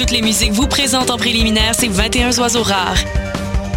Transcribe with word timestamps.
Toutes 0.00 0.12
les 0.12 0.22
musiques 0.22 0.52
vous 0.52 0.66
présentent 0.66 1.10
en 1.10 1.18
préliminaire 1.18 1.74
ces 1.74 1.86
21 1.86 2.38
oiseaux 2.38 2.62
rares. 2.62 2.96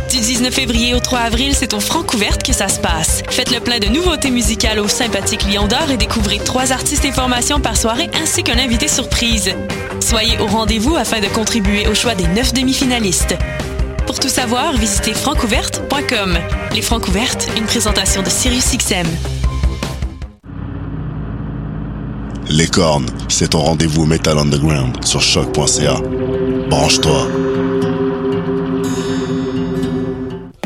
Du 0.09 0.21
19 0.21 0.53
février 0.53 0.93
au 0.95 1.01
3 1.01 1.19
avril, 1.19 1.53
c'est 1.53 1.73
au 1.73 1.81
Francouverte 1.81 2.43
que 2.43 2.53
ça 2.53 2.69
se 2.69 2.79
passe. 2.79 3.23
Faites 3.29 3.51
le 3.51 3.59
plein 3.59 3.79
de 3.79 3.87
nouveautés 3.87 4.31
musicales 4.31 4.79
au 4.79 4.87
sympathique 4.87 5.43
Lion 5.43 5.67
d'Or 5.67 5.91
et 5.91 5.97
découvrez 5.97 6.37
trois 6.37 6.71
artistes 6.71 7.03
et 7.03 7.11
formations 7.11 7.59
par 7.59 7.75
soirée 7.75 8.09
ainsi 8.13 8.41
qu'un 8.41 8.57
invité 8.57 8.87
surprise. 8.87 9.53
Soyez 9.99 10.39
au 10.39 10.47
rendez-vous 10.47 10.95
afin 10.95 11.19
de 11.19 11.27
contribuer 11.27 11.89
au 11.89 11.93
choix 11.93 12.15
des 12.15 12.27
neuf 12.27 12.53
demi-finalistes. 12.53 13.35
Pour 14.07 14.17
tout 14.17 14.29
savoir, 14.29 14.71
visitez 14.77 15.13
francouverte.com. 15.13 16.39
Les 16.73 16.81
Francouvertes, 16.81 17.49
une 17.57 17.65
présentation 17.65 18.23
de 18.23 18.29
SiriusXM. 18.29 19.07
Les 22.55 22.67
cornes, 22.67 23.07
c'est 23.29 23.49
ton 23.49 23.61
rendez-vous 23.61 24.05
Metal 24.05 24.37
Underground 24.37 25.03
sur 25.03 25.23
choc.ca. 25.23 25.95
Branche-toi. 26.69 27.27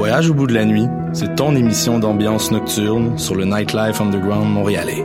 Voyage 0.00 0.30
au 0.30 0.34
bout 0.34 0.46
de 0.46 0.54
la 0.54 0.64
nuit, 0.64 0.86
c'est 1.12 1.36
ton 1.36 1.54
émission 1.54 1.98
d'ambiance 1.98 2.50
nocturne 2.50 3.18
sur 3.18 3.34
le 3.34 3.44
Nightlife 3.44 4.00
Underground 4.00 4.50
montréalais. 4.50 5.04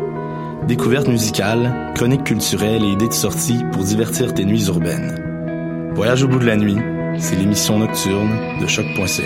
Découvertes 0.69 1.09
musicales, 1.09 1.91
chroniques 1.95 2.23
culturelles 2.23 2.81
et 2.81 2.91
idées 2.91 3.09
de 3.09 3.13
sortie 3.13 3.59
pour 3.73 3.83
divertir 3.83 4.33
tes 4.33 4.45
nuits 4.45 4.67
urbaines. 4.67 5.91
Voyage 5.95 6.23
au 6.23 6.29
bout 6.29 6.39
de 6.39 6.45
la 6.45 6.55
nuit, 6.55 6.77
c'est 7.17 7.35
l'émission 7.35 7.77
nocturne 7.77 8.29
de 8.61 8.67
choc.ca. 8.67 9.23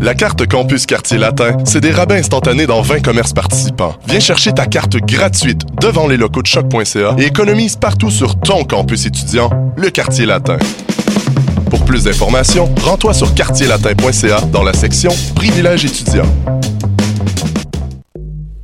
La 0.00 0.14
carte 0.14 0.46
Campus 0.46 0.86
Quartier 0.86 1.18
Latin, 1.18 1.56
c'est 1.64 1.80
des 1.80 1.90
rabais 1.90 2.18
instantanés 2.18 2.68
dans 2.68 2.82
20 2.82 3.00
commerces 3.00 3.32
participants. 3.32 3.96
Viens 4.06 4.20
chercher 4.20 4.52
ta 4.52 4.66
carte 4.66 4.96
gratuite 4.96 5.62
devant 5.80 6.06
les 6.06 6.16
locaux 6.16 6.42
de 6.42 6.46
choc.ca 6.46 7.16
et 7.18 7.24
économise 7.24 7.74
partout 7.74 8.10
sur 8.10 8.38
ton 8.38 8.62
campus 8.62 9.06
étudiant, 9.06 9.50
le 9.76 9.90
Quartier 9.90 10.26
Latin. 10.26 10.58
Pour 11.70 11.84
plus 11.84 12.04
d'informations, 12.04 12.68
rends-toi 12.82 13.14
sur 13.14 13.34
quartierlatin.ca 13.34 14.40
dans 14.52 14.62
la 14.62 14.72
section 14.72 15.10
Privilèges 15.34 15.84
étudiants. 15.84 16.28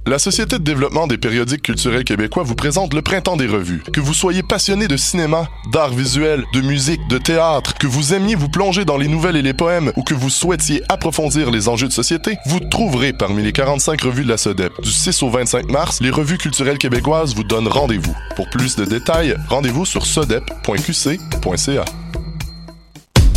La 0.09 0.19
Société 0.19 0.59
de 0.59 0.65
développement 0.65 1.07
des 1.07 1.19
périodiques 1.19 1.61
culturels 1.61 2.03
québécois 2.03 2.43
vous 2.43 2.55
présente 2.55 2.95
le 2.95 3.03
Printemps 3.03 3.37
des 3.37 3.47
revues. 3.47 3.83
Que 3.93 4.01
vous 4.01 4.15
soyez 4.15 4.43
passionné 4.43 4.89
de 4.89 4.97
cinéma, 4.97 5.49
d'art 5.71 5.93
visuel, 5.93 6.45
de 6.55 6.63
musique, 6.63 7.07
de 7.11 7.19
théâtre, 7.19 7.75
que 7.75 7.87
vous 7.87 8.15
aimiez 8.15 8.35
vous 8.35 8.49
plonger 8.49 8.87
dans 8.87 8.97
les 8.97 9.07
nouvelles 9.07 9.37
et 9.37 9.43
les 9.43 9.53
poèmes 9.53 9.93
ou 9.97 10.03
que 10.03 10.15
vous 10.15 10.31
souhaitiez 10.31 10.83
approfondir 10.89 11.51
les 11.51 11.69
enjeux 11.69 11.89
de 11.89 11.93
société, 11.93 12.39
vous 12.47 12.59
trouverez 12.59 13.13
parmi 13.13 13.43
les 13.43 13.53
45 13.53 14.01
revues 14.01 14.25
de 14.25 14.31
la 14.31 14.39
SODEP. 14.39 14.73
Du 14.81 14.91
6 14.91 15.23
au 15.23 15.29
25 15.29 15.71
mars, 15.71 16.01
les 16.01 16.11
revues 16.11 16.39
culturelles 16.39 16.79
québécoises 16.79 17.35
vous 17.35 17.45
donnent 17.45 17.69
rendez-vous. 17.69 18.17
Pour 18.35 18.49
plus 18.49 18.77
de 18.77 18.87
détails, 18.87 19.37
rendez-vous 19.51 19.85
sur 19.85 20.07
sodep.qc.ca. 20.07 21.85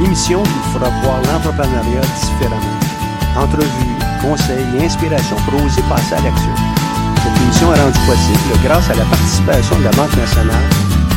l'émission 0.00 0.42
vous 0.42 0.72
fera 0.72 0.88
voir 1.02 1.20
l'entrepreneuriat 1.22 2.00
différemment. 2.00 2.78
Entrevues, 3.36 3.98
conseils 4.22 4.66
et 4.78 4.84
inspiration 4.84 5.36
pour 5.44 5.62
oser 5.64 5.82
passer 5.88 6.14
à 6.14 6.20
l'action. 6.20 6.54
Cette 7.22 7.42
émission 7.42 7.74
est 7.74 7.80
rendue 7.80 8.06
possible 8.06 8.62
grâce 8.64 8.90
à 8.90 8.94
la 8.94 9.04
participation 9.04 9.78
de 9.78 9.84
la 9.84 9.90
Banque 9.90 10.16
nationale, 10.16 10.68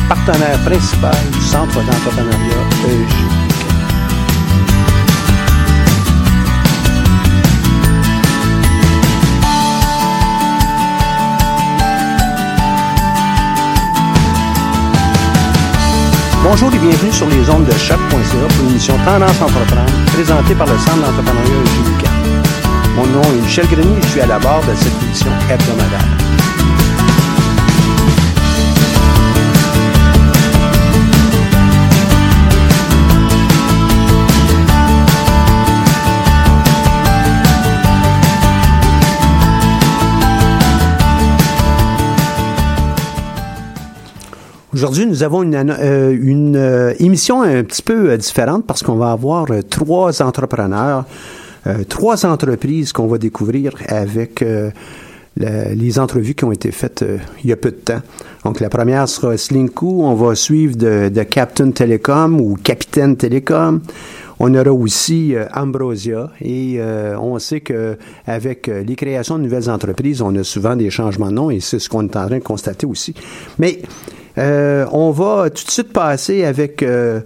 partenaire 0.08 0.58
principal 0.64 1.16
du 1.32 1.40
Centre 1.40 1.74
d'entrepreneuriat 1.74 2.62
EEG. 2.86 3.41
Bonjour 16.44 16.74
et 16.74 16.78
bienvenue 16.78 17.12
sur 17.12 17.28
les 17.28 17.48
ondes 17.50 17.66
de 17.66 17.72
choc.ca 17.72 17.98
pour 18.10 18.66
l'émission 18.66 18.96
Tendance 19.04 19.40
Entreprendre, 19.40 19.92
présentée 20.12 20.56
par 20.56 20.66
le 20.66 20.76
Centre 20.76 20.96
d'entrepreneuriat 20.96 21.54
EJUCA. 21.62 22.10
Mon 22.96 23.06
nom 23.06 23.22
est 23.22 23.42
Michel 23.42 23.66
Grenier 23.68 23.96
et 23.96 24.02
je 24.02 24.08
suis 24.08 24.20
à 24.20 24.26
la 24.26 24.40
barre 24.40 24.60
de 24.62 24.74
cette 24.74 25.02
émission 25.04 25.30
hebdomadaire. 25.48 26.02
Aujourd'hui, 44.82 45.06
nous 45.06 45.22
avons 45.22 45.44
une, 45.44 45.54
euh, 45.54 46.56
euh, 46.56 46.94
émission 46.98 47.42
un 47.42 47.62
petit 47.62 47.82
peu 47.82 48.10
euh, 48.10 48.16
différente 48.16 48.66
parce 48.66 48.82
qu'on 48.82 48.96
va 48.96 49.12
avoir 49.12 49.46
trois 49.70 50.20
entrepreneurs, 50.22 51.04
trois 51.88 52.26
entreprises 52.26 52.92
qu'on 52.92 53.06
va 53.06 53.16
découvrir 53.16 53.74
avec 53.86 54.44
les 55.36 55.98
entrevues 56.00 56.34
qui 56.34 56.44
ont 56.44 56.50
été 56.50 56.72
faites 56.72 57.04
il 57.44 57.50
y 57.50 57.52
a 57.52 57.56
peu 57.56 57.70
de 57.70 57.76
temps. 57.76 58.00
Donc, 58.44 58.58
la 58.58 58.68
première 58.68 59.08
sera 59.08 59.36
Slinku. 59.36 59.86
On 60.02 60.14
va 60.14 60.34
suivre 60.34 60.74
de, 60.74 61.22
Captain 61.30 61.70
Telecom 61.70 62.40
ou 62.40 62.56
Capitaine 62.56 63.16
Telecom. 63.16 63.80
On 64.40 64.52
aura 64.52 64.72
aussi 64.72 65.36
Ambrosia 65.54 66.32
et 66.40 66.80
on 67.20 67.38
sait 67.38 67.60
que 67.60 67.96
avec 68.26 68.66
les 68.66 68.96
créations 68.96 69.38
de 69.38 69.44
nouvelles 69.44 69.70
entreprises, 69.70 70.20
on 70.22 70.34
a 70.34 70.42
souvent 70.42 70.74
des 70.74 70.90
changements 70.90 71.28
de 71.28 71.34
nom 71.34 71.50
et 71.52 71.60
c'est 71.60 71.78
ce 71.78 71.88
qu'on 71.88 72.02
est 72.02 72.16
en 72.16 72.26
train 72.26 72.38
de 72.38 72.42
constater 72.42 72.86
aussi. 72.86 73.14
Mais 73.60 73.78
euh, 74.38 74.86
on 74.92 75.10
va 75.10 75.50
tout 75.50 75.64
de 75.64 75.70
suite 75.70 75.92
passer 75.92 76.44
avec 76.44 76.82
euh, 76.82 77.20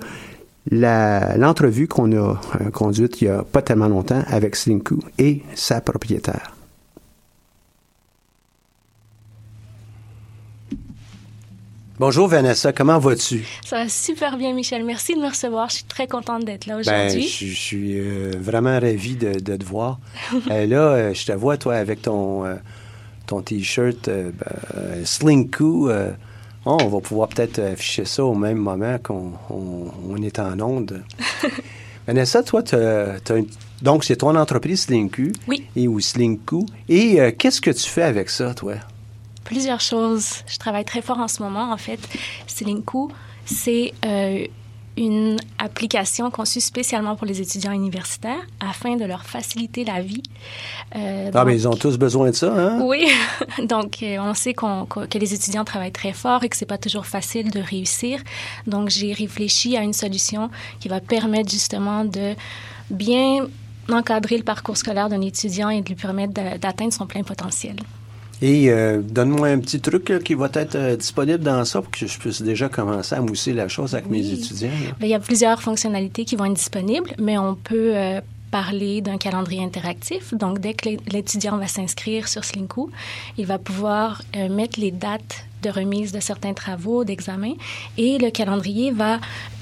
l'entrevue 0.71 1.89
qu'on 1.89 2.13
a 2.13 2.41
euh, 2.61 2.71
conduite 2.73 3.21
il 3.21 3.27
y 3.27 3.29
a 3.29 3.43
pas 3.45 3.63
tellement 3.63 3.89
longtemps 3.89 4.23
avec 4.29 4.57
Slinku 4.57 4.97
et 5.19 5.43
sa 5.55 5.81
propriétaire. 5.81 6.53
Bonjour 11.99 12.29
Vanessa, 12.29 12.75
comment 12.75 12.99
vas-tu? 12.99 13.47
Ça 13.65 13.77
va 13.85 13.89
super 13.89 14.37
bien, 14.37 14.53
Michel. 14.53 14.85
Merci 14.85 15.15
de 15.15 15.21
me 15.21 15.29
recevoir. 15.29 15.71
Je 15.71 15.77
suis 15.77 15.85
très 15.85 16.07
contente 16.07 16.45
d'être 16.45 16.67
là 16.67 16.75
Ben, 16.75 16.81
aujourd'hui. 17.07 17.27
je, 17.27 17.47
je 17.47 17.55
suis 17.55 17.99
euh, 17.99 18.33
vraiment 18.39 18.79
ravi 18.79 19.17
de, 19.17 19.41
de 19.41 19.57
te 19.57 19.65
voir. 19.65 19.99
Euh, 20.51 20.67
là, 20.67 20.79
euh, 20.91 21.15
je 21.15 21.25
te 21.25 21.33
vois, 21.33 21.57
toi, 21.57 21.77
avec 21.77 22.03
ton, 22.03 22.45
ton 23.27 23.41
T-shirt 23.41 24.09
euh, 24.09 24.31
ben, 24.39 25.07
Slinku. 25.07 25.89
Oh, 26.67 26.77
on 26.83 26.89
va 26.89 27.01
pouvoir 27.01 27.29
peut-être 27.29 27.59
afficher 27.61 28.05
ça 28.05 28.25
au 28.25 28.35
même 28.35 28.59
moment 28.59 28.99
qu'on 29.03 29.33
on, 29.51 29.91
on 30.11 30.17
est 30.23 30.39
en 30.39 30.61
onde. 30.61 31.03
Vanessa, 32.07 32.43
toi, 32.43 32.63
une- 33.31 33.47
donc 33.83 34.05
c'est 34.05 34.17
ton 34.17 34.35
entreprise 34.37 34.83
Slinku. 34.83 35.33
Oui. 35.49 35.67
Et 35.75 35.89
ou 35.89 35.99
Slinku. 36.01 36.67
Et 36.89 37.21
euh, 37.21 37.33
qu'est-ce 37.37 37.61
que 37.61 37.71
tu 37.71 37.89
fais 37.89 38.03
avec 38.03 38.31
ça, 38.31 38.55
toi? 38.55 38.75
Plusieurs 39.45 39.81
choses. 39.81 40.29
Je 40.47 40.57
travaille 40.59 40.85
très 40.85 41.03
fort 41.03 41.19
en 41.19 41.29
ce 41.29 41.43
moment, 41.43 41.73
en 41.73 41.77
fait. 41.77 42.01
Selinku, 42.47 43.09
c'est 43.45 43.93
euh, 44.05 44.45
une 44.97 45.37
application 45.59 46.31
conçue 46.31 46.61
spécialement 46.61 47.17
pour 47.17 47.27
les 47.27 47.41
étudiants 47.41 47.73
universitaires 47.73 48.41
afin 48.61 48.97
de 48.97 49.05
leur 49.05 49.25
faciliter 49.25 49.85
la 49.85 50.01
vie. 50.01 50.23
Euh, 50.95 51.31
ah, 51.35 51.45
mais 51.45 51.55
ils 51.55 51.69
ont 51.69 51.77
tous 51.77 51.99
besoin 51.99 52.31
de 52.31 52.35
ça, 52.35 52.53
hein? 52.57 52.81
Oui. 52.83 53.07
donc, 53.65 54.03
euh, 54.03 54.17
on 54.21 54.35
sait 54.35 54.55
qu'on, 54.55 54.87
que 54.87 55.19
les 55.19 55.35
étudiants 55.35 55.65
travaillent 55.65 55.93
très 55.93 56.13
fort 56.13 56.45
et 56.45 56.49
que 56.49 56.57
c'est 56.57 56.67
pas 56.67 56.79
toujours 56.79 57.07
facile 57.07 57.51
de 57.51 57.61
réussir. 57.61 58.21
Donc, 58.67 58.89
j'ai 58.89 59.13
réfléchi 59.13 59.77
à 59.77 59.83
une 59.83 59.93
solution 59.93 60.51
qui 60.81 60.89
va 60.89 61.01
permettre 61.01 61.51
justement 61.51 62.05
de 62.05 62.35
bien 62.91 63.47
encadrer 63.91 64.37
le 64.39 64.45
parcours 64.45 64.77
scolaire 64.77 65.09
d'un 65.09 65.21
étudiant 65.21 65.69
et 65.69 65.81
de 65.81 65.89
lui 65.89 65.95
permettre 65.95 66.33
d'atteindre 66.33 66.93
son 66.93 67.07
plein 67.07 67.23
potentiel. 67.23 67.77
Et 68.43 68.71
euh, 68.71 69.01
donne-moi 69.01 69.49
un 69.49 69.59
petit 69.61 69.81
truc 69.81 70.23
qui 70.23 70.35
va 70.35 70.51
être 70.53 70.75
euh, 70.75 70.97
disponible 70.97 71.43
dans 71.43 71.65
ça 71.65 71.81
pour 71.81 71.91
que 71.91 72.07
je 72.07 72.19
puisse 72.19 72.43
déjà 72.43 72.69
commencer 72.69 73.15
à 73.15 73.21
mousser 73.21 73.55
la 73.55 73.69
chose 73.69 73.95
avec 73.95 74.11
mes 74.11 74.31
étudiants. 74.31 74.69
Ben, 75.01 75.07
il 75.07 75.11
y 75.11 75.15
a 75.15 75.21
plusieurs 75.21 75.63
fonctionnalités 75.63 76.25
qui 76.25 76.37
vont 76.37 76.45
être 76.45 76.55
disponibles, 76.55 77.15
mais 77.19 77.39
on 77.39 77.55
peut 77.55 77.97
euh, 77.97 78.21
parler 78.51 79.01
d'un 79.01 79.17
calendrier 79.17 79.65
interactif. 79.65 80.35
Donc, 80.35 80.59
dès 80.59 80.75
que 80.75 80.91
l'étudiant 81.11 81.57
va 81.57 81.67
s'inscrire 81.67 82.29
sur 82.29 82.45
Slinku, 82.45 82.91
il 83.39 83.47
va 83.47 83.59
pouvoir 83.59 84.23
mettre 84.51 84.79
les 84.81 84.91
dates 84.91 85.46
de 85.63 85.71
remise 85.71 86.13
de 86.13 86.21
certains 86.21 86.55
travaux, 86.55 87.05
d'examen, 87.05 87.55
et 87.99 88.19
le 88.19 88.31
calendrier 88.31 88.91
va 88.91 89.19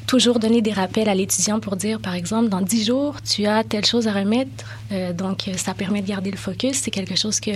toujours 0.06 0.38
donner 0.38 0.60
des 0.60 0.72
rappels 0.72 1.08
à 1.08 1.14
l'étudiant 1.14 1.60
pour 1.60 1.76
dire, 1.76 1.98
par 1.98 2.14
exemple, 2.14 2.48
dans 2.48 2.60
dix 2.60 2.84
jours, 2.84 3.16
tu 3.22 3.46
as 3.46 3.64
telle 3.64 3.86
chose 3.86 4.06
à 4.06 4.12
remettre. 4.12 4.50
donc, 5.16 5.50
ça 5.56 5.72
permet 5.72 6.02
de 6.02 6.08
garder 6.08 6.30
le 6.30 6.36
focus. 6.36 6.76
C'est 6.82 6.90
quelque 6.90 7.16
chose 7.16 7.40
que 7.40 7.52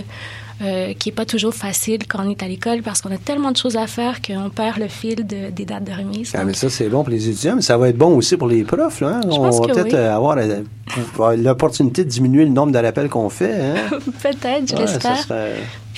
euh, 0.61 0.93
qui 0.93 1.09
n'est 1.09 1.15
pas 1.15 1.25
toujours 1.25 1.55
facile 1.55 2.01
quand 2.09 2.19
on 2.27 2.31
est 2.31 2.43
à 2.43 2.49
l'école 2.49 2.83
parce 2.83 3.01
qu'on 3.01 3.13
a 3.13 3.17
tellement 3.17 3.53
de 3.53 3.57
choses 3.57 3.77
à 3.77 3.87
faire 3.87 4.21
qu'on 4.21 4.51
perd 4.51 4.79
le 4.79 4.89
fil 4.89 5.25
de, 5.25 5.51
des 5.51 5.65
dates 5.65 5.85
de 5.85 5.93
remise. 5.93 6.33
Ah, 6.35 6.43
mais 6.43 6.53
ça, 6.53 6.69
c'est 6.69 6.89
bon 6.89 7.05
pour 7.05 7.13
les 7.13 7.29
étudiants, 7.29 7.55
mais 7.55 7.63
ça 7.63 7.79
va 7.79 7.89
être 7.91 7.97
bon 7.97 8.17
aussi 8.17 8.37
pour 8.37 8.49
les 8.49 8.65
profs. 8.65 9.01
Là, 9.01 9.21
hein. 9.23 9.29
on 9.31 9.49
va 9.49 9.69
peut-être 9.69 9.95
euh, 9.95 10.17
avoir 10.17 10.37
l'opportunité 11.37 12.03
de 12.03 12.09
diminuer 12.09 12.45
le 12.45 12.51
nombre 12.51 12.73
de 12.73 12.79
rappels 12.79 13.09
qu'on 13.09 13.29
fait. 13.29 13.55
Hein? 13.55 13.99
peut-être, 14.21 14.69
je 14.69 14.75
l'espère. 14.75 15.29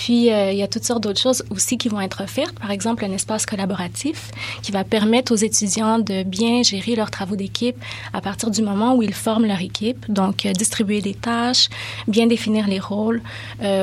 Puis, 0.01 0.33
euh, 0.33 0.51
il 0.51 0.57
y 0.57 0.63
a 0.63 0.67
toutes 0.67 0.85
sortes 0.85 1.03
d'autres 1.03 1.21
choses 1.21 1.45
aussi 1.51 1.77
qui 1.77 1.91
vont 1.91 2.01
être 2.01 2.23
offertes. 2.23 2.59
Par 2.59 2.71
exemple, 2.71 3.05
un 3.05 3.13
espace 3.13 3.45
collaboratif 3.45 4.31
qui 4.63 4.73
va 4.73 4.83
permettre 4.83 5.31
aux 5.31 5.37
étudiants 5.37 5.99
de 5.99 6.23
bien 6.23 6.63
gérer 6.63 6.97
leurs 6.97 7.11
travaux 7.11 7.37
d'équipe 7.37 7.77
à 8.15 8.23
partir 8.23 8.51
du 8.51 8.63
moment 8.63 8.95
où 8.95 9.03
ils 9.03 9.13
forment 9.13 9.45
leur 9.45 9.61
équipe. 9.61 10.11
Donc, 10.11 10.47
distribuer 10.47 11.03
des 11.03 11.13
tâches, 11.13 11.69
bien 12.09 12.27
définir 12.27 12.67
les 12.67 12.79
rôles. 12.79 13.21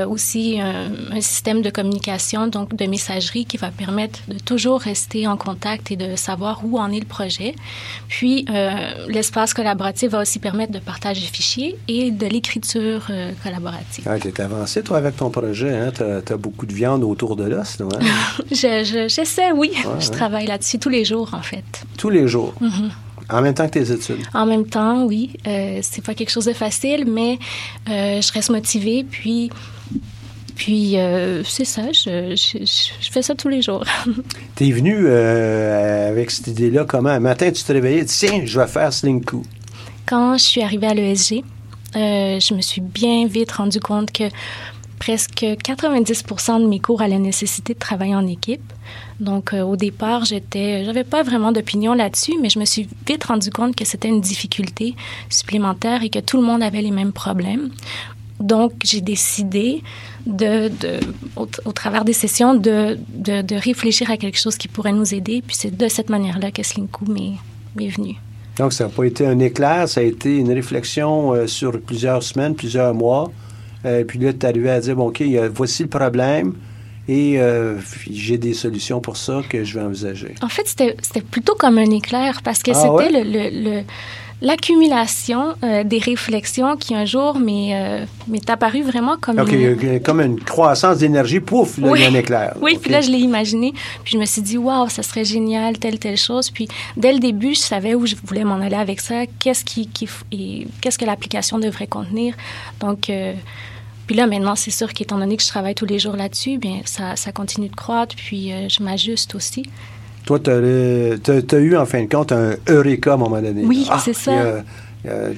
aussi, 0.10 0.60
un, 0.60 1.22
système 1.22 1.62
de 1.62 1.70
communication, 1.70 2.48
donc 2.48 2.76
de 2.76 2.86
messagerie, 2.86 3.46
qui 3.46 3.58
va 3.58 3.70
permettre 3.70 4.20
de 4.28 4.40
toujours 4.40 4.80
rester 4.82 5.28
en 5.28 5.38
contact 5.38 5.92
et 5.92 5.98
de 5.98 6.16
savoir 6.16 6.62
où 6.66 6.80
en 6.80 6.92
est 6.92 7.00
le 7.00 7.06
projet. 7.06 7.54
Puis, 8.08 8.46
euh, 8.50 9.06
l'espace 9.08 9.54
collaboratif 9.54 10.10
va 10.12 10.22
aussi 10.22 10.40
permettre 10.40 10.72
de 10.72 10.80
partager 10.80 11.28
fichiers 11.28 11.78
et 11.88 12.10
de 12.10 12.26
l'écriture 12.26 13.06
euh, 13.12 13.32
collaborative. 13.44 14.06
Ah, 14.08 14.18
tu 14.20 14.30
es 14.30 14.42
avancé, 14.42 14.82
toi, 14.82 14.98
avec 14.98 15.16
ton 15.18 15.30
projet. 15.30 15.70
Hein? 15.70 15.92
Tu 16.26 16.34
as, 16.34 16.38
beaucoup 16.38 16.66
de 16.66 16.74
viande 16.74 17.04
autour 17.04 17.36
de 17.36 17.44
l'os, 17.46 17.82
hein? 17.82 17.88
J'essaie, 18.52 19.52
oui. 19.54 19.72
je 20.00 20.10
travaille 20.10 20.48
là-dessus 20.48 20.80
tous 20.80 20.90
les 20.90 21.06
jours, 21.06 21.30
en 21.34 21.42
fait. 21.42 21.66
Tous 21.98 22.10
les 22.10 22.28
jours? 22.28 22.54
Mm-hmm. 22.62 22.92
En 23.30 23.42
même 23.42 23.54
temps 23.54 23.66
que 23.66 23.74
tes 23.74 23.92
études? 23.92 24.24
En 24.34 24.46
même 24.46 24.66
temps, 24.66 25.04
oui. 25.04 25.34
Euh, 25.46 25.80
c'est 25.82 26.04
pas 26.04 26.14
quelque 26.14 26.30
chose 26.30 26.46
de 26.46 26.54
facile, 26.54 27.06
mais 27.06 27.40
euh, 27.90 28.22
je 28.22 28.32
reste 28.32 28.50
motivée. 28.50 29.04
Puis, 29.04 29.52
puis, 30.58 30.98
euh, 30.98 31.44
c'est 31.44 31.66
ça, 31.66 31.92
je, 31.92 32.36
fais 33.12 33.22
ça 33.22 33.36
tous 33.36 33.48
les 33.48 33.62
jours. 33.62 33.84
tu 34.56 34.68
es 34.68 34.72
venu 34.72 35.06
euh, 35.06 36.10
avec 36.10 36.32
cette 36.32 36.48
idée-là 36.48 36.84
comment? 36.84 37.10
Un 37.10 37.20
matin, 37.20 37.52
tu 37.52 37.64
te 37.64 37.72
réveillais, 37.72 38.06
tiens, 38.06 38.42
je 38.44 38.60
vais 38.60 38.66
faire 38.66 38.92
Slingku. 38.92 39.44
Quand 40.08 40.36
je 40.38 40.44
suis 40.44 40.64
arrivée 40.64 40.88
à 40.88 40.96
l'ESG, 40.96 41.44
euh, 41.96 42.40
je 42.40 42.54
me 42.56 42.62
suis 42.62 42.82
bien 42.82 43.28
vite 43.28 43.52
rendu 43.52 43.80
compte 43.80 44.12
que 44.12 44.24
presque 45.00 45.44
90% 45.44 46.62
de 46.62 46.68
mes 46.68 46.80
cours 46.80 47.02
allaient 47.02 47.20
nécessiter 47.20 47.74
de 47.74 47.80
travailler 47.80 48.16
en 48.16 48.28
équipe. 48.28 48.74
Donc, 49.20 49.54
au 49.54 49.76
départ, 49.76 50.26
j'étais, 50.26 50.86
j'avais 50.86 51.04
pas 51.04 51.24
vraiment 51.24 51.52
d'opinion 51.52 51.94
là-dessus, 51.94 52.34
mais 52.42 52.50
je 52.50 52.60
me 52.60 52.66
suis 52.66 52.88
vite 53.08 53.24
rendu 53.24 53.50
compte 53.50 53.76
que 53.76 53.86
c'était 53.86 54.08
une 54.08 54.22
difficulté 54.22 54.96
supplémentaire 55.30 56.04
et 56.04 56.10
que 56.10 56.20
tout 56.20 56.38
le 56.38 56.44
monde 56.44 56.62
avait 56.62 56.82
les 56.82 56.92
mêmes 56.92 57.12
problèmes. 57.12 57.72
Donc, 58.40 58.74
j'ai 58.84 59.02
décidé 59.02 59.82
de, 60.26 60.70
au, 61.36 61.72
travers 61.72 62.06
des 62.06 62.14
sessions, 62.14 62.54
de, 62.54 62.98
réfléchir 63.56 64.12
à 64.12 64.18
quelque 64.18 64.40
chose 64.40 64.58
qui 64.58 64.68
pourrait 64.68 64.94
nous 64.94 65.14
aider. 65.14 65.42
Puis 65.46 65.56
c'est 65.58 65.76
de 65.76 65.88
cette 65.88 66.10
manière-là 66.10 66.52
que 66.52 66.64
Slinku 66.64 67.06
m'est 67.06 67.90
venu. 67.90 68.16
Donc, 68.58 68.74
ça 68.74 68.86
n'a 68.86 68.90
pas 68.90 69.04
été 69.04 69.26
un 69.26 69.40
éclair, 69.40 69.88
ça 69.88 70.02
a 70.02 70.04
été 70.04 70.38
une 70.38 70.52
réflexion 70.52 71.34
euh, 71.34 71.48
sur 71.48 71.80
plusieurs 71.80 72.24
semaines, 72.24 72.56
plusieurs 72.56 72.94
mois. 72.94 73.32
Euh, 73.86 74.04
puis 74.04 74.20
là, 74.20 74.34
tu 74.34 74.40
es 74.40 74.46
arrivé 74.46 74.70
à 74.70 74.80
dire, 74.80 74.96
bon, 74.96 75.08
OK, 75.08 75.24
voici 75.54 75.84
le 75.84 75.90
problème. 75.90 76.54
Et 77.08 77.40
euh, 77.40 77.78
j'ai 78.10 78.38
des 78.38 78.54
solutions 78.54 79.00
pour 79.00 79.16
ça 79.16 79.42
que 79.50 79.64
je 79.64 79.80
vais 79.80 79.86
envisager. 79.86 80.36
En 80.42 80.50
fait, 80.50 80.68
c'était 80.68 81.22
plutôt 81.22 81.56
comme 81.56 81.78
un 81.78 81.90
éclair 81.92 82.42
parce 82.44 82.62
que 82.62 82.72
ah 82.72 82.98
c'était 83.00 83.24
le 83.24 83.84
l'accumulation 84.42 85.56
euh, 85.64 85.84
des 85.84 86.00
réflexions 86.00 86.78
qui 86.78 86.94
un 86.94 87.06
jour 87.06 87.40
m'est 87.40 87.74
euh, 87.74 88.06
apparu 88.48 88.84
vraiment 88.84 89.18
comme 89.18 89.40
une... 89.40 90.00
comme 90.02 90.22
une 90.22 90.40
croissance 90.40 91.00
d'énergie, 91.00 91.40
pouf, 91.40 91.78
là, 91.78 91.92
il 91.96 92.02
y 92.02 92.06
a 92.06 92.10
un 92.10 92.14
éclair. 92.14 92.56
Oui, 92.62 92.78
puis 92.80 92.92
là, 92.92 93.02
je 93.02 93.10
l'ai 93.10 93.20
imaginé, 93.20 93.74
puis 94.04 94.14
je 94.14 94.18
me 94.18 94.26
suis 94.26 94.42
dit, 94.42 94.58
waouh, 94.58 94.90
ça 94.90 95.02
serait 95.04 95.26
génial, 95.26 95.80
telle, 95.80 95.98
telle 96.00 96.18
chose. 96.18 96.52
Puis 96.52 96.68
dès 96.96 97.14
le 97.14 97.20
début, 97.20 97.56
je 97.56 97.60
savais 97.60 97.96
où 97.96 98.06
je 98.06 98.16
voulais 98.24 98.44
m'en 98.44 98.56
aller 98.62 98.76
avec 98.76 99.02
ça, 99.02 99.26
qu'est-ce 99.40 99.66
qui, 99.66 99.88
qui 99.88 100.08
qu'est-ce 100.82 100.98
que 100.98 101.06
l'application 101.06 101.60
devrait 101.60 101.88
contenir? 101.88 102.36
Donc... 102.80 103.10
Euh, 103.10 103.34
puis 104.06 104.16
là, 104.16 104.26
maintenant, 104.26 104.56
c'est 104.56 104.72
sûr 104.72 104.94
qu'étant 104.94 105.18
donné 105.18 105.36
que 105.36 105.44
je 105.44 105.50
travaille 105.50 105.76
tous 105.76 105.86
les 105.86 106.00
jours 106.00 106.16
là-dessus, 106.16 106.58
bien, 106.58 106.80
ça, 106.86 107.18
ça 107.18 107.34
continue 107.34 107.68
de 107.68 107.76
croître, 107.76 108.16
puis 108.16 108.54
je 108.70 108.82
m'ajuste 108.82 109.36
aussi. 109.36 109.64
Toi, 110.28 110.40
tu 110.40 110.52
as, 110.52 111.60
eu 111.60 111.78
en 111.78 111.86
fin 111.86 112.04
de 112.04 112.10
compte 112.10 112.34
un 112.34 112.58
Eureka 112.68 113.12
à 113.12 113.14
un 113.14 113.18
moment 113.18 113.42
donné. 113.42 113.64
Oui, 113.64 113.88
ah, 113.90 113.98
c'est 113.98 114.12
ça. 114.12 114.62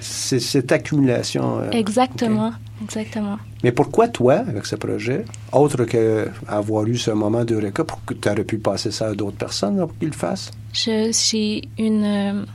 c'est 0.01 0.39
cette 0.39 0.71
accumulation. 0.71 1.59
Euh, 1.59 1.69
exactement. 1.69 2.53
Exactement. 2.83 3.38
Mais 3.63 3.71
pourquoi 3.71 4.07
toi, 4.07 4.38
avec 4.47 4.65
ce 4.65 4.75
projet, 4.75 5.25
autre 5.51 5.83
qu'avoir 5.83 6.88
eu 6.88 6.97
ce 6.97 7.12
moment 7.12 7.45
d'Eureka, 7.45 7.83
pour 7.83 8.03
que 8.03 8.15
tu 8.15 8.27
aurais 8.30 8.44
pu 8.44 8.57
passer 8.57 8.89
ça 8.89 9.09
à 9.09 9.13
d'autres 9.13 9.38
personnes 9.38 9.77
pour 9.77 9.95
qu'ils 10.00 10.07
le 10.09 10.15
fassent? 10.15 10.50
J'ai 10.74 11.62
une 11.77 12.06
euh, 12.06 12.45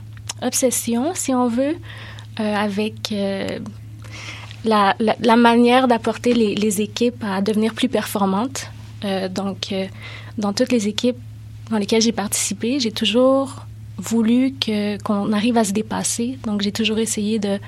obsession, 0.41 1.13
si 1.13 1.33
on 1.33 1.47
veut, 1.47 1.75
euh, 2.41 2.55
avec 2.55 3.13
la, 4.65 4.93
la, 4.99 5.35
manière 5.37 5.87
d'apporter 5.87 6.33
les, 6.33 6.53
les, 6.55 6.81
équipes 6.81 7.23
à 7.23 7.41
devenir 7.41 7.73
plus 7.73 7.87
performantes. 7.87 8.69
donc, 9.33 9.73
dans 10.37 10.51
toutes 10.51 10.73
les 10.73 10.89
équipes, 10.89 11.17
dans 11.69 11.77
lesquelles 11.77 12.01
j'ai 12.01 12.11
participé, 12.11 12.79
j'ai 12.79 12.91
toujours 12.91 13.65
voulu 13.97 14.55
qu'on 15.03 15.31
arrive 15.33 15.57
à 15.57 15.63
se 15.63 15.71
dépasser. 15.71 16.37
Donc, 16.45 16.61
j'ai 16.61 16.71
toujours 16.71 16.99
essayé 16.99 17.39
de 17.39 17.59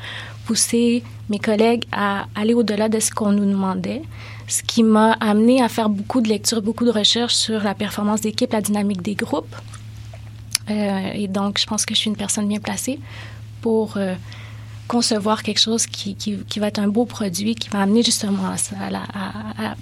pousser 0.45 1.03
mes 1.29 1.39
collègues 1.39 1.85
à 1.91 2.27
aller 2.35 2.53
au-delà 2.53 2.89
de 2.89 2.99
ce 2.99 3.11
qu'on 3.11 3.31
nous 3.31 3.45
demandait, 3.45 4.01
ce 4.47 4.63
qui 4.63 4.83
m'a 4.83 5.13
amené 5.13 5.61
à 5.61 5.69
faire 5.69 5.89
beaucoup 5.89 6.21
de 6.21 6.29
lectures, 6.29 6.61
beaucoup 6.61 6.85
de 6.85 6.91
recherches 6.91 7.35
sur 7.35 7.63
la 7.63 7.73
performance 7.73 8.21
d'équipe, 8.21 8.51
la 8.53 8.61
dynamique 8.61 9.01
des 9.01 9.15
groupes. 9.15 9.55
Euh, 10.69 11.11
et 11.13 11.27
donc, 11.27 11.59
je 11.59 11.65
pense 11.65 11.85
que 11.85 11.93
je 11.93 11.99
suis 11.99 12.09
une 12.09 12.15
personne 12.15 12.47
bien 12.47 12.59
placée 12.59 12.99
pour 13.61 13.97
euh, 13.97 14.15
concevoir 14.87 15.43
quelque 15.43 15.59
chose 15.59 15.85
qui, 15.85 16.15
va 16.57 16.67
être 16.67 16.79
un 16.79 16.87
beau 16.87 17.05
produit, 17.05 17.55
qui 17.55 17.69
va 17.69 17.81
amener 17.81 18.03
justement 18.03 18.45
à 18.45 18.55
à, 18.93 19.71
à 19.71 19.75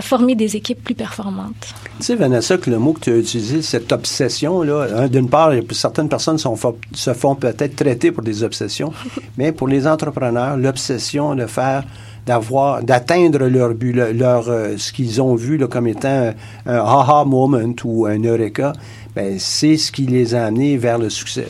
former 0.00 0.34
des 0.34 0.56
équipes 0.56 0.82
plus 0.82 0.94
performantes. 0.94 1.74
Tu 1.98 2.04
sais, 2.04 2.14
Vanessa, 2.14 2.56
que 2.56 2.70
le 2.70 2.78
mot 2.78 2.92
que 2.92 3.00
tu 3.00 3.10
as 3.12 3.16
utilisé, 3.16 3.62
cette 3.62 3.92
obsession-là, 3.92 4.86
hein, 4.94 5.08
d'une 5.08 5.28
part, 5.28 5.52
certaines 5.72 6.08
personnes 6.08 6.38
sont, 6.38 6.56
se 6.92 7.14
font 7.14 7.34
peut-être 7.34 7.76
traiter 7.76 8.12
pour 8.12 8.22
des 8.22 8.42
obsessions, 8.42 8.92
mais 9.38 9.52
pour 9.52 9.68
les 9.68 9.86
entrepreneurs, 9.86 10.56
l'obsession 10.56 11.34
de 11.34 11.46
faire 11.46 11.84
d'avoir 12.26 12.82
d'atteindre 12.82 13.46
leur 13.46 13.74
but, 13.74 13.92
leur, 13.92 14.48
euh, 14.48 14.76
ce 14.76 14.92
qu'ils 14.92 15.20
ont 15.20 15.34
vu 15.34 15.56
là, 15.56 15.66
comme 15.66 15.88
étant 15.88 16.32
un, 16.66 16.74
aha 16.74 17.24
moment 17.24 17.74
ou 17.84 18.06
un 18.06 18.22
eureka, 18.22 18.72
ben, 19.14 19.38
c'est 19.38 19.76
ce 19.76 19.90
qui 19.90 20.06
les 20.06 20.34
a 20.34 20.46
amenés 20.46 20.76
vers 20.76 20.98
le 20.98 21.10
succès. 21.10 21.48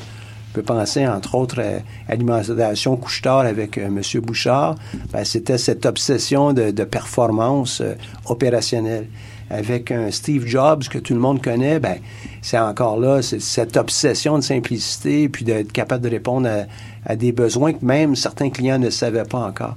Peut 0.52 0.62
penser, 0.62 1.06
entre 1.06 1.34
autres, 1.34 1.60
à 1.60 2.12
Alimentation 2.12 2.96
Couche-Tard 2.96 3.40
avec 3.40 3.78
euh, 3.78 3.86
M. 3.86 4.02
Bouchard. 4.20 4.74
Ben, 5.10 5.24
c'était 5.24 5.56
cette 5.56 5.86
obsession 5.86 6.52
de, 6.52 6.84
performance 6.84 7.80
euh, 7.80 7.94
opérationnelle. 8.26 9.06
Avec 9.48 9.90
un 9.90 10.10
Steve 10.10 10.46
Jobs 10.46 10.84
que 10.88 10.98
tout 10.98 11.14
le 11.14 11.20
monde 11.20 11.42
connaît, 11.42 11.78
ben, 11.78 11.96
c'est 12.42 12.58
encore 12.58 12.98
là, 12.98 13.20
cette 13.22 13.76
obsession 13.76 14.38
de 14.38 14.42
simplicité, 14.42 15.28
puis 15.28 15.44
d'être 15.44 15.72
capable 15.72 16.04
de 16.04 16.10
répondre 16.10 16.48
à, 17.06 17.16
des 17.16 17.32
besoins 17.32 17.72
que 17.72 17.84
même 17.84 18.16
certains 18.16 18.50
clients 18.50 18.78
ne 18.78 18.90
savaient 18.90 19.24
pas 19.24 19.40
encore. 19.40 19.76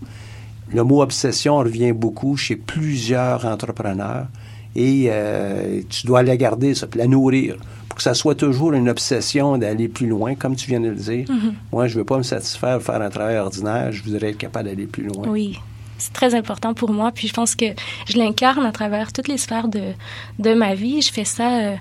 Le 0.73 0.83
mot 0.83 1.01
obsession 1.01 1.57
revient 1.57 1.91
beaucoup 1.91 2.37
chez 2.37 2.55
plusieurs 2.55 3.45
entrepreneurs 3.45 4.27
et 4.75 5.07
euh, 5.09 5.81
tu 5.89 6.07
dois 6.07 6.23
la 6.23 6.37
garder, 6.37 6.73
ça, 6.73 6.87
la 6.95 7.07
nourrir 7.07 7.57
pour 7.95 7.99
que 7.99 8.03
ça 8.03 8.13
soit 8.13 8.35
toujours 8.35 8.73
une 8.73 8.89
obsession 8.89 9.57
d'aller 9.57 9.87
plus 9.87 10.05
loin, 10.07 10.35
comme 10.35 10.57
tu 10.57 10.67
viens 10.67 10.81
de 10.81 10.89
le 10.89 10.95
dire. 10.95 11.25
Mhm. 11.29 11.53
Moi, 11.71 11.87
je 11.87 11.97
veux 11.97 12.03
pas 12.03 12.17
me 12.17 12.23
satisfaire 12.23 12.79
de 12.79 12.83
faire 12.83 13.01
un 13.01 13.09
travail 13.09 13.37
ordinaire, 13.37 13.93
je 13.93 14.03
voudrais 14.03 14.31
être 14.31 14.37
capable 14.37 14.67
d'aller 14.67 14.85
plus 14.85 15.03
loin. 15.03 15.25
Oui. 15.29 15.57
C'est 15.97 16.11
très 16.11 16.35
important 16.35 16.73
pour 16.73 16.91
moi. 16.91 17.13
Puis 17.13 17.29
je 17.29 17.33
pense 17.33 17.55
que 17.55 17.67
je 18.05 18.17
l'incarne 18.17 18.65
à 18.65 18.73
travers 18.73 19.13
toutes 19.13 19.29
les 19.29 19.37
sphères 19.37 19.69
de, 19.69 19.93
de 20.39 20.53
ma 20.53 20.75
vie. 20.75 21.01
Je 21.01 21.09
fais 21.13 21.23
ça. 21.23 21.49
euh, 21.61 21.75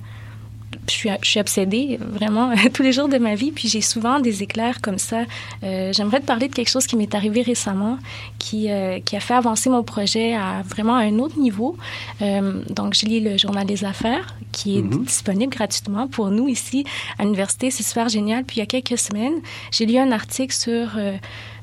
je 0.89 0.93
suis, 0.93 1.09
je 1.23 1.29
suis 1.29 1.41
obsédée 1.41 1.99
vraiment 2.01 2.53
tous 2.75 2.83
les 2.83 2.93
jours 2.93 3.09
de 3.09 3.19
ma 3.19 3.35
vie. 3.35 3.53
Puis 3.53 3.69
j'ai 3.69 3.81
souvent 3.81 4.21
des 4.21 4.43
éclairs 4.43 4.81
comme 4.81 4.99
ça. 4.99 5.23
Euh, 5.63 5.93
J'aimerais 5.93 6.21
te 6.21 6.27
parler 6.27 6.49
de 6.49 6.55
quelque 6.55 6.69
chose 6.71 6.87
qui 6.87 6.97
m'est 6.97 7.15
arrivé 7.15 7.43
récemment, 7.43 7.99
qui, 8.39 8.71
euh, 8.71 9.01
qui 9.01 9.17
a 9.17 9.21
fait 9.21 9.35
avancer 9.35 9.71
mon 9.71 9.83
projet 9.83 10.35
à 10.35 10.63
vraiment 10.63 10.97
un 10.97 11.19
autre 11.19 11.39
niveau. 11.39 11.77
Euh, 12.23 12.63
donc, 12.71 12.95
je 12.95 13.07
lis 13.07 13.21
le 13.21 13.37
Journal 13.39 13.67
des 13.67 13.85
Affaires, 13.85 14.35
qui 14.53 14.79
est 14.79 14.83
Mhm. 14.83 15.05
disponible 15.05 15.53
gratuitement 15.55 16.07
pour 16.09 16.31
nous 16.31 16.49
ici 16.49 16.85
à 17.19 17.25
l'université. 17.25 17.71
C'est 17.71 17.83
super 17.83 18.09
génial. 18.09 18.45
Puis 18.45 18.57
il 18.57 18.61
y 18.61 18.63
a 18.63 18.67
quelques 18.67 18.99
semaines, 18.99 19.35
j'ai 19.73 19.87
lu 19.87 19.97
un 19.99 20.13
article 20.13 20.55
sur 20.55 20.91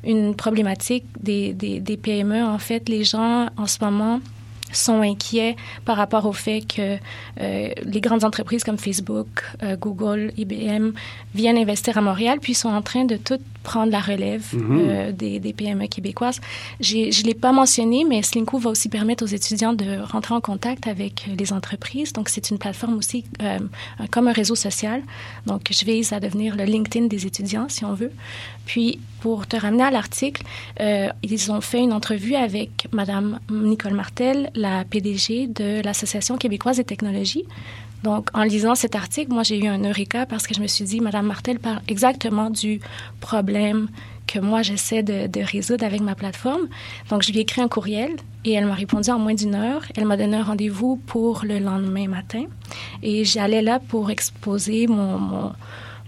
une 0.04 0.36
problématique 0.36 1.04
des, 1.20 1.54
des, 1.54 1.80
des 1.80 1.98
PME. 1.98 2.44
En 2.44 2.58
fait, 2.58 2.90
les 2.90 3.04
gens 3.04 3.48
en 3.58 3.68
ce 3.68 3.78
moment 3.84 4.20
sont 4.72 5.02
inquiets 5.02 5.56
par 5.86 5.98
rapport 5.98 6.26
au 6.26 6.34
fait 6.34 6.62
que 6.62 6.98
euh, 7.40 7.70
les 7.84 8.02
grandes 8.02 8.24
entreprises 8.24 8.64
comme 8.64 8.78
Facebook, 8.78 9.28
euh, 9.64 9.76
Google, 9.76 10.32
IBM 10.38 10.92
viennent 11.36 11.58
investir 11.58 11.98
à 11.98 12.02
Montréal, 12.02 12.40
puis 12.42 12.54
sont 12.54 12.70
en 12.70 12.82
train 12.82 13.06
de 13.06 13.16
tout 13.18 13.40
prendre 13.64 13.92
la 13.92 14.00
relève 14.00 14.44
Mhm. 14.54 14.80
euh, 14.90 15.12
des, 15.12 15.40
des 15.40 15.54
PME 15.54 15.88
québécoises. 15.88 16.40
Je 16.80 16.98
ne 17.22 17.28
l'ai 17.28 17.34
pas 17.36 17.52
mentionné, 17.52 18.04
mais 18.08 18.22
Slinko 18.24 18.58
va 18.58 18.70
aussi 18.72 18.90
permettre 18.90 19.24
aux 19.24 19.28
étudiants 19.28 19.74
de 19.74 20.00
rentrer 20.02 20.34
en 20.34 20.42
contact 20.42 20.88
avec 20.88 21.28
les 21.38 21.54
entreprises. 21.54 22.14
Donc, 22.14 22.30
c'est 22.30 22.50
une 22.50 22.58
plateforme 22.58 22.96
aussi 22.96 23.24
comme 24.10 24.28
un 24.28 24.34
réseau 24.34 24.56
social. 24.56 25.04
Donc, 25.46 25.62
je 25.72 25.86
vise 25.86 26.12
à 26.14 26.20
devenir 26.20 26.56
le 26.56 26.64
LinkedIn 26.64 27.06
des 27.08 27.26
étudiants, 27.28 27.68
si 27.70 27.86
on 27.86 27.94
veut. 27.94 28.12
Puis, 28.66 29.00
pour 29.22 29.48
te 29.48 29.56
ramener 29.56 29.84
à 29.84 29.92
l'article, 29.92 30.44
euh, 30.82 31.08
ils 31.24 31.52
ont 31.52 31.62
fait 31.62 31.80
une 31.80 31.94
entrevue 31.94 32.36
avec 32.36 32.88
Madame 32.92 33.40
Nicole 33.50 33.94
Martel, 33.94 34.50
la 34.56 34.84
PDG 34.84 35.48
de 35.48 35.82
l'Association 35.84 36.38
québécoise 36.38 36.78
des 36.78 36.84
technologies. 36.84 37.46
Donc, 38.04 38.30
en 38.34 38.42
lisant 38.42 38.74
cet 38.74 38.96
article, 38.96 39.32
moi, 39.32 39.44
j'ai 39.44 39.60
eu 39.60 39.68
un 39.68 39.84
eureka 39.84 40.26
parce 40.26 40.48
que 40.48 40.56
je 40.56 40.60
me 40.60 40.66
suis 40.66 40.86
dit, 40.86 41.00
Madame 41.00 41.28
Martel 41.28 41.60
parle 41.60 41.82
exactement 41.88 42.50
du 42.50 42.80
problème 43.20 43.90
que 44.26 44.40
moi, 44.40 44.64
j'essaie 44.64 45.04
de, 45.04 45.44
résoudre 45.44 45.86
avec 45.86 46.02
ma 46.02 46.16
plateforme. 46.16 46.68
Donc, 47.10 47.22
je 47.22 47.32
lui 47.32 47.38
ai 47.40 47.42
écrit 47.42 47.62
un 47.62 47.68
courriel 47.68 48.12
et 48.44 48.54
elle 48.54 48.66
m'a 48.66 48.74
répondu 48.74 49.12
en 49.12 49.20
moins 49.20 49.36
d'une 49.36 49.54
heure. 49.54 49.84
Elle 49.96 50.06
m'a 50.06 50.18
donné 50.18 50.38
un 50.38 50.44
rendez-vous 50.44 50.96
pour 50.96 51.44
le 51.46 51.60
lendemain 51.60 52.08
matin. 52.08 52.46
Et 53.04 53.24
j'allais 53.24 53.62
là 53.62 53.80
pour 53.80 54.10
exposer 54.10 54.88
mon, 54.88 55.52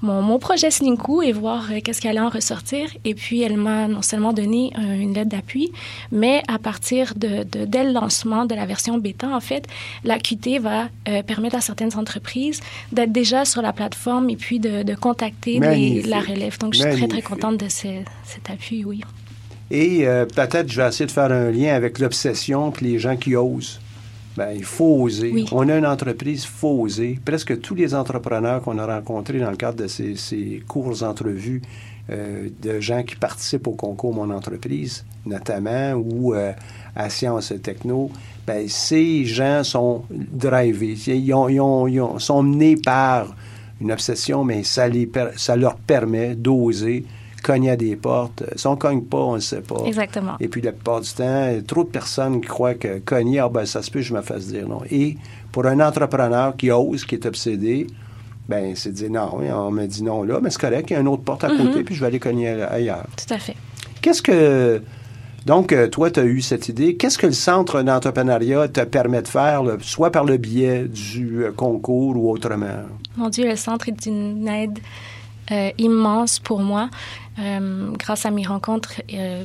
mon, 0.04 0.22
mon 0.22 0.38
projet 0.38 0.70
Slinku 0.70 1.24
et 1.24 1.32
voir 1.32 1.70
euh, 1.72 1.80
qu'est-ce 1.84 2.00
qui 2.02 2.08
allait 2.08 2.20
en 2.20 2.30
ressortir. 2.30 2.88
Et 3.06 3.16
puis, 3.16 3.42
elle 3.42 3.58
m'a 3.58 3.88
non 3.88 4.02
seulement 4.04 4.34
donné 4.34 4.72
euh, 4.78 5.02
une 5.02 5.14
lettre 5.14 5.30
d'appui, 5.30 5.72
mais 6.12 6.44
à 6.48 6.60
partir 6.60 7.14
de, 7.16 7.44
de, 7.44 7.66
dès 7.66 7.84
le 7.84 7.92
lancement 7.94 8.46
de 8.46 8.54
la 8.54 8.66
version 8.68 8.98
bêta, 9.00 9.28
en 9.30 9.40
fait, 9.40 9.66
la 10.04 10.20
QT 10.20 10.60
va 10.60 10.90
euh, 11.10 11.24
permettre 11.24 11.56
à 11.56 11.62
certaines 11.62 11.96
entreprises 11.98 12.60
d'être 12.92 13.12
déjà 13.12 13.46
sur 13.46 13.62
la 13.64 13.74
plateforme 13.74 14.30
et 14.30 14.36
puis 14.36 14.60
de, 14.60 14.84
de 14.84 14.94
contacter 14.96 15.60
les, 15.60 16.04
la 16.04 16.20
relève. 16.20 16.58
Donc, 16.60 16.74
je 16.76 16.80
suis 16.82 16.90
très, 16.98 17.08
très 17.08 17.22
contente 17.22 17.58
de 17.58 17.70
ce- 17.70 18.04
cet 18.26 18.50
appui, 18.52 18.84
oui. 18.86 19.02
Et 19.72 20.06
euh, 20.06 20.26
peut-être 20.26 20.70
je 20.70 20.82
vais 20.82 20.88
essayer 20.88 21.06
de 21.08 21.12
faire 21.12 21.32
un 21.32 21.50
lien 21.50 21.74
avec 21.74 21.98
l'obsession 21.98 22.70
puis 22.72 22.86
les 22.86 23.00
gens 23.00 23.16
qui 23.18 23.36
osent. 23.36 23.80
Ben, 24.36 24.52
il 24.56 24.64
faut 24.64 25.02
oser. 25.04 25.32
Oui. 25.32 25.46
On 25.52 25.70
a 25.70 25.78
une 25.78 25.86
entreprise, 25.86 26.44
il 26.44 26.48
faut 26.50 26.80
oser. 26.82 27.20
Presque 27.24 27.60
tous 27.62 27.76
les 27.76 27.94
entrepreneurs 27.94 28.62
qu'on 28.62 28.80
a 28.80 28.86
rencontrés 28.86 29.40
dans 29.40 29.52
le 29.52 29.58
cadre 29.58 29.84
de 29.84 29.88
ces, 29.88 30.16
ces 30.16 30.64
courtes 30.68 31.04
entrevues 31.04 31.62
euh, 32.10 32.50
de 32.62 32.80
gens 32.80 33.04
qui 33.04 33.16
participent 33.16 33.68
au 33.68 33.74
concours 33.74 34.14
Mon 34.14 34.30
entreprise, 34.32 35.06
notamment, 35.26 35.94
ou 35.94 36.34
euh, 36.34 36.52
à 36.96 37.10
Sciences 37.10 37.52
et 37.52 37.60
Techno, 37.60 38.10
ben, 38.48 38.68
ces 38.68 39.24
gens 39.26 39.64
sont 39.64 40.04
drivés. 40.12 40.98
Ils, 41.08 41.34
ont- 41.34 41.48
ils 41.48 41.62
ont- 41.62 41.88
ils 41.88 42.02
ont- 42.02 42.18
sont 42.20 42.42
menés 42.44 42.76
par 42.76 43.36
une 43.80 43.92
obsession, 43.92 44.44
mais 44.44 44.64
ça, 44.64 44.88
les 44.88 45.06
per- 45.06 45.32
ça 45.38 45.56
leur 45.56 45.76
permet 45.76 46.36
d'oser 46.36 47.06
cogner 47.44 47.70
à 47.72 47.76
des 47.76 47.96
portes. 47.96 48.44
Si 48.56 48.66
on 48.66 48.76
cogne 48.76 49.02
pas, 49.04 49.20
on 49.20 49.36
ne 49.36 49.40
sait 49.40 49.62
pas. 49.62 49.84
Exactement. 49.86 50.34
Et 50.40 50.48
puis, 50.48 50.62
la 50.62 50.72
plupart 50.72 51.02
du 51.02 51.12
temps, 51.12 51.50
trop 51.68 51.84
de 51.84 51.90
personnes 51.90 52.42
qui 52.42 52.48
croient 52.48 52.74
que 52.74 53.00
cogner, 53.00 53.40
ah 53.40 53.50
ben, 53.50 53.66
ça 53.66 53.82
se 53.84 53.92
peut, 53.92 54.02
je 54.02 54.14
me 54.14 54.22
fasse 54.22 54.48
dire 54.48 54.68
non. 54.68 54.82
Et 54.90 55.18
pour 55.52 55.66
un 55.68 55.80
entrepreneur 55.80 56.56
qui 56.56 56.72
ose, 56.72 57.06
qui 57.06 57.16
est 57.16 57.26
obsédé, 57.28 57.86
ben, 58.50 58.74
c'est 58.76 58.90
de 58.90 58.96
dire 58.96 59.12
non, 59.12 59.30
on 59.38 59.72
me 59.72 59.86
dit 59.86 60.04
non 60.04 60.24
là, 60.24 60.40
mais 60.42 60.50
c'est 60.50 60.60
correct, 60.60 60.90
il 60.90 60.94
y 60.94 60.96
a 60.96 61.00
une 61.00 61.08
autre 61.08 61.24
porte 61.24 61.44
à 61.44 61.50
Mhm. 61.50 61.58
côté, 61.68 61.84
puis 61.84 61.94
je 61.96 62.00
vais 62.02 62.08
aller 62.08 62.20
cogner 62.20 62.50
ailleurs. 62.50 63.06
Tout 63.16 63.34
à 63.34 63.38
fait. 63.38 63.56
Qu'est-ce 64.02 64.22
que. 64.22 64.82
Donc, 65.46 65.74
euh, 65.74 65.88
toi, 65.90 66.10
tu 66.10 66.22
as 66.22 66.24
eu 66.24 66.42
cette 66.42 66.70
idée. 66.70 66.96
Qu'est-ce 66.96 67.18
que 67.18 67.28
le 67.28 67.34
centre 67.34 67.82
d'entrepreneuriat 67.84 68.70
te 68.70 68.80
permet 68.86 69.22
de 69.22 69.28
faire, 69.28 69.62
là, 69.64 69.74
soit 69.82 70.10
par 70.10 70.24
le 70.24 70.38
biais 70.38 70.86
du 70.88 71.44
euh, 71.44 71.52
concours 71.52 72.16
ou 72.16 72.32
autrement? 72.32 72.84
Mon 73.18 73.28
Dieu, 73.28 73.46
le 73.50 73.58
centre 73.58 73.90
est 73.90 74.08
d'une 74.08 74.48
aide 74.48 74.80
euh, 75.52 75.72
immense 75.78 76.40
pour 76.40 76.60
moi 76.62 76.84
euh, 76.84 77.23
grâce 77.38 78.26
à 78.26 78.32
mes 78.32 78.46
rencontres 78.46 79.02
euh, 79.14 79.44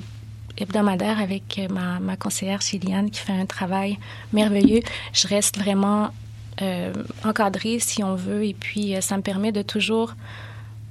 hebdomadaires 0.60 1.20
avec 1.20 1.58
euh, 1.58 1.68
ma, 2.00 2.16
conseillère 2.16 2.60
Chiliane 2.60 3.10
qui 3.10 3.20
fait 3.20 3.32
un 3.32 3.46
travail 3.46 3.98
merveilleux. 4.32 4.80
Je 5.12 5.28
reste 5.28 5.58
vraiment 5.58 6.10
euh, 6.62 6.92
encadrée 7.24 7.78
si 7.78 8.02
on 8.02 8.14
veut 8.14 8.44
et 8.44 8.54
puis 8.54 8.94
euh, 8.94 9.00
ça 9.00 9.16
me 9.16 9.22
permet 9.22 9.52
de 9.52 9.62
toujours 9.62 10.14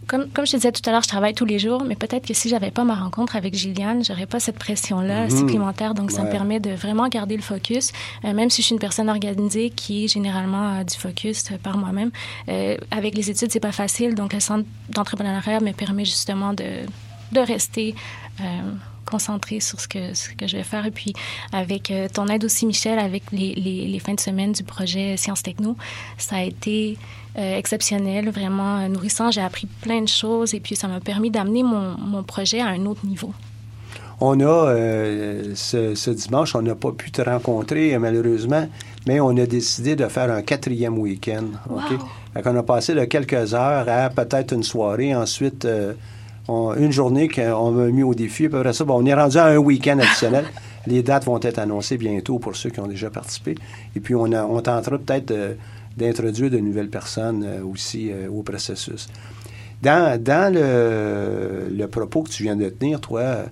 comme, 0.07 0.29
comme 0.29 0.45
je 0.45 0.51
te 0.53 0.57
disais 0.57 0.71
tout 0.71 0.81
à 0.87 0.91
l'heure, 0.91 1.03
je 1.03 1.07
travaille 1.07 1.33
tous 1.33 1.45
les 1.45 1.59
jours, 1.59 1.83
mais 1.83 1.95
peut-être 1.95 2.25
que 2.25 2.33
si 2.33 2.49
j'avais 2.49 2.71
pas 2.71 2.83
ma 2.83 2.95
rencontre 2.95 3.35
avec 3.35 3.53
Gilliane, 3.53 4.03
j'aurais 4.03 4.25
pas 4.25 4.39
cette 4.39 4.57
pression-là 4.57 5.25
Mhm. 5.25 5.37
supplémentaire. 5.37 5.93
Donc, 5.93 6.11
ça 6.11 6.23
me 6.23 6.29
permet 6.31 6.59
de 6.59 6.71
vraiment 6.71 7.07
garder 7.09 7.35
le 7.35 7.41
focus, 7.41 7.91
Euh, 8.25 8.33
même 8.33 8.49
si 8.49 8.61
je 8.61 8.67
suis 8.67 8.73
une 8.73 8.79
personne 8.79 9.09
organisée 9.09 9.69
qui 9.69 10.07
généralement 10.07 10.77
a 10.79 10.83
du 10.83 10.95
focus 10.97 11.51
euh, 11.51 11.57
par 11.61 11.77
moi-même. 11.77 12.11
Euh, 12.49 12.77
avec 12.91 13.15
les 13.15 13.29
études, 13.29 13.51
c'est 13.51 13.59
pas 13.59 13.71
facile. 13.71 14.15
Donc, 14.15 14.33
le 14.33 14.39
centre 14.39 14.65
d'entrepreneuriat 14.89 15.59
me 15.59 15.71
permet 15.73 16.05
justement 16.05 16.53
de, 16.53 16.85
de 17.31 17.39
rester 17.39 17.93
euh, 18.41 18.43
concentrée 19.09 19.59
sur 19.59 19.79
ce 19.79 19.87
que, 19.87 20.13
ce 20.13 20.29
que 20.39 20.45
je 20.47 20.57
vais 20.57 20.63
faire. 20.63 20.85
Et 20.85 20.91
puis, 20.91 21.13
avec 21.51 21.89
euh, 21.89 22.07
ton 22.13 22.27
aide 22.27 22.43
aussi, 22.45 22.65
Michel, 22.65 22.99
avec 22.99 23.23
les, 23.31 23.55
les, 23.55 23.87
les 23.87 23.99
fins 23.99 24.13
de 24.13 24.19
semaine 24.19 24.51
du 24.51 24.63
projet 24.63 25.17
Sciences 25.17 25.43
Techno, 25.43 25.75
ça 26.17 26.37
a 26.37 26.43
été 26.43 26.97
euh, 27.37 27.57
exceptionnel, 27.57 28.29
vraiment 28.29 28.77
euh, 28.79 28.87
nourrissant. 28.87 29.31
J'ai 29.31 29.41
appris 29.41 29.67
plein 29.81 30.01
de 30.01 30.07
choses 30.07 30.53
et 30.53 30.59
puis 30.59 30.75
ça 30.75 30.87
m'a 30.87 30.99
permis 30.99 31.31
d'amener 31.31 31.63
mon, 31.63 31.97
mon 31.97 32.23
projet 32.23 32.61
à 32.61 32.67
un 32.67 32.85
autre 32.85 33.05
niveau. 33.05 33.33
On 34.19 34.39
a, 34.39 34.43
euh, 34.45 35.53
ce, 35.53 35.93
ce 35.93 36.09
dimanche, 36.09 36.55
on 36.55 36.63
n'a 36.63 36.73
pas 36.73 36.91
pu 36.91 37.11
te 37.11 37.21
rencontrer, 37.21 37.95
malheureusement, 37.99 38.67
mais 39.05 39.19
on 39.19 39.37
a 39.37 39.45
décidé 39.45 39.95
de 39.95 40.07
faire 40.07 40.31
un 40.31 40.41
quatrième 40.41 40.97
week-end. 40.97 41.45
OK? 41.69 41.91
Wow. 41.91 42.07
Fait 42.33 42.41
qu'on 42.41 42.57
a 42.57 42.63
passé 42.63 42.95
de 42.95 43.05
quelques 43.05 43.53
heures 43.53 43.87
à 43.87 44.09
peut-être 44.09 44.53
une 44.53 44.63
soirée, 44.63 45.13
ensuite 45.15 45.65
euh, 45.65 45.93
on- 46.47 46.73
une 46.75 46.91
journée 46.91 47.27
qu'on 47.27 47.71
m'a 47.71 47.85
mis 47.87 48.03
au 48.03 48.13
défi. 48.13 48.45
Après 48.45 48.73
ça, 48.73 48.83
bon, 48.85 49.01
on 49.01 49.05
est 49.05 49.13
rendu 49.13 49.37
à 49.37 49.45
un 49.47 49.57
week-end 49.57 49.99
additionnel. 49.99 50.45
Les 50.87 51.03
dates 51.03 51.25
vont 51.25 51.39
être 51.41 51.59
annoncées 51.59 51.97
bientôt 51.97 52.39
pour 52.39 52.55
ceux 52.55 52.69
qui 52.69 52.79
ont 52.79 52.87
déjà 52.87 53.09
participé. 53.09 53.55
Et 53.95 53.99
puis, 53.99 54.15
on, 54.15 54.31
a- 54.31 54.45
on 54.45 54.61
tentera 54.61 54.97
peut-être 54.97 55.31
euh, 55.31 55.53
d'introduire 55.97 56.49
de 56.49 56.57
nouvelles 56.59 56.89
personnes 56.89 57.43
euh, 57.45 57.63
aussi 57.65 58.09
euh, 58.11 58.29
au 58.29 58.41
processus. 58.43 59.07
Dans, 59.81 60.21
dans 60.21 60.53
le, 60.53 61.67
le 61.75 61.87
propos 61.87 62.23
que 62.23 62.29
tu 62.29 62.43
viens 62.43 62.55
de 62.55 62.69
tenir, 62.69 62.99
toi, 63.01 63.43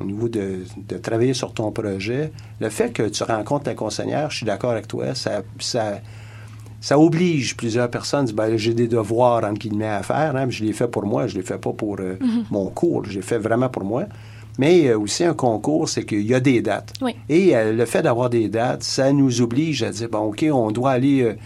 au 0.00 0.04
niveau 0.04 0.28
de, 0.28 0.60
de 0.88 0.96
travailler 0.98 1.34
sur 1.34 1.52
ton 1.52 1.70
projet, 1.70 2.32
le 2.60 2.68
fait 2.70 2.90
que 2.92 3.02
tu 3.02 3.22
rencontres 3.22 3.64
ta 3.64 3.74
conseillère, 3.74 4.30
je 4.30 4.38
suis 4.38 4.46
d'accord 4.46 4.70
avec 4.70 4.88
toi, 4.88 5.14
ça, 5.14 5.42
ça, 5.58 6.00
ça 6.80 6.98
oblige 6.98 7.56
plusieurs 7.56 7.90
personnes 7.90 8.20
à 8.20 8.24
dire, 8.24 8.34
ben, 8.34 8.56
j'ai 8.56 8.74
des 8.74 8.86
devoirs, 8.88 9.42
entre 9.44 9.58
guillemets, 9.58 9.88
à 9.88 10.02
faire. 10.02 10.36
Hein, 10.36 10.46
je 10.48 10.64
les 10.64 10.72
fais 10.72 10.86
pour 10.88 11.04
moi, 11.06 11.26
je 11.26 11.34
les 11.36 11.42
fais 11.42 11.58
pas 11.58 11.72
pour 11.72 11.96
euh, 12.00 12.16
mon 12.50 12.66
cours, 12.70 13.04
je 13.04 13.14
les 13.16 13.22
fais 13.22 13.38
vraiment 13.38 13.68
pour 13.68 13.84
moi. 13.84 14.04
Mais 14.60 14.88
euh, 14.88 14.98
aussi, 14.98 15.24
un 15.24 15.34
concours, 15.34 15.88
c'est 15.88 16.04
qu'il 16.04 16.22
y 16.26 16.34
a 16.34 16.40
des 16.40 16.60
dates. 16.62 16.92
Oui. 17.00 17.14
Et 17.28 17.56
euh, 17.56 17.72
le 17.72 17.84
fait 17.84 18.02
d'avoir 18.02 18.28
des 18.30 18.48
dates, 18.48 18.82
ça 18.82 19.12
nous 19.12 19.40
oblige 19.40 19.82
à 19.82 19.90
dire, 19.90 20.08
bon, 20.08 20.18
OK, 20.30 20.44
on 20.52 20.70
doit 20.70 20.90
aller 20.92 21.36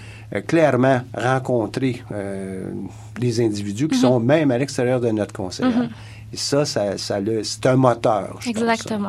clairement 0.46 1.02
rencontrer 1.14 2.02
les 3.20 3.40
individus 3.40 3.88
qui 3.88 3.98
sont 3.98 4.18
même 4.20 4.50
à 4.50 4.56
l'extérieur 4.58 5.00
de 5.00 5.10
notre 5.10 5.34
conseil. 5.34 5.66
Et 6.32 6.36
ça, 6.38 6.64
ça, 6.64 6.96
ça 6.96 7.20
le- 7.20 7.42
c'est 7.44 7.66
un 7.66 7.76
moteur. 7.76 8.38
je 8.40 8.46
pense, 8.52 8.62
Exactement. 8.62 9.08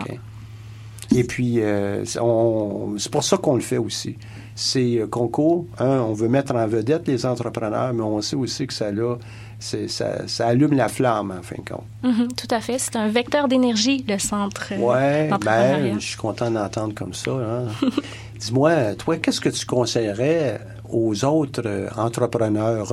Et 1.15 1.24
puis, 1.24 1.60
c'est 2.06 3.10
pour 3.12 3.24
ça 3.24 3.38
qu'on 3.38 3.56
le 3.56 3.62
fait 3.62 3.77
aussi. 3.77 4.18
C'est 4.56 4.98
euh, 5.00 5.08
concours, 5.08 5.66
un, 5.80 6.00
on 6.02 6.14
veut 6.14 6.28
mettre 6.28 6.54
en 6.56 6.68
vedette 6.68 7.08
les 7.08 7.26
entrepreneurs, 7.26 7.94
mais 7.94 8.04
on 8.04 8.22
sait 8.22 8.36
aussi 8.36 8.68
que 8.68 8.74
ça, 8.74 8.92
là, 8.92 9.16
ça, 9.60 10.28
ça 10.28 10.48
allume 10.48 10.74
la 10.74 10.90
flamme, 10.90 11.32
en 11.32 11.42
fin 11.42 11.56
de 11.56 11.68
compte. 11.70 11.86
Mhm, 12.04 12.28
tout 12.34 12.48
à 12.52 12.60
fait. 12.62 12.78
C'est 12.78 12.96
un 12.96 13.08
vecteur 13.08 13.48
d'énergie, 13.48 14.06
le 14.08 14.20
centre 14.20 14.70
euh, 14.72 15.30
d'entrepreneuriat. 15.30 15.78
ben, 15.94 16.00
je 16.00 16.06
suis 16.06 16.18
content 16.18 16.52
d'entendre 16.52 16.94
comme 16.94 17.14
ça. 17.14 17.32
hein. 17.32 17.66
Dis-moi, 18.40 18.94
toi, 18.96 19.18
qu'est-ce 19.18 19.40
que 19.42 19.50
tu 19.50 19.66
conseillerais 19.66 20.60
aux 20.90 21.24
autres 21.26 21.64
euh, 21.66 21.88
entrepreneurs 21.98 22.92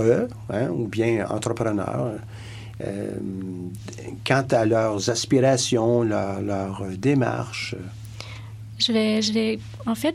hein, 0.50 0.69
ou 0.71 0.87
bien 0.87 1.26
entrepreneurs 1.29 2.12
euh, 2.83 3.11
quant 4.26 4.47
à 4.52 4.64
leurs 4.64 5.11
aspirations, 5.11 6.02
leur, 6.02 6.40
leur 6.40 6.83
démarche? 6.97 7.75
Je 8.79 8.93
vais, 8.93 9.21
je 9.21 9.33
vais 9.33 9.59
en 9.87 9.95
fait 9.95 10.14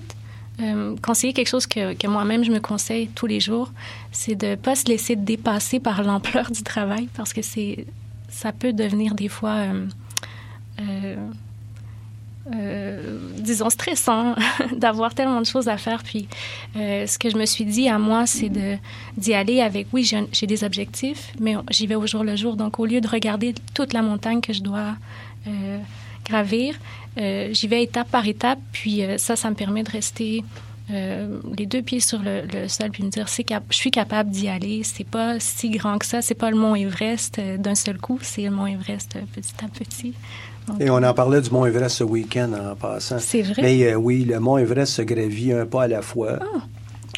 euh, 0.62 0.96
conseiller 1.02 1.34
quelque 1.34 1.50
chose 1.50 1.68
que, 1.68 2.08
moi-même 2.08 2.44
je 2.46 2.52
me 2.52 2.60
conseille 2.60 3.08
tous 3.10 3.28
les 3.28 3.40
jours, 3.40 3.72
c'est 4.12 4.36
de 4.36 4.48
ne 4.48 4.56
pas 4.56 4.76
se 4.76 4.86
laisser 4.86 5.16
dépasser 5.16 5.80
par 5.80 6.02
l'ampleur 6.04 6.50
du 6.52 6.64
travail 6.64 7.10
parce 7.16 7.34
que 7.34 7.42
c'est 7.42 7.86
ça 8.30 8.52
peut 8.52 8.74
devenir 8.74 9.16
des 9.16 9.28
fois 9.28 9.66
euh, 10.80 11.16
euh, 12.54 13.20
disons, 13.38 13.70
stressant 13.70 14.36
d'avoir 14.78 15.14
tellement 15.14 15.42
de 15.42 15.46
choses 15.46 15.68
à 15.68 15.78
faire. 15.78 16.04
Puis, 16.04 16.28
ce 16.76 17.18
que 17.18 17.30
je 17.30 17.38
me 17.38 17.46
suis 17.46 17.66
dit 17.66 17.90
à 17.90 17.98
moi, 17.98 18.28
c'est 18.28 18.52
d'y 19.18 19.34
aller 19.34 19.62
avec, 19.62 19.88
oui, 19.94 20.10
j'ai 20.32 20.48
des 20.48 20.64
objectifs, 20.64 21.34
mais 21.40 21.56
j'y 21.72 21.88
vais 21.88 21.96
au 21.96 22.06
jour 22.06 22.24
le 22.24 22.36
jour. 22.36 22.56
Donc, 22.56 22.80
au 22.80 22.86
lieu 22.86 23.02
de 23.02 23.08
regarder 23.08 23.56
toute 23.74 23.94
la 23.94 24.04
montagne 24.04 24.42
que 24.42 24.54
je 24.54 24.62
dois 24.62 24.96
gravir, 26.26 26.76
euh, 27.18 27.50
j'y 27.52 27.68
vais 27.68 27.84
étape 27.84 28.10
par 28.10 28.28
étape. 28.28 28.60
Puis, 28.72 29.04
euh, 29.04 29.18
ça, 29.18 29.36
ça 29.36 29.50
me 29.50 29.56
permet 29.56 29.84
de 29.84 29.92
rester 29.92 30.44
euh, 30.92 31.40
les 31.58 31.66
deux 31.66 31.82
pieds 31.82 32.00
sur 32.00 32.20
le, 32.20 32.44
le 32.54 32.68
sol 32.68 32.92
puis 32.92 33.02
me 33.02 33.10
dire 33.10 33.28
c'est 33.28 33.44
je 33.72 33.76
suis 33.76 33.90
capable 33.90 34.30
d'y 34.30 34.48
aller 34.48 34.84
c'est 34.84 35.04
pas 35.04 35.40
si 35.40 35.72
grand 35.72 35.98
que 35.98 36.06
ça 36.06 36.22
c'est 36.22 36.36
pas 36.36 36.52
le 36.52 36.58
mont 36.58 36.76
Everest 36.76 37.40
euh, 37.40 37.58
d'un 37.58 37.74
seul 37.74 37.98
coup 37.98 38.20
c'est 38.22 38.44
le 38.44 38.52
mont 38.52 38.68
Everest 38.68 39.16
euh, 39.16 39.22
petit 39.34 39.54
à 39.64 39.68
petit 39.68 40.14
Donc, 40.68 40.80
Et 40.80 40.92
on 40.92 40.98
en 40.98 41.14
parlait 41.16 41.42
du 41.42 41.50
Mont 41.50 41.66
Everest 41.66 41.98
ce 41.98 42.04
week-end 42.04 42.52
en 42.54 42.76
passant. 42.76 43.18
C'est 43.20 43.42
vrai? 43.42 43.62
Mais 43.62 43.96
oui, 43.96 44.26
le 44.26 44.40
Mont 44.40 44.58
Everest 44.58 44.94
se 44.94 45.02
gravit 45.04 45.54
un 45.54 45.66
pas 45.66 45.84
à 45.84 45.88
la 45.88 46.02
fois. 46.02 46.40
Ah. 46.42 46.62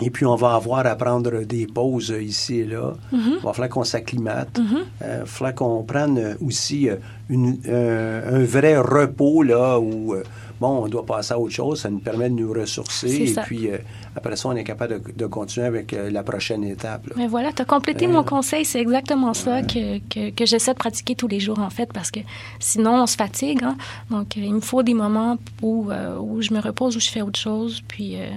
Et 0.02 0.10
puis, 0.12 0.26
on 0.26 0.36
va 0.36 0.54
avoir 0.56 0.86
à 0.86 0.96
prendre 0.96 1.42
des 1.44 1.66
pauses 1.66 2.12
euh, 2.12 2.22
ici 2.22 2.60
et 2.60 2.66
là. 2.66 2.94
Mhm. 3.12 3.20
Il 3.38 3.44
va 3.44 3.54
falloir 3.54 3.70
qu'on 3.70 3.84
s'acclimate. 3.84 4.60
Il 4.60 5.08
va 5.08 5.26
falloir 5.26 5.56
qu'on 5.56 5.84
prenne 5.84 6.18
euh, 6.20 6.34
aussi 6.46 6.88
euh, 6.90 6.98
une- 7.30 7.60
euh, 7.68 8.42
un 8.42 8.44
vrai 8.46 8.78
repos, 8.78 9.42
là, 9.44 9.80
où, 9.80 10.14
euh, 10.14 10.24
bon, 10.62 10.84
on 10.84 10.88
doit 10.88 11.06
passer 11.06 11.34
à 11.34 11.40
autre 11.40 11.54
chose. 11.54 11.82
Ça 11.82 11.90
nous 11.90 11.98
permet 12.00 12.30
de 12.30 12.36
nous 12.36 12.54
ressourcer. 12.54 13.08
Et 13.24 13.28
ça. 13.28 13.42
puis, 13.42 13.70
euh, 13.72 13.78
après 14.16 14.36
ça, 14.36 14.50
on 14.50 14.56
est 14.56 14.64
capable 14.64 15.02
de, 15.02 15.12
de 15.14 15.26
continuer 15.26 15.66
avec 15.66 15.92
euh, 15.94 16.12
la 16.12 16.22
prochaine 16.22 16.64
étape. 16.64 17.08
là. 17.08 17.14
Mais 17.18 17.28
voilà, 17.28 17.52
tu 17.52 17.64
as 17.64 17.66
complété 17.66 18.06
mon 18.06 18.24
conseil. 18.24 18.66
C'est 18.66 18.80
exactement 18.82 19.34
ça 19.34 19.64
que, 19.64 19.98
que, 20.10 20.30
que 20.30 20.46
j'essaie 20.46 20.74
de 20.74 20.78
pratiquer 20.80 21.16
tous 21.16 21.28
les 21.28 21.40
jours, 21.40 21.60
en 21.60 21.72
fait, 21.72 21.92
parce 21.92 22.12
que 22.12 22.20
sinon, 22.60 23.02
on 23.02 23.08
se 23.08 23.16
fatigue. 23.16 23.64
hein. 23.64 23.78
Donc, 24.12 24.38
euh, 24.38 24.42
il 24.44 24.54
me 24.54 24.60
faut 24.60 24.84
des 24.84 24.94
moments 24.94 25.38
où, 25.64 25.90
euh, 25.90 26.20
où 26.20 26.40
je 26.44 26.54
me 26.54 26.60
repose, 26.60 26.96
où 26.96 27.00
je 27.00 27.10
fais 27.10 27.22
autre 27.24 27.40
chose. 27.40 27.82
Puis, 27.88 28.16
euh, 28.16 28.28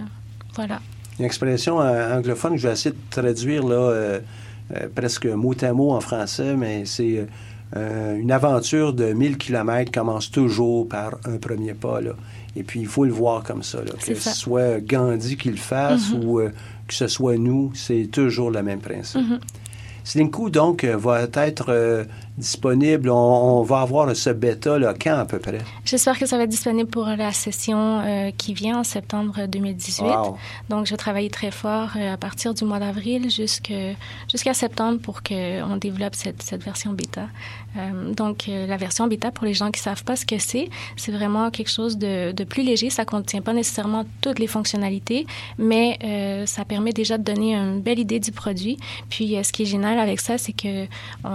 voilà. 0.55 0.81
Une 1.21 1.27
expression 1.27 1.83
euh, 1.83 2.17
anglophone 2.19 2.53
que 2.53 2.57
je 2.59 2.67
vais 2.67 2.73
essayer 2.73 2.93
de 2.95 3.11
traduire 3.11 3.62
là, 3.62 3.77
euh, 3.77 4.21
euh, 4.75 4.89
presque 4.95 5.27
mot 5.27 5.55
à 5.61 5.73
mot 5.75 5.91
en 5.93 6.00
français, 6.00 6.57
mais 6.57 6.85
c'est 6.87 7.27
une 7.77 8.33
aventure 8.33 8.95
de 8.95 9.12
1000 9.12 9.37
km 9.37 9.93
commence 9.93 10.31
toujours 10.31 10.89
par 10.89 11.19
un 11.27 11.37
premier 11.37 11.75
pas. 11.75 12.00
Là. 12.00 12.12
Et 12.57 12.62
puis, 12.62 12.81
il 12.81 12.87
faut 12.87 13.05
le 13.05 13.12
voir 13.12 13.43
comme 13.45 13.62
ça. 13.62 13.79
Là, 13.79 13.93
que 14.05 14.15
ça. 14.15 14.31
ce 14.33 14.37
soit 14.39 14.81
Gandhi 14.81 15.37
qui 15.37 15.50
le 15.50 15.57
fasse 15.57 16.11
Mhm. 16.12 16.25
ou 16.25 16.41
euh, 16.41 16.50
que 16.89 16.95
ce 16.95 17.07
soit 17.07 17.37
nous, 17.37 17.71
c'est 17.75 18.09
toujours 18.11 18.50
le 18.50 18.62
même 18.62 18.81
principe. 18.81 19.21
Slinku, 20.03 20.50
donc, 20.50 20.85
va 20.85 21.29
être 21.35 21.67
euh, 21.69 22.05
disponible. 22.41 23.09
On, 23.11 23.61
on 23.61 23.63
va 23.63 23.81
avoir 23.81 24.15
ce 24.17 24.31
bêta 24.31 24.79
là, 24.79 24.95
quand 25.01 25.17
à 25.17 25.25
peu 25.25 25.39
près? 25.39 25.59
J'espère 25.85 26.19
que 26.19 26.27
ça 26.27 26.37
va 26.37 26.45
être 26.45 26.51
disponible 26.51 26.89
pour 26.89 27.07
la 27.07 27.33
session 27.33 28.01
euh, 28.01 28.31
qui 28.37 28.55
vient 28.55 28.79
en 28.79 28.85
septembre 28.85 29.47
2018. 29.47 30.05
Wow. 30.05 30.37
Donc, 30.69 30.87
je 30.87 30.91
vais 30.93 30.97
travailler 30.97 31.31
très 31.31 31.51
fort 31.51 31.91
euh, 31.97 32.15
à 32.15 32.17
partir 32.17 32.55
du 32.55 32.65
mois 32.65 32.79
d'avril 32.79 33.31
jusqu'à 33.31 34.55
septembre 34.55 35.01
pour 35.01 35.23
qu'on 35.23 35.77
développe 35.77 36.15
cette, 36.15 36.43
cette 36.43 36.63
version 36.63 36.93
bêta. 36.93 37.27
Euh, 37.77 38.13
donc, 38.15 38.49
la 38.49 38.77
version 38.77 39.07
bêta, 39.07 39.31
pour 39.31 39.45
les 39.45 39.55
gens 39.55 39.71
qui 39.71 39.81
savent 39.81 40.05
pas 40.05 40.17
ce 40.17 40.27
que 40.27 40.39
c'est, 40.39 40.69
c'est 40.97 41.13
vraiment 41.13 41.51
quelque 41.51 41.71
chose 41.71 41.99
de, 41.99 42.33
de 42.33 42.45
plus 42.45 42.63
léger. 42.63 42.91
Ça 42.91 43.05
contient 43.05 43.43
pas 43.43 43.53
nécessairement 43.53 44.05
toutes 44.21 44.39
les 44.39 44.47
fonctionnalités, 44.47 45.26
mais 45.59 45.99
ça 46.47 46.65
permet 46.65 46.93
déjà 46.93 47.19
de 47.19 47.23
donner 47.23 47.55
une 47.55 47.81
belle 47.81 47.99
idée 47.99 48.21
du 48.21 48.33
produit. 48.33 48.79
Puis, 49.09 49.37
ce 49.43 49.53
qui 49.53 49.63
est 49.63 49.67
génial 49.67 49.99
avec 49.99 50.21
ça, 50.21 50.39
c'est 50.39 50.53
que 50.53 50.87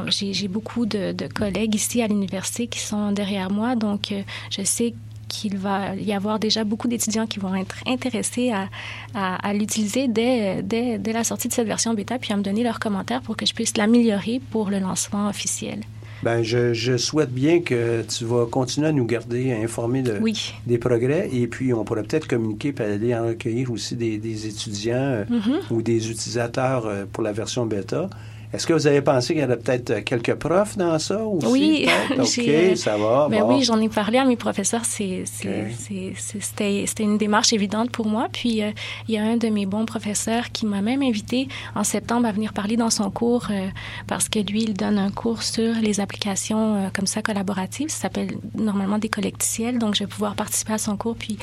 j'ai 0.08 0.48
beaucoup 0.48 0.86
de, 0.86 0.95
de 0.98 1.28
collègues 1.28 1.76
ici 1.76 2.02
à 2.02 2.08
l'université 2.08 2.68
qui 2.68 2.80
sont 2.80 3.12
derrière 3.12 3.50
moi. 3.52 3.76
Donc, 3.76 4.12
euh, 4.12 4.22
je 4.50 4.64
sais 4.64 4.94
qu'il 5.28 5.58
va 5.58 5.96
y 5.96 6.14
avoir 6.14 6.38
déjà 6.40 6.64
beaucoup 6.64 6.88
d'étudiants 6.88 7.26
qui 7.26 7.40
vont 7.40 7.56
être 7.56 7.78
intéressés 7.88 8.52
à, 8.52 8.70
à, 9.16 9.36
à 9.48 9.54
l'utiliser 9.54 10.08
dès, 10.08 10.62
dès, 10.62 10.98
dès 11.00 11.14
la 11.14 11.24
sortie 11.24 11.48
de 11.48 11.54
cette 11.54 11.68
version 11.68 11.94
bêta, 11.96 12.20
puis 12.20 12.32
à 12.32 12.38
me 12.38 12.44
donner 12.44 12.64
leurs 12.64 12.80
commentaires 12.80 13.22
pour 13.22 13.36
que 13.36 13.46
je 13.46 13.54
puisse 13.54 13.76
l'améliorer 13.76 14.40
pour 14.52 14.70
le 14.70 14.80
lancement 14.80 15.28
officiel. 15.28 15.80
Ben, 16.24 16.42
je, 16.44 16.74
je 16.74 16.96
souhaite 16.96 17.32
bien 17.32 17.60
que 17.60 18.04
tu 18.04 18.24
vas 18.24 18.46
continuer 18.46 18.88
à 18.88 18.92
nous 18.92 19.06
garder 19.06 19.52
informés 19.52 20.02
de, 20.02 20.18
Oui. 20.22 20.54
des 20.66 20.78
progrès 20.78 21.30
et 21.34 21.46
puis 21.48 21.74
on 21.74 21.84
pourrait 21.84 22.04
peut-être 22.04 22.28
communiquer 22.28 22.74
et 22.80 22.82
aller 22.84 23.16
en 23.16 23.26
recueillir 23.28 23.70
aussi 23.72 23.96
des, 23.96 24.18
des 24.18 24.48
étudiants 24.48 24.96
euh, 24.96 25.26
Mhm. 25.30 25.60
ou 25.72 25.82
des 25.82 26.10
utilisateurs 26.10 26.86
euh, 26.86 27.06
pour 27.12 27.22
la 27.24 27.32
version 27.34 27.66
bêta. 27.66 28.10
Est-ce 28.56 28.66
que 28.66 28.74
vous 28.74 28.88
avez 28.88 29.02
pensé 29.02 29.34
qu'il 29.34 29.44
y 29.44 29.46
aurait 29.46 29.58
peut-être 29.58 29.90
euh, 29.90 30.02
quelques 30.02 30.36
profs 30.36 30.78
dans 30.78 30.98
ça 30.98 31.22
aussi? 31.22 31.48
Oui? 31.48 31.88
OK, 32.18 32.78
ça 32.78 32.98
va. 32.98 33.28
ben 33.30 33.42
bon. 33.42 33.56
oui, 33.56 33.64
j'en 33.64 33.80
ai 33.82 33.90
parlé 33.90 34.18
à 34.18 34.24
mes 34.24 34.38
professeurs. 34.38 34.86
C'était, 34.86 36.86
une 37.00 37.18
démarche 37.18 37.52
évidente 37.52 37.92
pour 37.92 38.06
moi. 38.06 38.30
Puis, 38.32 38.64
euh, 38.64 38.72
il 39.10 39.16
y 39.16 39.18
a 39.18 39.24
un 39.24 39.36
de 39.36 39.50
mes 39.50 39.66
bons 39.66 39.86
professeurs 39.86 40.54
qui 40.54 40.66
m'a 40.66 40.82
même 40.82 41.02
invité 41.02 41.50
en 41.76 41.84
septembre 41.84 42.28
à 42.28 42.32
venir 42.32 42.54
parler 42.54 42.78
dans 42.78 42.90
son 42.90 43.12
cours 43.12 43.48
euh, 43.50 43.68
parce 44.08 44.30
que 44.30 44.40
lui, 44.40 44.64
il 44.64 44.74
donne 44.74 44.98
un 44.98 45.12
cours 45.12 45.44
sur 45.44 45.76
les 45.76 46.00
applications 46.00 46.76
euh, 46.76 46.88
comme 46.94 47.08
ça 47.08 47.22
collaboratives. 47.22 47.90
Ça 47.90 48.04
s'appelle 48.04 48.38
normalement 48.58 49.00
des 49.00 49.10
collecticiels. 49.10 49.80
Donc, 49.80 49.96
je 49.96 50.06
vais 50.06 50.10
pouvoir 50.10 50.36
participer 50.36 50.74
à 50.74 50.78
son 50.78 50.96
cours 50.96 51.18
puis 51.18 51.38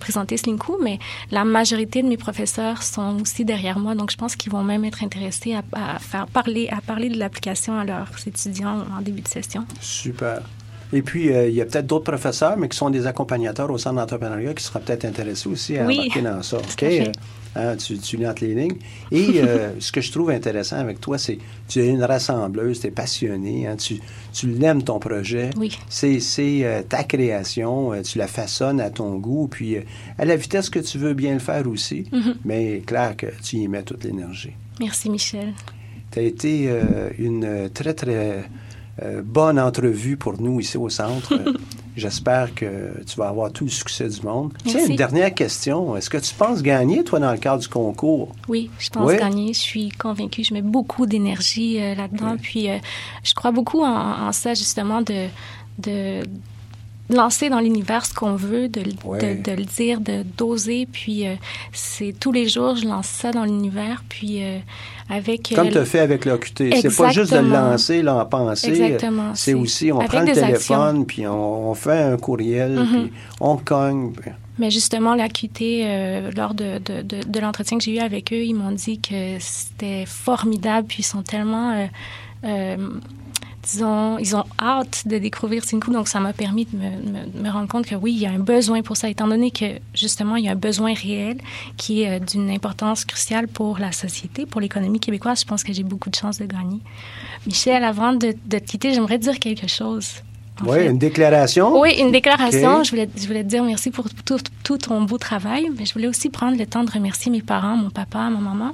présenter 0.00 0.36
Slinku. 0.36 0.72
Mais 0.82 0.98
la 1.30 1.44
majorité 1.44 2.02
de 2.02 2.08
mes 2.08 2.16
professeurs 2.16 2.82
sont 2.82 3.20
aussi 3.20 3.44
derrière 3.44 3.78
moi. 3.78 3.94
Donc, 3.94 4.10
je 4.10 4.16
pense 4.16 4.34
qu'ils 4.34 4.50
vont 4.50 4.64
même 4.64 4.84
être 4.84 5.04
intéressés 5.04 5.54
à, 5.54 5.62
à 5.72 5.98
faire 5.98 6.26
parler, 6.42 6.68
à 6.70 6.80
parler 6.80 7.08
de 7.08 7.18
l'application 7.18 7.78
à 7.78 7.84
leurs 7.84 8.08
étudiants 8.26 8.84
en 8.96 9.02
début 9.02 9.20
de 9.20 9.28
session. 9.28 9.64
Super. 9.80 10.40
Et 10.92 11.02
puis, 11.02 11.32
euh, 11.32 11.48
il 11.48 11.54
y 11.54 11.60
a 11.60 11.66
peut-être 11.66 11.86
d'autres 11.86 12.10
professeurs, 12.10 12.56
mais 12.56 12.68
qui 12.68 12.76
sont 12.76 12.90
des 12.90 13.06
accompagnateurs 13.06 13.70
au 13.70 13.78
centre 13.78 13.96
d'entrepreneuriat 13.96 14.54
qui 14.54 14.64
seraient 14.64 14.80
peut-être 14.80 15.04
intéressés 15.04 15.48
aussi 15.48 15.76
à 15.76 15.86
Oui, 15.86 16.00
embarquer 16.00 16.22
dans 16.22 16.42
ça. 16.42 16.56
OK? 16.72 16.82
Euh, 16.82 17.72
hein, 17.72 17.76
tu, 17.76 17.98
tu 17.98 18.16
lis 18.16 18.26
entre 18.26 18.44
les 18.44 18.54
lignes. 18.54 18.78
Et 19.12 19.40
euh, 19.40 19.70
ce 19.78 19.92
que 19.92 20.00
je 20.00 20.10
trouve 20.10 20.30
intéressant 20.30 20.76
avec 20.76 21.00
toi, 21.00 21.18
c'est 21.18 21.36
que 21.36 21.42
tu 21.68 21.80
es 21.80 21.88
une 21.88 22.02
rassembleuse, 22.02 22.80
tu 22.80 22.88
es 22.88 22.90
passionnée, 22.90 23.66
hein, 23.66 23.76
tu, 23.76 24.00
tu 24.32 24.48
l'aimes 24.48 24.82
ton 24.82 24.98
projet. 24.98 25.50
Oui. 25.56 25.78
C'est 25.88 26.20
euh, 26.64 26.82
ta 26.82 27.04
création, 27.04 27.92
euh, 27.92 28.02
tu 28.02 28.18
la 28.18 28.26
façonnes 28.26 28.80
à 28.80 28.90
ton 28.90 29.14
goût, 29.16 29.48
puis 29.48 29.76
à 30.18 30.24
la 30.24 30.36
vitesse 30.36 30.70
que 30.70 30.80
tu 30.80 30.98
veux 30.98 31.14
bien 31.14 31.34
le 31.34 31.40
faire 31.40 31.68
aussi. 31.68 32.06
Mhm. 32.12 32.34
Mais 32.44 32.82
clair 32.86 33.16
que 33.16 33.26
tu 33.42 33.56
y 33.56 33.68
mets 33.68 33.82
toute 33.82 34.04
l'énergie. 34.04 34.52
Merci, 34.80 35.10
Michel. 35.10 35.52
Tu 36.10 36.18
as 36.18 36.22
été 36.22 36.64
euh, 36.68 37.10
une 37.18 37.70
très, 37.72 37.94
très 37.94 38.44
euh, 39.02 39.22
bonne 39.24 39.58
entrevue 39.60 40.16
pour 40.16 40.40
nous 40.40 40.60
ici 40.60 40.76
au 40.76 40.88
centre. 40.88 41.32
J'espère 41.96 42.54
que 42.54 43.02
tu 43.04 43.16
vas 43.16 43.28
avoir 43.28 43.52
tout 43.52 43.64
le 43.64 43.70
succès 43.70 44.08
du 44.08 44.22
monde. 44.22 44.52
Tiens, 44.64 44.86
une 44.86 44.96
dernière 44.96 45.34
question. 45.34 45.96
Est-ce 45.96 46.08
que 46.08 46.18
tu 46.18 46.34
penses 46.34 46.62
gagner, 46.62 47.04
toi, 47.04 47.18
dans 47.18 47.32
le 47.32 47.38
cadre 47.38 47.60
du 47.60 47.68
concours? 47.68 48.32
Oui, 48.48 48.70
je 48.78 48.90
pense 48.90 49.08
Oui? 49.08 49.16
gagner. 49.18 49.52
Je 49.52 49.58
suis 49.60 49.88
convaincue. 49.90 50.42
Je 50.44 50.54
mets 50.54 50.62
beaucoup 50.62 51.06
d'énergie 51.06 51.80
euh, 51.80 51.94
là-dedans. 51.94 52.36
Puis, 52.40 52.68
je 53.24 53.34
crois 53.34 53.50
beaucoup 53.52 53.82
en, 53.82 54.28
en 54.28 54.32
ça, 54.32 54.54
justement, 54.54 55.02
de, 55.02 55.26
de 55.78 56.22
lancer 57.10 57.48
dans 57.50 57.60
l'univers 57.60 58.06
ce 58.06 58.14
qu'on 58.14 58.34
veut, 58.36 58.68
de, 58.68 58.82
Ouais. 59.04 59.36
de, 59.36 59.42
de 59.50 59.56
le 59.56 59.64
dire, 59.64 60.00
de 60.00 60.22
d'oser. 60.36 60.86
Puis, 60.90 61.26
euh, 61.26 61.34
c'est 61.72 62.14
tous 62.18 62.32
les 62.32 62.48
jours, 62.48 62.76
je 62.76 62.86
lance 62.86 63.06
ça 63.06 63.30
dans 63.32 63.44
l'univers. 63.44 64.02
Puis, 64.08 64.42
euh, 64.42 64.58
avec... 65.08 65.52
euh, 65.52 65.56
Comme 65.56 65.70
tu 65.70 65.78
as 65.78 65.84
fait 65.84 66.00
avec 66.00 66.24
l'OQT. 66.24 66.70
C'est 66.80 66.96
pas 66.96 67.10
juste 67.10 67.32
de 67.32 67.38
le 67.38 67.48
lancer, 67.48 68.02
là, 68.02 68.16
en 68.16 68.26
pensée. 68.26 68.68
Exactement. 68.68 69.32
C'est 69.34 69.54
aussi, 69.54 69.90
on 69.92 69.98
avec 69.98 70.10
prend 70.10 70.20
le 70.20 70.26
des 70.26 70.32
téléphone, 70.34 71.06
puis 71.06 71.26
on, 71.26 71.70
on 71.70 71.74
fait 71.74 71.98
un 72.00 72.16
courriel, 72.16 72.72
Mhm. 72.72 72.86
puis 72.86 73.12
on 73.40 73.56
cogne. 73.56 74.12
puis- 74.12 74.30
Mais 74.58 74.70
justement, 74.70 75.14
euh, 75.86 76.30
lors 76.36 76.52
de, 76.54 76.78
de, 76.78 77.00
de, 77.02 77.22
de 77.26 77.40
l'entretien 77.40 77.78
que 77.78 77.84
j'ai 77.84 77.94
eu 77.96 77.98
avec 77.98 78.30
eux, 78.32 78.44
ils 78.44 78.54
m'ont 78.54 78.72
dit 78.72 79.00
que 79.00 79.36
c'était 79.40 80.04
formidable, 80.06 80.86
puis 80.86 80.98
ils 81.00 81.04
sont 81.04 81.22
tellement, 81.22 81.72
euh, 81.72 81.86
euh, 82.44 82.76
ils 83.74 84.36
ont 84.36 84.44
hâte 84.60 85.06
de 85.06 85.18
découvrir 85.18 85.64
Sinku, 85.64 85.92
donc 85.92 86.08
ça 86.08 86.20
m'a 86.20 86.32
permis 86.32 86.66
de 86.66 86.76
me, 86.76 87.50
rendre 87.50 87.68
compte 87.68 87.86
que 87.86 87.94
oui, 87.94 88.12
il 88.12 88.18
y 88.18 88.26
a 88.26 88.30
un 88.30 88.38
besoin 88.38 88.82
pour 88.82 88.96
ça, 88.96 89.08
étant 89.08 89.28
donné 89.28 89.50
que 89.50 89.78
justement, 89.94 90.36
il 90.36 90.44
y 90.44 90.48
a 90.48 90.52
un 90.52 90.56
besoin 90.56 90.94
réel 90.94 91.38
qui 91.76 92.02
est 92.02 92.20
euh, 92.20 92.24
d'une 92.24 92.50
importance 92.50 93.04
cruciale 93.04 93.48
pour 93.48 93.78
la 93.78 93.92
société, 93.92 94.46
pour 94.46 94.60
l'économie 94.60 95.00
québécoise. 95.00 95.40
Je 95.40 95.46
pense 95.46 95.62
que 95.62 95.72
j'ai 95.72 95.82
beaucoup 95.82 96.10
de 96.10 96.16
chances 96.16 96.38
de 96.38 96.46
gagner. 96.46 96.80
Michel, 97.46 97.84
avant 97.84 98.12
de, 98.12 98.34
de 98.46 98.58
te 98.58 98.64
quitter, 98.64 98.94
j'aimerais 98.94 99.18
dire 99.18 99.38
quelque 99.38 99.68
chose. 99.68 100.22
Oui, 100.64 100.78
fait. 100.78 100.86
une 100.86 100.98
déclaration. 100.98 101.80
Oui, 101.80 101.94
une 101.98 102.12
déclaration. 102.12 102.82
Je, 102.84 102.90
voulais, 102.90 103.08
je 103.16 103.26
voulais 103.26 103.42
te 103.42 103.48
dire 103.48 103.62
merci 103.62 103.90
pour 103.90 104.06
tout, 104.24 104.38
tout 104.62 104.78
ton 104.78 105.02
beau 105.02 105.18
travail, 105.18 105.68
mais 105.76 105.86
je 105.86 105.92
voulais 105.92 106.08
aussi 106.08 106.30
prendre 106.30 106.58
le 106.58 106.66
temps 106.66 106.84
de 106.84 106.90
remercier 106.90 107.30
mes 107.30 107.42
parents, 107.42 107.76
mon 107.76 107.90
papa, 107.90 108.30
ma 108.30 108.40
maman, 108.40 108.72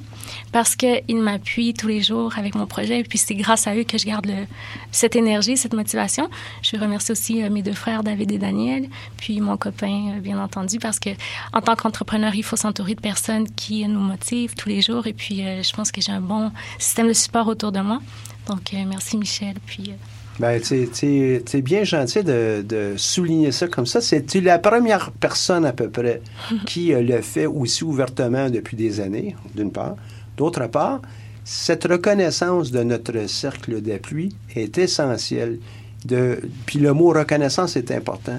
parce 0.53 0.77
qu'ils 0.77 1.17
m'appuient 1.17 1.75
tous 1.75 1.89
les 1.89 2.03
jours 2.03 2.39
avec 2.39 2.55
mon 2.55 2.67
projet. 2.67 3.01
Et 3.01 3.05
puis 3.05 3.19
c'est 3.19 3.35
grâce 3.35 3.67
à 3.67 3.75
eux 3.75 3.85
que 3.85 3.99
je 3.99 4.07
garde 4.07 4.27
le, 4.27 4.47
cette 4.91 5.17
énergie, 5.17 5.57
cette 5.57 5.75
motivation. 5.75 6.29
Je 6.63 6.77
veux 6.77 6.83
remercier 6.83 7.13
aussi 7.13 7.43
euh, 7.43 7.51
mes 7.51 7.63
deux 7.63 7.73
frères, 7.73 8.03
David 8.03 8.33
et 8.33 8.39
Daniel, 8.39 8.89
puis 9.17 9.41
mon 9.41 9.57
copain, 9.57 10.15
euh, 10.17 10.21
bien 10.21 10.41
entendu, 10.43 10.79
parce 10.79 10.99
que 10.99 11.11
en 11.53 11.61
tant 11.61 11.77
qu'entrepreneur, 11.77 12.35
il 12.35 12.43
faut 12.43 12.57
s'entourer 12.57 12.95
de 12.95 13.01
personnes 13.01 13.49
qui 13.55 13.87
nous 13.87 14.01
motivent 14.01 14.55
tous 14.55 14.69
les 14.69 14.83
jours. 14.83 15.07
Et 15.07 15.13
puis 15.13 15.43
euh, 15.43 15.63
je 15.63 15.73
pense 15.73 15.93
que 15.93 16.01
j'ai 16.01 16.13
un 16.13 16.21
bon 16.21 16.51
système 16.79 17.09
de 17.09 17.13
support 17.13 17.47
autour 17.47 17.73
de 17.73 17.81
moi. 17.81 18.01
Donc 18.49 18.73
merci 18.73 19.17
Michel. 19.17 19.55
Puis 19.67 19.93
Ben, 20.39 20.61
tu 20.61 20.85
es 21.05 21.63
bien 21.63 21.85
gentil 21.85 22.23
de, 22.23 22.63
de 22.67 22.95
souligner 22.97 23.53
ça 23.53 23.69
comme 23.69 23.87
ça. 23.87 24.01
C'est 24.01 24.35
la 24.37 24.59
première 24.59 25.11
personne 25.13 25.65
à 25.65 25.73
peu 25.73 25.89
près 25.89 26.21
qui 26.67 26.93
euh, 26.93 27.01
le 27.01 27.23
fait 27.23 27.47
aussi 27.47 27.85
ouvertement 27.85 28.51
depuis 28.51 28.77
des 28.77 29.01
années, 29.01 29.35
d'une 29.55 29.73
part. 29.73 29.97
D'autre 30.37 30.67
part, 30.67 31.01
cette 31.45 31.85
reconnaissance 31.85 32.71
de 32.71 32.83
notre 32.83 33.29
cercle 33.29 33.81
d'appui 33.81 34.35
est 34.55 34.79
essentielle. 34.79 35.59
De, 36.05 36.41
puis 36.67 36.79
le 36.79 36.93
mot 36.93 37.13
reconnaissance 37.13 37.77
est 37.77 37.91
important. 37.91 38.39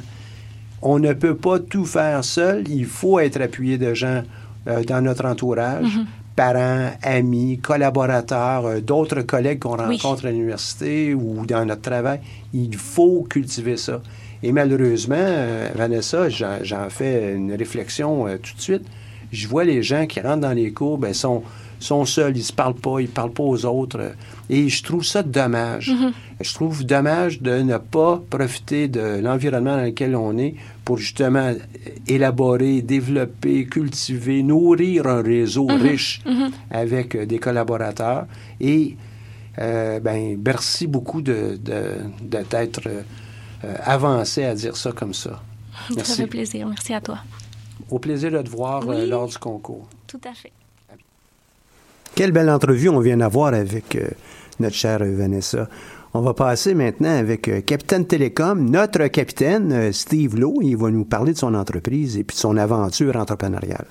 On 0.82 1.00
ne 1.00 1.14
peut 1.14 1.36
pas 1.36 1.58
tout 1.58 1.86
faire 1.86 2.24
seul. 2.24 2.68
Il 2.68 2.86
faut 2.86 3.20
être 3.20 3.42
appuyé 3.42 3.78
de 3.78 3.94
gens 3.94 4.24
euh, 4.68 4.84
dans 4.84 5.02
notre 5.02 5.26
entourage, 5.26 5.98
parents, 6.38 6.92
amis, 7.02 7.58
collaborateurs, 7.58 8.66
euh, 8.68 8.80
d'autres 8.80 9.22
collègues 9.24 9.60
qu'on 9.60 9.76
Oui. 9.90 9.98
rencontre 9.98 10.28
à 10.28 10.32
l'université 10.32 11.14
ou 11.14 11.46
dans 11.46 11.66
notre 11.66 11.82
travail. 11.82 12.20
Il 12.54 12.76
faut 12.78 13.26
cultiver 13.30 13.76
ça. 13.76 14.02
Et 14.44 14.52
malheureusement, 14.52 15.16
euh, 15.18 15.68
Vanessa, 15.76 16.30
j'en 16.30 16.60
j'en 16.62 16.90
fais 16.90 17.34
une 17.34 17.52
réflexion 17.54 18.28
euh, 18.28 18.38
tout 18.38 18.56
de 18.56 18.62
suite. 18.62 18.86
Je 19.32 19.48
vois 19.48 19.66
les 19.66 19.82
gens 19.84 20.06
qui 20.06 20.22
rentrent 20.22 20.42
dans 20.50 20.54
les 20.54 20.72
cours, 20.72 20.98
ben, 21.00 21.14
sont, 21.14 21.42
sont 21.80 22.06
seuls, 22.06 22.36
ils 22.38 22.44
se 22.44 22.54
parlent 22.54 22.74
pas, 22.76 23.00
ils 23.00 23.08
parlent 23.10 23.32
pas 23.32 23.44
aux 23.44 23.66
autres. 23.66 24.14
Et 24.50 24.70
je 24.70 24.84
trouve 24.84 25.04
ça 25.04 25.24
dommage. 25.24 25.92
Je 26.42 26.54
trouve 26.54 26.86
dommage 26.86 27.42
de 27.42 27.60
ne 27.60 27.78
pas 27.78 28.22
profiter 28.30 28.88
de 28.88 29.20
l'environnement 29.22 29.78
dans 29.78 29.84
lequel 29.84 30.16
on 30.16 30.38
est 30.38 30.56
pour 30.86 30.98
justement 30.98 31.54
élaborer, 32.08 32.82
développer, 32.82 33.66
cultiver, 33.66 34.44
nourrir 34.44 35.08
un 35.08 35.22
réseau 35.22 35.66
riche 35.68 36.22
avec 36.72 37.16
euh, 37.16 37.26
des 37.26 37.40
collaborateurs. 37.40 38.26
Et 38.62 38.96
euh, 39.60 40.00
ben, 40.00 40.40
merci 40.44 40.88
beaucoup 40.88 41.22
de, 41.22 41.60
de, 41.62 41.96
de 42.22 42.38
euh, 43.64 43.76
avancé 43.84 44.44
à 44.44 44.54
dire 44.54 44.78
ça 44.78 44.92
comme 44.92 45.14
ça. 45.14 45.42
ça 45.90 45.94
Merci. 45.96 46.16
fait 46.22 46.28
plaisir. 46.28 46.68
Merci 46.68 46.94
à 46.94 47.02
toi. 47.02 47.20
Au 47.90 48.00
plaisir 48.00 48.32
de 48.32 48.42
te 48.42 48.50
voir 48.50 48.88
euh, 48.88 49.06
lors 49.06 49.28
du 49.28 49.38
concours. 49.38 49.88
Tout 50.06 50.22
à 50.30 50.34
fait. 50.34 50.52
Quelle 52.18 52.32
belle 52.32 52.50
entrevue 52.50 52.90
on 52.90 53.00
vient 53.00 53.18
d'avoir 53.18 53.54
avec 53.54 53.96
euh, 53.96 54.08
notre 54.60 54.76
chère 54.76 55.06
Vanessa. 55.06 55.70
On 56.16 56.22
va 56.22 56.34
passer 56.34 56.74
maintenant 56.74 57.16
avec 57.16 57.48
euh, 57.48 57.62
Capitaine 57.62 58.08
Télécom, 58.08 58.68
notre 58.72 59.06
capitaine, 59.06 59.72
euh, 59.72 59.92
Steve 59.92 60.36
Lowe. 60.36 60.64
Il 60.64 60.78
va 60.78 60.90
nous 60.90 61.06
parler 61.06 61.34
de 61.34 61.38
son 61.38 61.54
entreprise 61.54 62.18
et 62.18 62.24
puis 62.24 62.34
de 62.34 62.40
son 62.40 62.58
aventure 62.58 63.16
entrepreneuriale. 63.18 63.86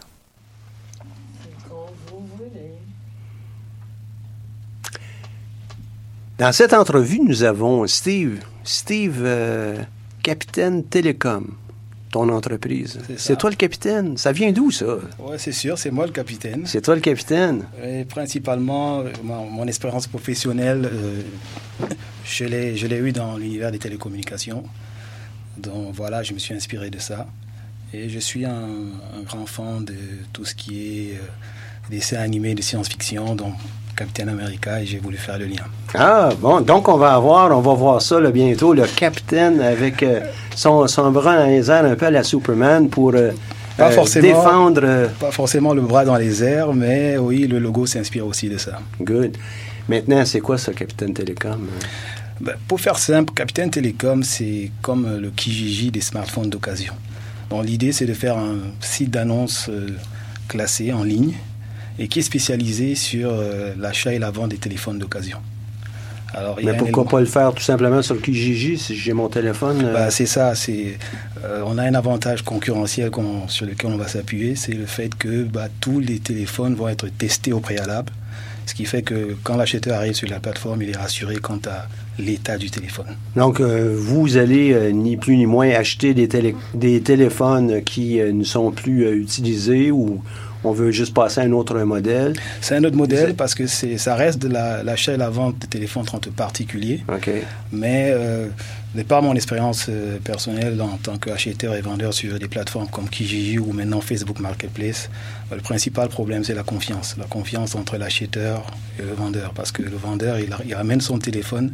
Dans 6.38 6.50
cette 6.50 6.74
entrevue, 6.74 7.20
nous 7.20 7.44
avons 7.44 7.86
Steve. 7.86 8.40
Steve, 8.64 9.22
euh, 9.22 9.80
capitaine 10.24 10.82
Télécom, 10.82 11.46
ton 12.10 12.28
entreprise. 12.28 12.98
C'est 13.16 13.36
toi 13.36 13.50
le 13.50 13.56
capitaine. 13.56 14.16
Ça 14.16 14.32
vient 14.32 14.52
d'où, 14.52 14.70
ça? 14.70 14.86
Ouais, 15.18 15.38
c'est 15.38 15.52
sûr, 15.52 15.78
c'est 15.78 15.90
moi 15.90 16.06
le 16.06 16.12
capitaine. 16.12 16.62
C'est 16.66 16.80
toi 16.80 16.94
le 16.94 17.00
capitaine. 17.00 17.64
Et 17.84 18.04
principalement, 18.04 19.00
euh, 19.00 19.10
mon, 19.22 19.46
mon 19.50 19.66
expérience 19.66 20.06
professionnelle, 20.06 20.88
euh, 20.92 21.22
je 22.24 22.44
l'ai 22.44 22.98
eue 22.98 23.12
dans 23.12 23.36
l'univers 23.36 23.70
des 23.72 23.78
télécommunications. 23.78 24.64
Donc 25.58 25.94
voilà, 25.94 26.22
je 26.22 26.32
me 26.32 26.38
suis 26.38 26.54
inspiré 26.54 26.90
de 26.90 26.98
ça. 26.98 27.26
Et 27.92 28.08
je 28.08 28.18
suis 28.18 28.44
un, 28.44 28.68
un 29.16 29.22
grand 29.24 29.46
fan 29.46 29.84
de 29.84 29.94
tout 30.32 30.44
ce 30.44 30.54
qui 30.54 31.10
est 31.10 31.14
euh, 31.14 31.90
dessins 31.90 32.18
animés 32.18 32.54
de 32.54 32.62
science-fiction, 32.62 33.34
donc 33.36 33.54
Captain 33.96 34.28
America, 34.28 34.80
et 34.80 34.86
j'ai 34.86 34.98
voulu 34.98 35.16
faire 35.16 35.38
le 35.38 35.46
lien. 35.46 35.64
Ah, 35.94 36.28
bon, 36.40 36.60
donc 36.60 36.88
on 36.88 36.96
va 36.98 37.14
avoir, 37.14 37.56
on 37.56 37.60
va 37.60 37.74
voir 37.74 38.02
ça 38.02 38.20
là, 38.20 38.30
bientôt, 38.30 38.74
le 38.74 38.84
capitaine 38.84 39.60
avec 39.60 40.02
euh, 40.02 40.20
son, 40.54 40.86
son 40.86 41.10
bras 41.10 41.36
dans 41.38 41.46
les 41.46 41.70
airs 41.70 41.84
un 41.84 41.94
peu 41.94 42.06
à 42.06 42.10
la 42.10 42.22
Superman 42.22 42.88
pour 42.90 43.14
euh, 43.14 43.30
Pas 43.76 43.88
euh, 43.88 43.90
forcément. 43.92 44.26
défendre. 44.28 45.08
Pas 45.18 45.30
forcément 45.30 45.72
le 45.74 45.80
bras 45.82 46.04
dans 46.04 46.16
les 46.16 46.44
airs, 46.44 46.74
mais 46.74 47.16
oui, 47.16 47.46
le 47.46 47.58
logo 47.58 47.86
s'inspire 47.86 48.26
aussi 48.26 48.48
de 48.48 48.58
ça. 48.58 48.78
good. 49.00 49.36
Maintenant, 49.88 50.24
c'est 50.24 50.40
quoi 50.40 50.58
ça, 50.58 50.72
Capitaine 50.72 51.14
Télécom? 51.14 51.66
Ben, 52.40 52.54
pour 52.68 52.80
faire 52.80 52.98
simple, 52.98 53.32
Capitaine 53.32 53.70
Télécom, 53.70 54.22
c'est 54.22 54.70
comme 54.82 55.18
le 55.18 55.30
Kijiji 55.30 55.90
des 55.90 56.00
smartphones 56.02 56.50
d'occasion. 56.50 56.92
L'idée, 57.64 57.92
c'est 57.92 58.06
de 58.06 58.12
faire 58.12 58.36
un 58.36 58.56
site 58.80 59.10
d'annonce 59.10 59.68
euh, 59.70 59.86
classé 60.48 60.92
en 60.92 61.04
ligne 61.04 61.32
et 61.98 62.08
qui 62.08 62.18
est 62.18 62.22
spécialisé 62.22 62.94
sur 62.94 63.30
euh, 63.32 63.72
l'achat 63.78 64.12
et 64.12 64.18
la 64.18 64.30
vente 64.30 64.50
des 64.50 64.58
téléphones 64.58 64.98
d'occasion. 64.98 65.38
Alors, 66.34 66.56
Mais 66.62 66.72
pourquoi 66.76 67.02
élément- 67.04 67.04
pas 67.04 67.20
le 67.20 67.26
faire 67.26 67.54
tout 67.54 67.62
simplement 67.62 68.02
sur 68.02 68.14
le 68.14 68.20
Kijiji 68.20 68.76
si 68.76 68.94
j'ai 68.94 69.12
mon 69.14 69.28
téléphone? 69.28 69.80
euh, 69.84 69.92
Bah, 69.94 70.10
c'est 70.10 70.26
ça, 70.26 70.54
c'est 70.54 70.98
euh, 71.44 71.62
on 71.64 71.78
a 71.78 71.84
un 71.84 71.94
avantage 71.94 72.42
concurrentiel 72.42 73.10
qu'on- 73.10 73.48
sur 73.48 73.64
lequel 73.64 73.90
on 73.92 73.96
va 73.96 74.08
s'appuyer, 74.08 74.54
c'est 74.56 74.72
le 74.74 74.84
fait 74.86 75.14
que 75.14 75.44
bah, 75.44 75.68
tous 75.80 75.98
les 76.00 76.18
téléphones 76.18 76.74
vont 76.74 76.88
être 76.88 77.06
testés 77.08 77.52
au 77.54 77.60
préalable, 77.60 78.12
ce 78.66 78.74
qui 78.74 78.84
fait 78.84 79.02
que 79.02 79.36
quand 79.44 79.56
l'acheteur 79.56 79.96
arrive 79.96 80.14
sur 80.14 80.28
la 80.28 80.40
plateforme, 80.40 80.82
il 80.82 80.90
est 80.90 80.96
rassuré 80.96 81.36
quant 81.36 81.60
à 81.66 81.86
l'état 82.18 82.58
du 82.58 82.70
téléphone. 82.70 83.06
Donc, 83.36 83.60
euh, 83.60 83.94
vous 83.96 84.36
allez 84.36 84.72
euh, 84.72 84.90
ni 84.90 85.16
plus 85.16 85.36
ni 85.36 85.46
moins 85.46 85.70
acheter 85.70 86.12
des, 86.12 86.28
télé- 86.28 86.56
des 86.74 87.00
téléphones 87.00 87.82
qui 87.82 88.20
euh, 88.20 88.32
ne 88.32 88.44
sont 88.44 88.72
plus 88.72 89.08
utilisés 89.22 89.90
ou 89.90 90.22
on 90.64 90.72
veut 90.72 90.90
juste 90.90 91.14
passer 91.14 91.40
à 91.40 91.44
un 91.44 91.52
autre 91.52 91.78
modèle. 91.80 92.32
C'est 92.60 92.76
un 92.76 92.84
autre 92.84 92.96
modèle 92.96 93.34
parce 93.34 93.54
que 93.54 93.66
ça 93.66 94.14
reste 94.14 94.38
de 94.40 94.48
la- 94.48 94.82
l'achat 94.82 95.12
et 95.14 95.16
la 95.16 95.30
vente 95.30 95.58
de 95.60 95.66
téléphones 95.66 96.06
entre 96.12 96.30
particuliers. 96.30 97.02
Mais 97.72 98.10
euh, 98.10 98.48
de 98.94 99.02
par 99.02 99.22
mon 99.22 99.34
expérience 99.34 99.86
euh, 99.88 100.18
personnelle 100.24 100.80
en 100.80 100.96
tant 100.96 101.18
qu'acheteur 101.18 101.74
et 101.74 101.80
vendeur 101.82 102.14
sur 102.14 102.38
des 102.38 102.48
plateformes 102.48 102.88
comme 102.88 103.08
Kijiji 103.08 103.58
ou 103.58 103.72
maintenant 103.72 104.00
Facebook 104.00 104.40
Marketplace, 104.40 105.10
euh, 105.52 105.56
le 105.56 105.60
principal 105.62 106.08
problème 106.08 106.44
c'est 106.44 106.54
la 106.54 106.62
confiance. 106.62 107.14
La 107.18 107.26
confiance 107.26 107.74
entre 107.74 107.96
l'acheteur 107.98 108.66
et 108.98 109.02
le 109.02 109.12
vendeur. 109.14 109.52
Parce 109.54 109.70
que 109.72 109.82
le 109.82 109.96
vendeur, 109.96 110.38
il, 110.38 110.48
il 110.66 110.74
ramène 110.74 111.00
son 111.00 111.18
téléphone, 111.18 111.72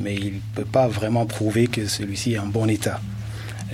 mais 0.00 0.14
il 0.14 0.34
ne 0.34 0.38
peut 0.54 0.64
pas 0.70 0.86
vraiment 0.88 1.24
prouver 1.26 1.66
que 1.66 1.86
celui-ci 1.86 2.34
est 2.34 2.38
en 2.38 2.46
bon 2.46 2.68
état. 2.68 3.00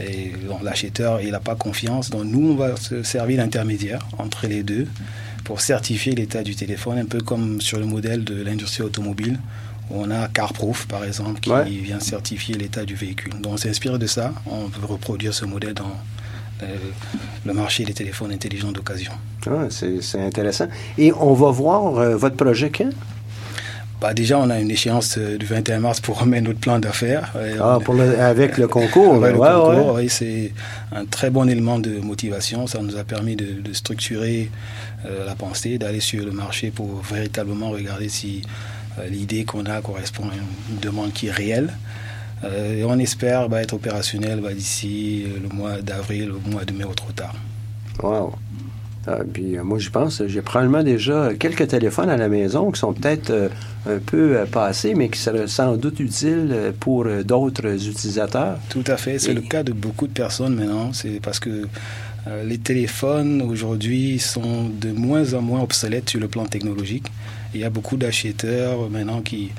Et 0.01 0.33
l'acheteur, 0.63 1.21
il 1.21 1.31
n'a 1.31 1.41
pas 1.41 1.55
confiance. 1.55 2.11
Donc 2.11 2.25
nous, 2.25 2.51
on 2.53 2.55
va 2.57 2.77
se 2.77 3.03
servir 3.03 3.39
d'intermédiaire 3.39 4.07
entre 4.19 4.47
les 4.47 4.63
deux 4.63 4.87
pour 5.45 5.61
certifier 5.61 6.15
l'état 6.15 6.43
du 6.43 6.55
téléphone, 6.57 6.99
un 6.99 7.05
peu 7.05 7.21
comme 7.21 7.61
sur 7.61 7.79
le 7.79 7.87
modèle 7.87 8.25
de 8.25 8.43
l'industrie 8.43 8.83
automobile, 8.83 9.39
où 9.91 10.01
on 10.03 10.11
a 10.11 10.27
CarProof, 10.29 10.87
par 10.87 11.05
exemple, 11.05 11.39
qui 11.41 11.51
Ouais. 11.51 11.65
vient 11.69 12.01
certifier 12.01 12.55
l'état 12.57 12.85
du 12.85 12.95
véhicule. 12.95 13.35
Donc 13.41 13.53
on 13.53 13.57
s'inspire 13.57 13.99
de 13.99 14.07
ça, 14.07 14.33
on 14.47 14.65
veut 14.67 14.87
reproduire 14.87 15.33
ce 15.35 15.45
modèle 15.45 15.75
dans 15.75 15.97
le 17.45 17.53
marché 17.53 17.85
des 17.85 17.93
téléphones 17.93 18.33
intelligents 18.33 18.73
d'occasion. 18.73 19.13
Ah, 19.47 19.67
c'est 19.69 20.01
c'est 20.03 20.21
intéressant. 20.23 20.67
Et 20.97 21.13
on 21.13 21.35
va 21.35 21.51
voir 21.51 21.99
euh, 21.99 22.17
votre 22.17 22.37
projet 22.37 22.71
quand? 22.71 22.91
Bah, 24.01 24.13
déjà, 24.13 24.39
on 24.39 24.51
a 24.51 24.61
une 24.61 24.71
échéance 24.71 25.17
euh, 25.19 25.39
du 25.39 25.47
21 25.47 25.79
mars 25.81 26.01
pour 26.01 26.19
remettre 26.21 26.45
notre 26.45 26.59
plan 26.61 26.79
d'affaires. 26.79 27.33
Ah, 27.61 27.79
on- 27.79 27.81
pour 27.81 27.95
le- 27.95 28.19
avec 28.21 28.59
le 28.59 28.69
concours. 28.69 29.15
Avec 29.15 29.33
le 29.35 29.39
ouais, 29.41 29.49
concours, 29.49 29.95
ouais. 29.95 30.09
c'est 30.09 30.53
un 30.93 31.05
très 31.07 31.31
bon 31.31 31.49
élément 31.49 31.79
de 31.79 31.91
motivation. 32.01 32.67
Ça 32.67 32.81
nous 32.81 32.97
a 32.97 33.05
permis 33.05 33.35
de, 33.37 33.61
de 33.63 33.73
structurer 33.73 34.51
euh, 35.07 35.25
la 35.25 35.35
pensée, 35.35 35.79
d'aller 35.79 36.01
sur 36.01 36.25
le 36.25 36.33
marché 36.33 36.71
pour 36.71 37.01
véritablement 37.03 37.71
regarder 37.71 38.09
si 38.09 38.43
euh, 38.99 39.07
l'idée 39.09 39.45
qu'on 39.45 39.65
a 39.67 39.81
correspond 39.81 40.25
à 40.25 40.35
une 40.71 40.79
demande 40.81 41.13
qui 41.13 41.29
est 41.29 41.33
réelle. 41.33 41.73
Euh, 42.45 42.81
et 42.81 42.85
on 42.85 42.99
espère 42.99 43.49
bah, 43.49 43.63
être 43.63 43.73
opérationnel 43.73 44.41
bah, 44.41 44.53
d'ici 44.53 45.25
le 45.43 45.49
mois 45.49 45.81
d'avril, 45.81 46.27
le 46.45 46.51
mois 46.53 46.65
de 46.65 46.73
mai 46.75 46.85
au 46.85 46.93
trop 46.93 47.13
tard. 47.13 47.35
Wow. 48.03 48.35
Ah, 49.07 49.19
puis 49.31 49.57
euh, 49.59 49.65
moi, 49.65 49.79
je 49.79 49.91
pense, 49.91 50.23
j'ai 50.27 50.41
probablement 50.41 50.83
déjà 50.83 51.33
quelques 51.39 51.69
téléphones 51.69 52.09
à 52.09 52.17
la 52.17 52.29
maison 52.29 52.71
qui 52.71 52.81
sont 52.81 52.95
peut-être 52.95 53.31
euh, 53.31 53.49
un 53.87 53.99
peu 53.99 54.37
euh, 54.39 54.47
passés, 54.47 54.95
mais 54.95 55.09
qui 55.11 55.19
seraient 55.19 55.47
sans 55.47 55.77
doute 55.77 56.01
utiles 56.01 56.73
pour 56.81 57.05
d'autres 57.25 57.67
utilisateurs. 57.89 58.59
Tout 58.71 58.85
à 58.87 58.97
fait, 58.97 59.19
c'est 59.19 59.33
Et- 59.33 59.35
le 59.35 59.43
cas 59.43 59.63
de 59.63 59.73
beaucoup 59.73 60.07
de 60.07 60.13
personnes 60.13 60.55
maintenant. 60.55 60.93
C'est 60.93 61.21
parce 61.21 61.39
que 61.39 61.67
les 62.47 62.57
téléphones 62.57 63.43
aujourd'hui 63.43 64.19
sont 64.19 64.71
de 64.81 64.91
moins 64.93 65.35
en 65.35 65.43
moins 65.43 65.61
obsolètes 65.61 66.09
sur 66.09 66.21
le 66.21 66.29
plan 66.29 66.47
technologique. 66.47 67.05
Il 67.55 67.61
y 67.61 67.65
a 67.65 67.69
beaucoup 67.71 67.99
d'acheteurs 67.99 68.89
maintenant 68.89 69.21
qui, 69.21 69.51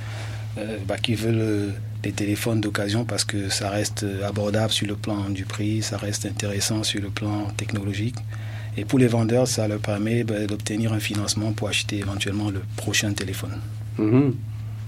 bah, 0.88 0.98
qui 0.98 1.14
veulent 1.14 1.74
des 2.02 2.12
téléphones 2.12 2.62
d'occasion 2.62 3.06
parce 3.06 3.24
que 3.24 3.50
ça 3.50 3.70
reste 3.70 4.04
abordable 4.28 4.72
sur 4.72 4.88
le 4.88 4.96
plan 4.96 5.30
du 5.30 5.46
prix, 5.46 5.84
ça 5.84 5.98
reste 5.98 6.26
intéressant 6.26 6.82
sur 6.82 7.02
le 7.02 7.10
plan 7.10 7.48
technologique. 7.56 8.16
Et 8.78 8.86
pour 8.86 9.00
les 9.00 9.08
vendeurs, 9.08 9.48
ça 9.48 9.68
leur 9.68 9.80
permet 9.80 10.24
ben, 10.24 10.46
d'obtenir 10.48 10.92
un 10.94 11.00
financement 11.00 11.52
pour 11.54 11.70
acheter 11.70 11.98
éventuellement 12.00 12.50
le 12.50 12.62
prochain 12.76 13.12
téléphone. 13.14 13.52
Mhm. 13.98 14.34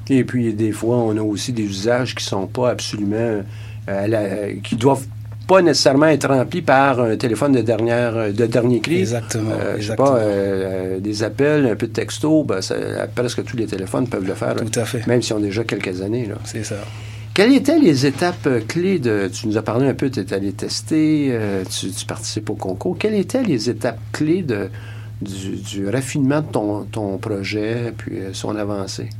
Et 0.09 0.23
puis, 0.23 0.53
des 0.53 0.71
fois, 0.71 0.97
on 0.97 1.15
a 1.17 1.21
aussi 1.21 1.51
des 1.53 1.63
usages 1.63 2.15
qui 2.15 2.23
sont 2.23 2.47
pas 2.47 2.69
absolument... 2.71 3.41
euh, 3.89 4.07
la- 4.07 4.53
qui 4.63 4.75
doivent 4.75 5.05
pas 5.47 5.61
nécessairement 5.61 6.07
être 6.07 6.27
remplis 6.27 6.61
par 6.61 6.99
un 6.99 7.15
téléphone 7.15 7.53
de 7.53 7.61
dernière 7.61 8.33
de 8.33 8.45
dernier 8.47 8.81
cri. 8.81 8.99
Exactement, 8.99 9.51
Euh, 9.51 9.55
je 9.55 9.63
sais 9.71 9.75
exactement. 9.93 10.07
pas, 10.09 10.17
euh, 10.17 10.25
euh, 10.25 10.99
des 10.99 11.23
appels, 11.23 11.65
un 11.67 11.75
peu 11.77 11.87
de 11.87 11.93
texto, 11.93 12.43
ben, 12.43 12.61
ça- 12.61 12.75
presque 13.15 13.45
tous 13.45 13.55
les 13.55 13.65
téléphones 13.65 14.07
peuvent 14.09 14.27
le 14.27 14.33
faire. 14.35 14.55
Tout 14.57 14.77
à 14.77 14.83
fait. 14.83 15.07
Même 15.07 15.21
s'ils 15.21 15.35
ont 15.37 15.39
déjà 15.39 15.63
quelques 15.63 16.01
années. 16.01 16.27
C'est 16.43 16.65
ça. 16.65 16.75
Quelles 17.37 17.53
étaient 17.53 17.77
les 17.77 18.07
étapes 18.07 18.49
clés 18.67 18.97
de... 18.97 19.29
Tu 19.31 19.45
nous 19.47 19.57
as 19.57 19.61
parlé 19.61 19.87
un 19.87 19.93
peu, 19.93 20.09
tu 20.09 20.19
es 20.19 20.33
allé 20.33 20.53
tester, 20.53 21.27
euh, 21.29 21.63
tu, 21.65 21.91
tu 21.91 22.05
participes 22.07 22.49
au 22.49 22.55
concours. 22.55 22.97
Quelles 22.97 23.13
étaient 23.13 23.43
les 23.43 23.69
étapes 23.69 23.99
clés 24.11 24.43
du, 25.21 25.57
du 25.57 25.87
raffinement 25.87 26.41
de 26.41 26.85
ton, 26.87 27.17
projet, 27.19 27.93
puis 27.95 28.17
euh, 28.17 28.33
son 28.33 28.55
avancée? 28.55 29.11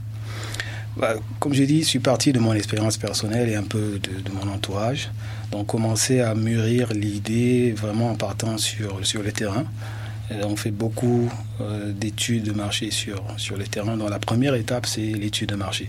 Bah, 0.96 1.14
comme 1.40 1.54
j'ai 1.54 1.68
dit, 1.68 1.84
je 1.84 1.88
suis 1.90 2.00
parti 2.00 2.34
de 2.34 2.40
mon 2.40 2.54
expérience 2.54 2.98
personnelle 2.98 3.50
et 3.50 3.56
un 3.56 3.62
peu 3.62 4.00
de, 4.02 4.32
mon 4.32 4.52
entourage. 4.52 5.12
Donc, 5.52 5.68
commencer 5.68 6.20
à 6.20 6.34
mûrir 6.34 6.94
l'idée 6.94 7.72
vraiment 7.78 8.10
en 8.10 8.16
partant 8.16 8.58
sur, 8.58 9.06
sur 9.06 9.22
le 9.22 9.32
terrain. 9.32 9.66
On 10.32 10.56
fait 10.56 10.72
beaucoup 10.72 11.30
euh, 11.62 11.92
d'études 11.92 12.46
de 12.46 12.52
marché 12.52 12.90
sur, 12.90 13.24
sur 13.38 13.58
le 13.58 13.66
terrain. 13.66 13.96
Donc, 13.96 14.10
la 14.10 14.18
première 14.18 14.56
étape, 14.56 14.88
c'est 14.88 15.02
l'étude 15.02 15.50
de 15.50 15.56
marché. 15.56 15.88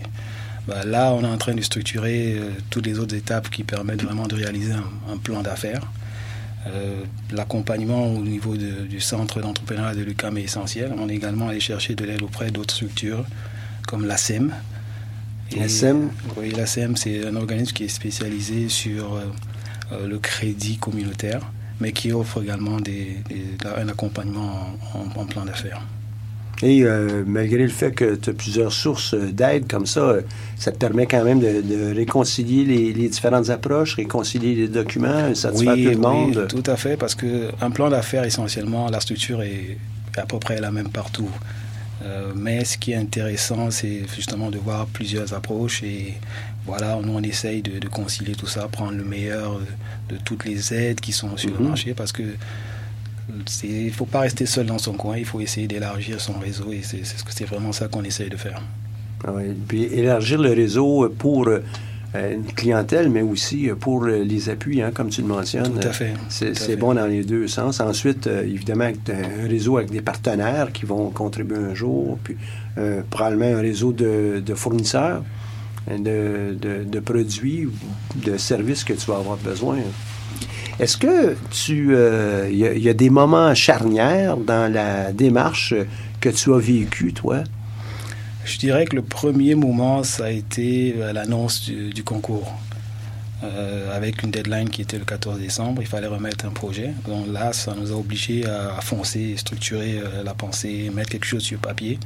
Bah, 0.69 0.83
là, 0.85 1.13
on 1.13 1.23
est 1.23 1.27
en 1.27 1.37
train 1.37 1.55
de 1.55 1.61
structurer 1.61 2.35
euh, 2.37 2.51
toutes 2.69 2.85
les 2.85 2.99
autres 2.99 3.15
étapes 3.15 3.49
qui 3.49 3.63
permettent 3.63 4.03
vraiment 4.03 4.27
de 4.27 4.35
réaliser 4.35 4.73
un, 4.73 4.83
un 5.13 5.17
plan 5.17 5.41
d'affaires. 5.41 5.81
Euh, 6.67 7.01
L'accompagnement 7.31 8.05
au 8.13 8.19
niveau 8.21 8.55
de- 8.55 8.85
du 8.85 8.99
centre 8.99 9.41
d'entrepreneuriat 9.41 9.95
de 9.95 10.03
l'UQAM 10.03 10.37
est 10.37 10.43
essentiel. 10.43 10.93
On 10.97 11.09
est 11.09 11.15
également 11.15 11.47
allé 11.49 11.59
chercher 11.59 11.95
de 11.95 12.03
l'aide 12.05 12.21
auprès 12.21 12.51
d'autres 12.51 12.73
structures 12.75 13.25
comme 13.87 14.05
la 14.05 14.17
SEM. 14.17 14.53
Et- 15.51 15.67
SEM? 15.69 16.09
Oui, 16.37 16.51
la 16.51 16.65
SEM, 16.67 16.95
c'est 16.95 17.25
un 17.25 17.35
organisme 17.35 17.73
qui 17.73 17.85
est 17.85 17.87
spécialisé 17.87 18.69
sur 18.69 19.15
euh, 19.15 19.21
euh, 19.93 20.07
le 20.07 20.19
crédit 20.19 20.77
communautaire, 20.77 21.41
mais 21.79 21.93
qui 21.93 22.11
offre 22.11 22.43
également 22.43 22.79
des, 22.79 23.17
des- 23.29 23.57
un 23.75 23.87
accompagnement 23.87 24.75
en, 24.93 24.99
en- 24.99 25.21
en 25.21 25.25
plan 25.25 25.45
d'affaires. 25.45 25.81
Et 26.61 26.83
euh, 26.83 27.23
malgré 27.25 27.59
le 27.63 27.69
fait 27.69 27.91
que 27.91 28.15
tu 28.15 28.31
as 28.31 28.33
plusieurs 28.33 28.73
sources 28.73 29.15
d'aide 29.15 29.65
comme 29.69 29.85
ça, 29.85 30.01
euh, 30.01 30.21
ça 30.57 30.71
te 30.73 30.77
permet 30.77 31.05
quand 31.05 31.23
même 31.23 31.39
de, 31.39 31.61
de 31.61 31.95
réconcilier 31.95 32.65
les, 32.65 32.91
les 32.93 33.07
différentes 33.07 33.49
approches, 33.49 33.95
réconcilier 33.95 34.55
les 34.55 34.67
documents, 34.67 35.33
satisfaire 35.35 35.75
tout 35.75 35.81
le 35.83 35.95
monde. 35.97 36.47
Oui, 36.51 36.61
tout 36.61 36.69
à 36.69 36.75
fait, 36.75 36.97
parce 36.97 37.15
qu'un 37.15 37.71
plan 37.71 37.89
d'affaires, 37.89 38.25
essentiellement, 38.25 38.89
la 38.89 38.99
structure 38.99 39.41
est 39.41 39.77
à 40.17 40.25
peu 40.25 40.37
près 40.37 40.59
la 40.59 40.71
même 40.71 40.89
partout. 40.89 41.29
Euh, 42.03 42.31
mais 42.35 42.63
ce 42.65 42.77
qui 42.77 42.91
est 42.91 42.95
intéressant, 42.95 43.71
c'est 43.71 44.01
justement 44.15 44.49
de 44.51 44.57
voir 44.57 44.85
plusieurs 44.87 45.33
approches 45.33 45.83
et 45.83 46.13
voilà, 46.65 46.97
nous 47.03 47.13
on 47.13 47.21
essaye 47.23 47.61
de, 47.61 47.77
de 47.79 47.87
concilier 47.87 48.35
tout 48.35 48.47
ça, 48.47 48.67
prendre 48.69 48.93
le 48.97 49.03
meilleur 49.03 49.59
de, 50.09 50.15
de 50.15 50.21
toutes 50.23 50.45
les 50.45 50.73
aides 50.73 50.99
qui 51.01 51.11
sont 51.13 51.35
sur 51.37 51.49
le 51.51 51.57
Mhm. 51.59 51.67
marché 51.67 51.93
parce 51.93 52.11
que 52.13 52.23
il 53.63 53.85
ne 53.85 53.89
faut 53.91 54.05
pas 54.05 54.21
rester 54.21 54.45
seul 54.45 54.65
dans 54.65 54.77
son 54.77 54.93
coin, 54.93 55.17
il 55.17 55.25
faut 55.25 55.39
essayer 55.41 55.67
d'élargir 55.67 56.19
son 56.21 56.33
réseau 56.39 56.71
et 56.71 56.81
c'est 56.83 57.45
vraiment 57.45 57.71
ça 57.71 57.87
qu'on 57.87 58.03
essaye 58.03 58.29
de 58.29 58.37
faire. 58.37 58.61
Ah 59.25 59.31
oui, 59.35 59.43
Puis 59.67 59.83
élargir 59.83 60.39
le 60.41 60.51
réseau 60.53 61.09
pour 61.17 61.47
euh, 61.47 61.59
une 62.33 62.45
clientèle, 62.45 63.09
mais 63.09 63.21
aussi 63.21 63.69
euh, 63.69 63.75
pour 63.75 64.05
euh, 64.05 64.23
les 64.23 64.49
appuis, 64.49 64.81
hein, 64.81 64.91
comme 64.93 65.09
tu 65.09 65.21
le 65.21 65.27
mentionnes. 65.27 65.73
Tout 65.79 65.87
à 65.87 65.91
fait, 65.91 66.13
C'est 66.29 66.75
bon 66.77 66.93
dans 66.93 67.05
les 67.05 67.23
deux 67.23 67.47
sens. 67.47 67.81
Ensuite, 67.81 68.27
euh, 68.27 68.43
évidemment, 68.43 68.85
un 68.85 69.47
réseau 69.47 69.77
avec 69.77 69.91
des 69.91 70.01
partenaires 70.01 70.71
qui 70.71 70.85
vont 70.85 71.09
contribuer 71.09 71.57
un 71.57 71.75
jour, 71.75 72.17
puis 72.23 72.37
euh, 72.77 73.01
probablement 73.09 73.57
un 73.57 73.61
réseau 73.61 73.91
de, 73.91 74.41
de 74.43 74.53
fournisseurs, 74.55 75.21
de, 75.89 76.55
de- 76.59 76.83
de 76.85 76.99
produits, 76.99 77.65
ou 77.65 77.71
de 78.25 78.37
services 78.37 78.83
que 78.83 78.93
tu 78.93 79.05
vas 79.11 79.17
avoir 79.17 79.37
besoin. 79.37 79.77
Est-ce 80.79 80.97
que 80.97 81.35
tu, 81.51 81.89
euh, 81.95 82.47
il 82.51 82.57
y, 82.57 82.65
a- 82.65 82.73
il 82.73 82.81
y 82.81 82.89
a 82.89 82.93
des 82.93 83.09
moments 83.09 83.53
charnières 83.53 84.37
dans 84.37 84.71
la 84.71 85.11
démarche 85.11 85.73
que 86.21 86.29
tu 86.29 86.53
as 86.53 86.57
vécu, 86.59 87.13
toi? 87.13 87.43
Je 88.45 88.57
dirais 88.57 88.85
que 88.85 88.95
le 88.95 89.01
premier 89.01 89.55
moment, 89.55 90.03
ça 90.03 90.25
a 90.25 90.29
été 90.31 90.95
euh, 90.97 91.11
l'annonce 91.13 91.65
du, 91.65 91.89
du 91.93 92.03
concours. 92.03 92.51
Euh, 93.41 93.95
avec 93.95 94.23
une 94.23 94.31
deadline 94.31 94.69
qui 94.69 94.81
était 94.81 94.97
le 94.97 95.05
14 95.05 95.39
décembre, 95.39 95.81
il 95.81 95.87
fallait 95.87 96.07
remettre 96.07 96.45
un 96.45 96.49
projet. 96.49 96.91
Donc 97.07 97.27
là, 97.31 97.53
ça 97.53 97.73
nous 97.79 97.89
a 97.91 97.95
obligés 97.95 98.45
à, 98.45 98.75
à 98.77 98.81
foncer, 98.81 99.35
structurer 99.37 99.99
euh, 100.03 100.23
la 100.25 100.33
pensée, 100.33 100.91
mettre 100.93 101.09
quelque 101.11 101.25
chose 101.25 101.43
sur 101.43 101.57
papier. 101.59 101.97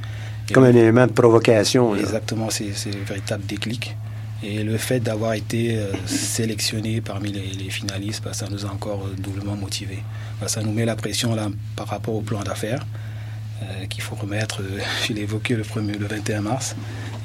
Et 0.48 0.52
Comme 0.52 0.62
un 0.64 0.68
élément 0.68 1.06
de 1.08 1.12
provocation. 1.12 1.96
Exactement, 1.96 2.50
c'est 2.50 2.72
c'est 2.74 2.90
un 2.90 3.04
véritable 3.04 3.44
déclic. 3.46 3.96
Et 4.42 4.62
le 4.62 4.76
fait 4.76 5.00
d'avoir 5.00 5.34
été 5.34 5.76
euh, 5.76 5.92
sélectionné 6.06 7.00
parmi 7.00 7.32
les, 7.32 7.70
finalistes, 7.70 8.22
bah, 8.24 8.34
ça 8.34 8.46
nous 8.50 8.66
a 8.66 8.68
encore 8.68 9.06
euh, 9.06 9.14
doublement 9.16 9.56
motivés. 9.56 10.02
Bah, 10.40 10.48
ça 10.48 10.62
nous 10.62 10.72
met 10.72 10.84
la 10.84 10.96
pression 10.96 11.34
là, 11.34 11.48
par 11.76 11.86
rapport 11.86 12.14
au 12.14 12.20
plan 12.20 12.42
d'affaires 12.42 12.84
euh, 13.62 13.86
qu'il 13.88 14.02
faut 14.02 14.16
remettre, 14.16 14.60
euh, 14.60 14.80
je 15.06 15.12
l'ai 15.12 15.22
évoqué 15.22 15.54
le, 15.54 15.62
premier, 15.62 15.92
le 15.94 16.06
21 16.06 16.42
mars. 16.42 16.76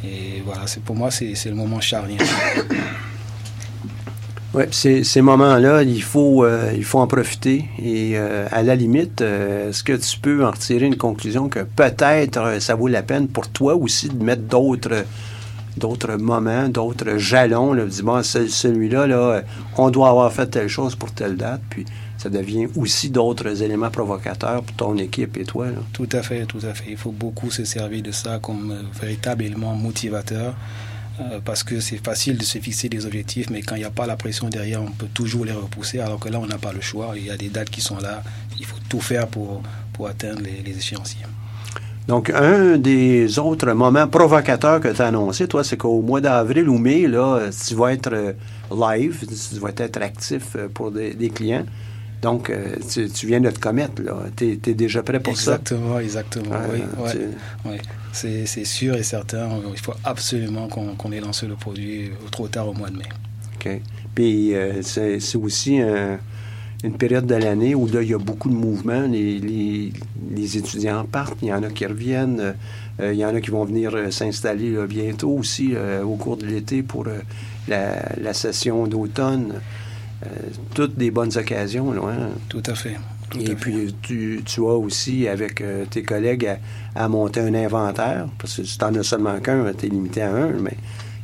Et 0.05 0.41
voilà, 0.45 0.65
pour 0.85 0.95
moi, 0.95 1.11
c'est 1.11 1.35
le 1.45 1.55
moment 1.55 1.81
charnière. 1.81 2.21
Oui, 4.53 4.63
ces, 4.71 5.21
moments-là, 5.21 5.83
il 5.83 6.01
faut, 6.01 6.47
il 6.73 6.83
faut 6.85 6.99
en 6.99 7.05
profiter. 7.05 7.65
Et 7.83 8.17
à 8.17 8.63
la 8.63 8.75
limite, 8.75 9.19
est-ce 9.19 9.83
que 9.83 9.93
tu 9.93 10.17
peux 10.19 10.45
en 10.45 10.51
retirer 10.51 10.85
une 10.85 10.95
conclusion 10.95 11.49
que 11.49 11.59
peut-être 11.59 12.59
ça 12.61 12.75
vaut 12.75 12.87
la 12.87 13.03
peine 13.03 13.27
pour 13.27 13.49
toi 13.49 13.75
aussi 13.75 14.07
de 14.07 14.23
mettre 14.23 14.43
d'autres 14.43 15.03
d'autres 15.79 16.15
moments, 16.17 16.67
d'autres 16.69 17.17
jalons, 17.17 17.73
là, 17.73 17.85
dis 17.85 18.03
bon, 18.03 18.21
ce- 18.23 18.47
celui-là, 18.47 19.07
là, 19.07 19.15
euh, 19.17 19.41
on 19.77 19.89
doit 19.89 20.09
avoir 20.09 20.31
fait 20.31 20.47
telle 20.47 20.67
chose 20.67 20.95
pour 20.95 21.11
telle 21.11 21.35
date, 21.37 21.61
puis 21.69 21.85
ça 22.17 22.29
devient 22.29 22.67
aussi 22.75 23.09
d'autres 23.09 23.63
éléments 23.63 23.89
provocateurs 23.89 24.61
pour 24.61 24.75
ton 24.75 24.97
équipe 24.97 25.37
et 25.37 25.45
toi. 25.45 25.67
Tout 25.93 26.09
à 26.11 26.21
fait, 26.21 26.45
tout 26.45 26.59
à 26.63 26.73
fait. 26.73 26.91
Il 26.91 26.97
faut 26.97 27.11
beaucoup 27.13 27.49
se 27.49 27.63
servir 27.65 28.01
de 28.03 28.11
ça 28.11 28.39
comme 28.39 28.71
euh, 28.71 28.81
véritable 29.01 29.43
élément 29.43 29.73
motivateur. 29.73 30.53
euh, 31.21 31.39
parce 31.43 31.63
que 31.63 31.81
c'est 31.81 31.97
facile 31.97 32.37
de 32.37 32.45
se 32.45 32.59
fixer 32.59 32.87
des 32.87 33.05
objectifs, 33.05 33.49
mais 33.49 33.61
quand 33.61 33.75
il 33.75 33.79
n'y 33.79 33.83
a 33.85 33.89
pas 33.91 34.07
la 34.07 34.15
pression 34.15 34.47
derrière, 34.47 34.81
on 34.81 34.91
peut 34.91 35.09
toujours 35.13 35.43
les 35.43 35.51
repousser, 35.51 35.99
alors 35.99 36.17
que 36.17 36.29
là, 36.29 36.39
on 36.39 36.45
n'a 36.47 36.57
pas 36.57 36.71
le 36.71 36.79
choix. 36.79 37.11
Il 37.17 37.25
y 37.25 37.29
a 37.29 37.35
des 37.35 37.49
dates 37.49 37.69
qui 37.69 37.81
sont 37.81 37.97
là. 37.99 38.23
Il 38.57 38.65
faut 38.65 38.77
tout 38.87 39.01
faire 39.01 39.27
pour, 39.27 39.61
atteindre 40.07 40.39
les 40.65 40.77
échéanciers. 40.77 41.25
Donc, 42.09 42.31
un 42.31 42.77
des 42.77 43.37
autres 43.37 43.71
moments 43.73 44.07
provocateurs 44.07 44.79
que 44.79 44.87
tu 44.87 44.99
as 44.99 45.09
annoncé, 45.09 45.47
toi, 45.47 45.63
c'est 45.63 45.77
qu'au 45.77 46.01
mois 46.01 46.19
d'avril 46.19 46.67
ou 46.67 46.79
mai, 46.79 47.05
là, 47.05 47.49
tu 47.67 47.75
vas 47.75 47.93
être 47.93 48.09
euh, 48.11 48.33
live, 48.75 49.23
tu 49.27 49.59
vas 49.59 49.69
être 49.77 50.01
actif 50.01 50.55
euh, 50.55 50.67
pour 50.73 50.89
des, 50.89 51.13
des 51.13 51.29
clients. 51.29 51.65
Donc, 52.23 52.49
euh, 52.49 52.75
tu, 52.91 53.07
tu 53.09 53.27
viens 53.27 53.39
de 53.39 53.51
te 53.51 53.59
commettre, 53.59 54.01
là. 54.01 54.23
Tu 54.35 54.59
es, 54.65 54.73
déjà 54.73 55.03
prêt 55.03 55.19
pour 55.19 55.33
exactement, 55.33 55.99
Exactement, 55.99 56.49
Ouais, 56.49 56.81
oui. 56.97 57.11
tu- 57.11 57.69
ouais, 57.69 57.73
ouais. 57.73 57.79
C'est 58.11 58.65
sûr 58.65 58.95
et 58.95 59.03
certain. 59.03 59.47
Il 59.71 59.79
faut 59.79 59.93
absolument 60.03 60.67
qu'on 60.67 61.11
ait 61.11 61.21
lancé 61.21 61.45
le 61.45 61.53
produit 61.53 62.09
trop 62.31 62.47
tard 62.47 62.69
au 62.69 62.73
mois 62.73 62.89
de 62.89 62.97
mai. 62.97 63.09
OK. 63.55 63.81
Puis, 64.15 64.55
euh, 64.55 64.81
c'est 64.81 65.19
c'est 65.19 65.37
aussi 65.37 65.79
un- 65.79 66.17
une 66.83 66.93
période 66.97 67.25
de 67.25 67.35
l'année 67.35 67.75
où 67.75 67.87
là, 67.87 68.01
il 68.01 68.09
y 68.09 68.13
a 68.13 68.17
beaucoup 68.17 68.49
de 68.49 68.55
mouvements. 68.55 69.01
Les, 69.01 69.39
les- 69.39 69.91
les 70.35 70.57
étudiants 70.57 71.05
partent, 71.05 71.37
il 71.41 71.49
y 71.49 71.53
en 71.53 71.63
a 71.63 71.69
qui 71.69 71.85
reviennent. 71.85 72.39
euh, 72.39 72.53
euh, 73.01 73.13
il 73.13 73.19
y 73.19 73.25
en 73.25 73.33
a 73.35 73.41
qui 73.41 73.49
vont 73.51 73.63
venir 73.65 73.91
euh, 73.95 74.11
s'installer 74.11 74.71
là, 74.71 74.85
bientôt 74.87 75.29
aussi 75.31 75.71
euh, 75.73 76.03
au 76.03 76.15
cours 76.15 76.37
de 76.37 76.45
l'été 76.45 76.83
pour 76.83 77.07
euh, 77.07 77.19
la, 77.67 78.01
la 78.21 78.33
session 78.33 78.87
d'automne. 78.87 79.55
Euh, 80.25 80.29
toutes 80.73 80.97
des 80.97 81.11
bonnes 81.11 81.35
occasions. 81.37 81.91
Là, 81.93 82.01
hein. 82.09 82.29
Tout 82.49 82.63
à 82.65 82.75
fait. 82.75 82.95
tout 83.29 83.39
Et 83.39 83.51
à 83.51 83.55
puis, 83.55 83.95
tu, 84.01 84.41
tu 84.45 84.59
as 84.61 84.75
aussi, 84.77 85.27
avec 85.29 85.61
euh, 85.61 85.85
tes 85.89 86.03
collègues, 86.03 86.45
à, 86.95 87.03
à 87.05 87.07
monter 87.07 87.39
un 87.39 87.53
inventaire, 87.53 88.27
parce 88.37 88.55
que 88.57 88.63
si 88.63 88.77
tu 88.77 88.83
n'en 88.83 88.93
as 88.95 89.03
seulement 89.03 89.39
qu'un, 89.39 89.71
tu 89.77 89.85
es 89.85 89.89
limité 89.89 90.21
à 90.21 90.33
un, 90.35 90.49
mais 90.61 90.75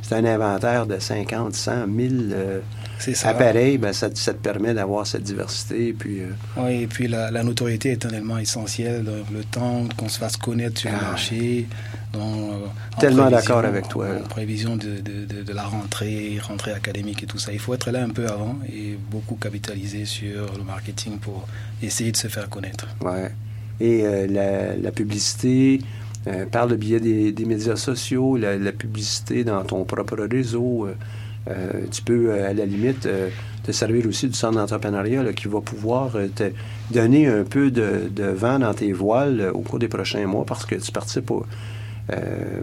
c'est 0.02 0.16
un 0.16 0.24
inventaire 0.26 0.86
de 0.86 0.98
50, 1.00 1.54
100, 1.54 1.88
1000 1.88 2.32
euh, 2.34 2.60
C'est 2.85 2.85
ça. 3.14 3.30
appareils, 3.30 3.78
ben, 3.78 3.94
ça, 3.94 4.10
te- 4.10 4.18
ça 4.18 4.34
te 4.34 4.40
permet 4.40 4.74
d'avoir 4.74 5.06
cette 5.06 5.24
diversité. 5.24 5.94
Puis, 5.94 6.22
euh, 6.22 6.30
Oui, 6.58 6.82
et 6.84 6.88
puis 6.88 7.08
la, 7.08 7.30
la 7.30 7.44
notoriété 7.44 7.92
est 7.92 8.06
un 8.06 8.10
élément 8.10 8.38
essentiel. 8.40 9.06
Le, 9.32 9.44
temps 9.44 9.84
qu'on 9.98 10.10
se 10.10 10.18
fasse 10.18 10.38
connaître 10.38 10.80
sur 10.82 10.90
le 10.90 10.98
Ah. 11.00 11.06
marché. 11.12 11.68
Euh, 12.16 12.20
en 12.20 13.00
Tellement 13.00 13.30
d'accord 13.30 13.66
avec 13.66 13.88
toi. 13.90 14.08
En 14.24 14.28
prévision 14.28 14.78
de, 14.78 15.00
de- 15.02 15.26
de- 15.26 15.44
de 15.44 15.54
la 15.54 15.64
rentrée, 15.64 16.40
rentrée 16.42 16.72
académique 16.72 17.22
et 17.24 17.26
tout 17.26 17.38
ça. 17.38 17.52
Il 17.54 17.60
faut 17.60 17.74
être 17.74 17.92
là 17.92 18.02
un 18.04 18.10
peu 18.10 18.26
avant 18.28 18.58
et 18.74 18.98
beaucoup 19.12 19.36
capitaliser 19.36 20.06
sur 20.06 20.54
le 20.58 20.64
marketing 20.64 21.18
pour 21.20 21.46
essayer 21.84 22.12
de 22.12 22.18
se 22.18 22.28
faire 22.30 22.50
connaître. 22.50 22.88
ouais. 23.02 23.32
Et 23.82 24.06
euh, 24.06 24.26
la, 24.28 24.76
la 24.78 24.92
publicité, 24.92 25.82
par 26.52 26.66
le 26.66 26.76
biais 26.78 27.02
des, 27.02 27.32
des 27.34 27.46
médias 27.46 27.76
sociaux, 27.76 28.38
la, 28.38 28.58
la 28.58 28.72
publicité 28.72 29.44
dans 29.44 29.64
ton 29.66 29.84
propre 29.84 30.16
réseau, 30.32 30.88
tu 31.92 32.02
peux, 32.02 32.32
euh, 32.32 32.50
à 32.50 32.54
la 32.54 32.66
limite, 32.66 33.06
euh, 33.06 33.30
te 33.66 33.72
servir 33.72 34.06
aussi 34.08 34.28
du 34.28 34.34
centre 34.34 34.58
d'entrepreneuriat 34.58 35.34
qui 35.34 35.48
va 35.48 35.62
pouvoir 35.62 36.16
euh, 36.16 36.28
te 36.28 36.52
donner 36.92 37.28
un 37.28 37.44
peu 37.44 37.72
de, 37.72 38.10
vent 38.24 38.60
dans 38.60 38.74
tes 38.74 38.92
voiles 38.94 39.42
euh, 39.42 39.52
au 39.52 39.60
cours 39.60 39.80
des 39.80 39.88
prochains 39.88 40.26
mois 40.28 40.46
parce 40.46 40.66
que 40.66 40.76
tu 40.76 40.92
participes 40.92 41.32
euh, 42.12 42.62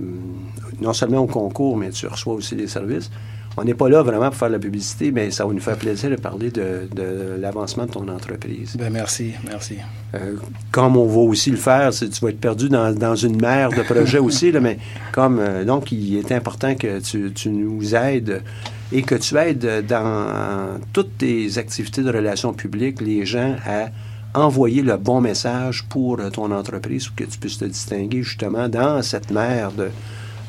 non 0.81 0.93
seulement 0.93 1.19
au 1.19 1.27
concours, 1.27 1.77
mais 1.77 1.91
tu 1.91 2.07
reçois 2.07 2.35
aussi 2.35 2.55
des 2.55 2.69
services. 2.69 3.11
On 3.57 3.65
n'est 3.65 3.75
pas 3.75 3.89
là 3.89 4.03
vraiment 4.03 4.27
pour 4.29 4.37
faire 4.37 4.49
de 4.49 4.55
la 4.55 4.59
publicité, 4.59 5.13
mais 5.13 5.31
ça 5.31 5.45
va 5.45 5.53
nous 5.53 5.61
faire 5.61 5.77
plaisir 5.77 6.09
de 6.11 6.17
parler 6.17 6.51
de, 6.51 6.89
de 6.95 7.37
l'avancement 7.39 7.85
de 7.87 7.91
ton 7.91 8.09
entreprise. 8.09 8.77
Ben, 8.79 8.91
merci, 8.91 9.33
merci. 9.47 9.77
Euh, 10.15 10.37
comme 10.71 10.97
on 10.97 11.07
va 11.07 11.19
aussi 11.21 11.51
le 11.51 11.59
faire, 11.59 11.93
c'est- 11.93 12.09
tu 12.09 12.21
vas 12.25 12.31
être 12.31 12.41
perdu 12.41 12.69
dans, 12.71 12.95
dans 12.95 13.15
une 13.15 13.41
mer 13.41 13.69
de 13.71 13.83
projets 13.83 14.19
aussi, 14.19 14.53
là, 14.53 14.61
mais 14.61 14.79
comme 15.13 15.39
euh, 15.39 15.65
donc 15.65 15.93
il 15.93 16.17
est 16.17 16.33
important 16.33 16.75
que 16.75 16.99
tu, 17.01 17.31
tu 17.35 17.51
nous 17.51 17.95
aides 17.95 18.43
et 18.91 19.03
que 19.03 19.15
tu 19.15 19.37
aides 19.37 19.85
dans 19.87 20.79
toutes 20.93 21.19
tes 21.19 21.59
activités 21.59 22.03
de 22.03 22.11
relations 22.11 22.53
publiques 22.55 23.01
les 23.01 23.25
gens 23.27 23.57
à 23.67 23.89
envoyer 24.35 24.81
le 24.83 24.97
bon 24.97 25.21
message 25.21 25.85
pour 25.91 26.19
ton 26.31 26.51
entreprise 26.53 27.07
pour 27.07 27.17
que 27.17 27.25
tu 27.25 27.39
puisses 27.39 27.59
te 27.59 27.67
distinguer 27.67 28.23
justement 28.23 28.67
dans 28.69 29.03
cette 29.03 29.31
mer 29.31 29.73
de, 29.73 29.89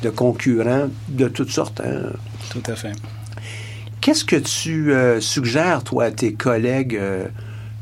de 0.04 0.10
concurrents 0.10 0.88
de 1.08 1.28
toutes 1.28 1.52
sortes. 1.52 1.82
hein. 1.82 2.12
Tout 2.52 2.64
à 2.68 2.76
fait. 2.76 2.92
Qu'est-ce 4.02 4.26
que 4.26 4.36
tu 4.36 4.92
euh, 4.92 5.22
suggères, 5.22 5.84
toi, 5.84 6.06
à 6.06 6.12
tes 6.12 6.34
collègues, 6.34 6.96
euh, 6.98 7.28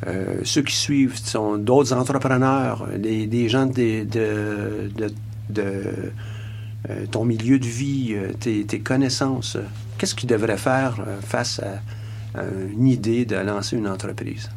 euh, 0.08 0.36
ceux 0.44 0.62
qui 0.62 0.76
suivent, 0.76 1.18
sont 1.18 1.58
d'autres 1.58 1.94
entrepreneurs, 1.94 2.88
des, 2.98 3.26
des 3.28 3.50
gens 3.50 3.66
de, 3.66 4.04
de, 4.06 4.92
de- 5.00 5.14
de, 5.50 5.84
ton 7.12 7.26
milieu 7.26 7.58
de 7.60 7.66
vie, 7.82 8.16
tes, 8.40 8.64
tes 8.66 8.80
connaissances? 8.80 9.58
Qu'est-ce 9.98 10.16
qu'ils 10.16 10.30
devraient 10.30 10.58
faire 10.58 10.96
face 11.22 11.60
à, 11.60 12.40
à 12.40 12.44
une 12.74 12.88
idée 12.88 13.24
de 13.26 13.36
lancer 13.36 13.76
une 13.78 13.88
entreprise? 13.88 14.50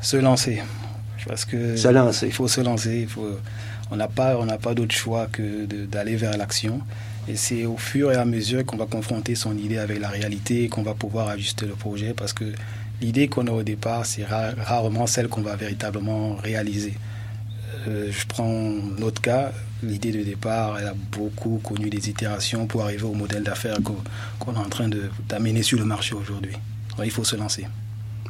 Se 0.00 0.16
lancer. 0.18 0.62
Parce 1.26 1.44
que 1.46 1.76
Se 1.76 1.88
lancer. 1.88 2.26
Il 2.26 2.32
faut 2.32 2.48
se 2.48 2.60
lancer. 2.60 3.00
Il 3.02 3.08
faut, 3.08 3.30
on 3.94 3.96
n'a 3.96 4.08
pas, 4.08 4.36
on 4.38 4.46
pas 4.58 4.74
d'autre 4.74 4.94
choix 4.94 5.26
que 5.30 5.64
d'aller 5.86 6.16
vers 6.16 6.36
l'action. 6.36 6.80
Et 7.28 7.36
c'est 7.36 7.64
au 7.64 7.76
fur 7.76 8.12
et 8.12 8.16
à 8.16 8.24
mesure 8.24 8.66
qu'on 8.66 8.76
va 8.76 8.86
confronter 8.86 9.34
son 9.34 9.56
idée 9.56 9.78
avec 9.78 9.98
la 10.00 10.08
réalité 10.08 10.68
qu'on 10.68 10.82
va 10.82 10.94
pouvoir 10.94 11.28
ajuster 11.28 11.64
le 11.64 11.74
projet. 11.74 12.12
Parce 12.12 12.32
que 12.32 12.44
l'idée 13.00 13.28
qu'on 13.28 13.46
a 13.46 13.52
au 13.52 13.62
départ, 13.62 14.04
c'est 14.04 14.24
ra- 14.24 14.52
rarement 14.58 15.06
celle 15.06 15.28
qu'on 15.28 15.40
va 15.42 15.56
véritablement 15.56 16.34
réaliser. 16.34 16.94
Euh, 17.88 18.10
je 18.10 18.26
prends 18.26 18.52
notre 18.98 19.22
cas. 19.22 19.52
L'idée 19.82 20.12
de 20.12 20.22
départ, 20.22 20.78
elle 20.78 20.88
a 20.88 20.94
beaucoup 21.12 21.60
connu 21.62 21.88
des 21.90 22.08
itérations 22.08 22.66
pour 22.66 22.82
arriver 22.82 23.04
au 23.04 23.14
modèle 23.14 23.42
d'affaires 23.42 23.78
qu'on 24.38 24.52
est 24.54 24.58
en 24.58 24.68
train 24.68 24.90
d'amener 25.28 25.62
sur 25.62 25.78
le 25.78 25.84
marché 25.84 26.14
aujourd'hui. 26.14 26.56
Il 27.02 27.10
faut 27.10 27.24
se 27.24 27.36
lancer. 27.36 27.66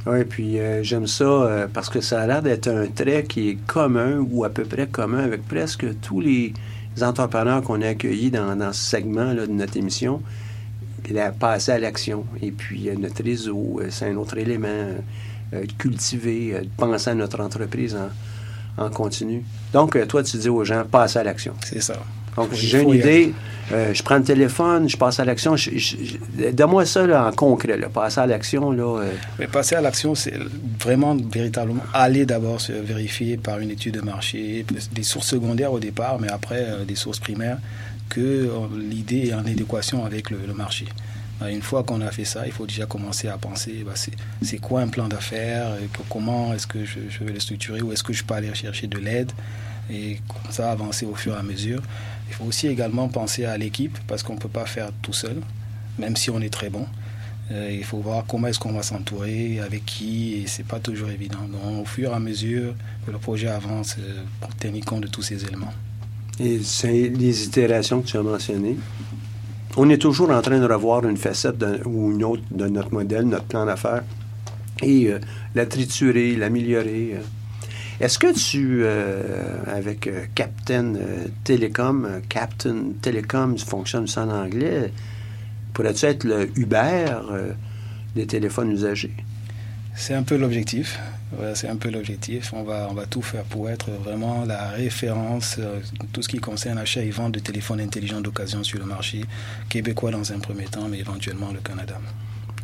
Oui, 0.06 0.24
puis 0.24 0.58
euh, 0.58 0.82
j'aime 0.82 1.06
ça 1.06 1.24
euh, 1.24 1.66
parce 1.72 1.88
que 1.88 2.00
ça 2.00 2.20
a 2.20 2.26
l'air 2.26 2.42
d'être 2.42 2.68
un 2.68 2.86
trait 2.86 3.24
qui 3.24 3.48
est 3.48 3.58
commun 3.66 4.18
ou 4.18 4.44
à 4.44 4.50
peu 4.50 4.64
près 4.64 4.86
commun 4.86 5.20
avec 5.20 5.46
presque 5.48 5.86
tous 6.00 6.20
les 6.20 6.52
entrepreneurs 7.00 7.62
qu'on 7.62 7.80
a 7.80 7.88
accueillis 7.88 8.30
dans, 8.30 8.72
ce 8.72 8.90
segment-là 8.90 9.46
de 9.46 9.52
notre 9.52 9.76
émission. 9.78 10.20
Il 11.08 11.18
a 11.18 11.32
passé 11.32 11.72
à 11.72 11.78
l'action. 11.78 12.26
Et 12.42 12.50
puis 12.50 12.90
euh, 12.90 12.96
notre 12.98 13.24
réseau, 13.24 13.80
c'est 13.88 14.10
un 14.10 14.16
autre 14.16 14.36
élément. 14.36 14.88
de 15.52 15.72
cultiver, 15.78 16.60
de 16.60 16.68
penser 16.76 17.10
à 17.10 17.14
notre 17.14 17.40
entreprise 17.40 17.96
en, 17.96 18.84
en 18.84 18.90
continu. 18.90 19.44
Donc, 19.72 19.96
toi, 20.08 20.22
tu 20.22 20.36
dis 20.36 20.48
aux 20.48 20.64
gens, 20.64 20.84
passe 20.84 21.16
à 21.16 21.22
l'action. 21.22 21.54
C'est 21.64 21.80
ça. 21.80 21.94
Donc, 22.36 22.52
j'ai 22.52 22.82
une 22.82 22.88
idée, 22.90 23.32
euh, 23.72 23.94
je 23.94 24.02
prends 24.02 24.16
le 24.16 24.24
téléphone, 24.24 24.88
je 24.88 24.96
passe 24.96 25.20
à 25.20 25.24
l'action. 25.24 25.56
Je- 25.56 25.70
je- 25.76 25.96
je- 26.04 26.50
Donne-moi 26.50 26.84
ça 26.84 27.06
là, 27.06 27.26
en 27.28 27.32
concret, 27.32 27.76
là, 27.76 27.88
passer 27.88 28.20
à 28.20 28.26
l'action. 28.26 28.72
Là, 28.72 28.82
euh, 29.02 29.12
Mais 29.38 29.46
passer 29.46 29.74
à 29.76 29.80
l'action, 29.80 30.14
c'est 30.14 30.34
vraiment 30.80 31.14
véritablement 31.16 31.82
aller 31.92 32.26
d'abord 32.26 32.60
se 32.60 32.72
vérifier 32.72 33.36
par 33.36 33.58
une 33.60 33.70
étude 33.70 33.94
de 33.94 34.00
marché, 34.00 34.66
des 34.92 35.02
sources 35.02 35.28
secondaires 35.28 35.72
au 35.72 35.78
départ, 35.78 36.18
mais 36.20 36.28
après 36.30 36.62
euh, 36.66 36.84
des 36.84 36.96
sources 36.96 37.20
primaires, 37.20 37.58
que 38.08 38.50
l'idée 38.78 39.28
est 39.28 39.34
en 39.34 39.40
adéquation 39.46 40.04
avec 40.04 40.30
le, 40.30 40.38
le 40.46 40.54
marché. 40.54 40.86
Euh, 41.42 41.48
Une 41.48 41.62
fois 41.62 41.82
qu'on 41.82 42.00
a 42.00 42.10
fait 42.10 42.24
ça, 42.24 42.42
il 42.46 42.52
faut 42.52 42.66
déjà 42.66 42.86
commencer 42.86 43.28
à 43.28 43.38
penser, 43.38 43.82
bah, 43.84 43.92
c'est 44.42 44.58
quoi 44.58 44.82
un 44.82 44.88
plan 44.88 45.08
d'affaires, 45.08 45.68
comment 46.10 46.52
est-ce 46.54 46.66
que 46.66 46.84
je, 46.84 46.98
je 47.08 47.24
vais 47.24 47.32
le 47.32 47.40
structurer, 47.40 47.80
où 47.82 47.92
est-ce 47.92 48.02
que 48.04 48.12
je 48.12 48.22
peux 48.24 48.34
aller 48.34 48.54
chercher 48.54 48.86
de 48.88 48.98
l'aide, 48.98 49.32
et 49.90 50.18
comme 50.28 50.52
ça 50.52 50.70
avancer 50.70 51.06
au 51.06 51.14
fur 51.14 51.34
et 51.34 51.38
à 51.38 51.42
mesure. 51.42 51.82
Il 52.28 52.34
faut 52.34 52.44
aussi 52.44 52.68
également 52.68 53.08
penser 53.08 53.44
à 53.44 53.56
l'équipe, 53.56 53.98
parce 54.06 54.22
qu'on 54.22 54.34
ne 54.34 54.38
peut 54.38 54.48
pas 54.48 54.66
faire 54.66 54.90
tout 55.02 55.12
seul, 55.12 55.36
même 55.98 56.16
si 56.16 56.30
on 56.30 56.40
est 56.40 56.52
très 56.52 56.70
bon. 56.70 56.86
Euh, 57.52 57.70
il 57.70 57.84
faut 57.84 57.98
voir 57.98 58.24
comment 58.26 58.48
est-ce 58.48 58.58
qu'on 58.58 58.72
va 58.72 58.82
s'entourer, 58.82 59.60
avec 59.60 59.84
qui, 59.84 60.34
et 60.34 60.46
c'est 60.46 60.66
pas 60.66 60.80
toujours 60.80 61.10
évident. 61.10 61.40
Donc, 61.50 61.82
au 61.82 61.84
fur 61.84 62.10
et 62.10 62.14
à 62.14 62.18
mesure 62.18 62.74
que 63.06 63.10
le 63.10 63.18
projet 63.18 63.48
avance, 63.48 63.96
euh, 63.98 64.22
pour 64.40 64.54
tenir 64.56 64.84
compte 64.84 65.02
de 65.02 65.08
tous 65.08 65.22
ces 65.22 65.44
éléments. 65.44 65.72
Et 66.40 66.60
c'est 66.62 67.08
les 67.10 67.44
itérations 67.44 68.00
que 68.00 68.06
tu 68.06 68.16
as 68.16 68.22
mentionnées. 68.22 68.76
On 69.76 69.90
est 69.90 69.98
toujours 69.98 70.30
en 70.30 70.40
train 70.40 70.58
de 70.58 70.66
revoir 70.66 71.06
une 71.06 71.16
facette 71.16 71.62
ou 71.84 72.12
une 72.12 72.24
autre 72.24 72.42
de 72.50 72.66
notre 72.66 72.92
modèle, 72.94 73.24
notre 73.26 73.44
plan 73.44 73.66
d'affaires, 73.66 74.04
et 74.82 75.08
euh, 75.08 75.18
la 75.54 75.66
triturer, 75.66 76.36
l'améliorer. 76.36 77.16
Est-ce 78.00 78.18
que 78.18 78.34
tu, 78.34 78.80
euh, 78.82 79.58
avec 79.66 80.06
euh, 80.06 80.24
Captain 80.34 80.94
euh, 80.96 81.26
Telecom, 81.44 82.04
euh, 82.04 82.20
Captain 82.28 82.92
Telecom, 83.00 83.56
fonctionne 83.58 84.06
en 84.16 84.28
anglais, 84.28 84.92
pourrais-tu 85.72 86.06
être 86.06 86.24
le 86.24 86.50
Uber 86.58 87.06
des 88.14 88.26
téléphones 88.26 88.72
usagés? 88.72 89.14
C'est 89.94 90.14
un 90.14 90.24
peu 90.24 90.36
l'objectif. 90.36 90.98
Voilà, 91.36 91.54
c'est 91.54 91.68
un 91.68 91.76
peu 91.76 91.90
l'objectif. 91.90 92.52
On 92.52 92.62
va, 92.62 92.88
on 92.90 92.94
va 92.94 93.06
tout 93.06 93.22
faire 93.22 93.44
pour 93.44 93.70
être 93.70 93.90
vraiment 93.90 94.44
la 94.44 94.70
référence, 94.70 95.56
euh, 95.58 95.80
tout 96.12 96.22
ce 96.22 96.28
qui 96.28 96.38
concerne 96.38 96.78
achat 96.78 97.00
et 97.00 97.10
vente 97.10 97.32
de 97.32 97.38
téléphones 97.38 97.80
intelligents 97.80 98.20
d'occasion 98.20 98.62
sur 98.62 98.78
le 98.78 98.84
marché 98.84 99.24
québécois 99.68 100.10
dans 100.10 100.32
un 100.32 100.38
premier 100.38 100.64
temps, 100.64 100.88
mais 100.88 100.98
éventuellement 100.98 101.50
le 101.52 101.60
Canada. 101.60 101.98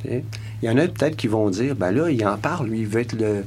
Il 0.05 0.23
y 0.63 0.69
en 0.69 0.79
a 0.79 0.89
peut-être 0.89 1.17
qui 1.17 1.27
vont 1.27 1.51
dire, 1.51 1.75
ben 1.75 1.91
là, 1.91 2.11
il 2.11 2.25
en 2.27 2.39
parle, 2.39 2.69
lui, 2.69 2.81
il 2.81 2.87
veut 2.87 3.01
être 3.01 3.13
le, 3.13 3.45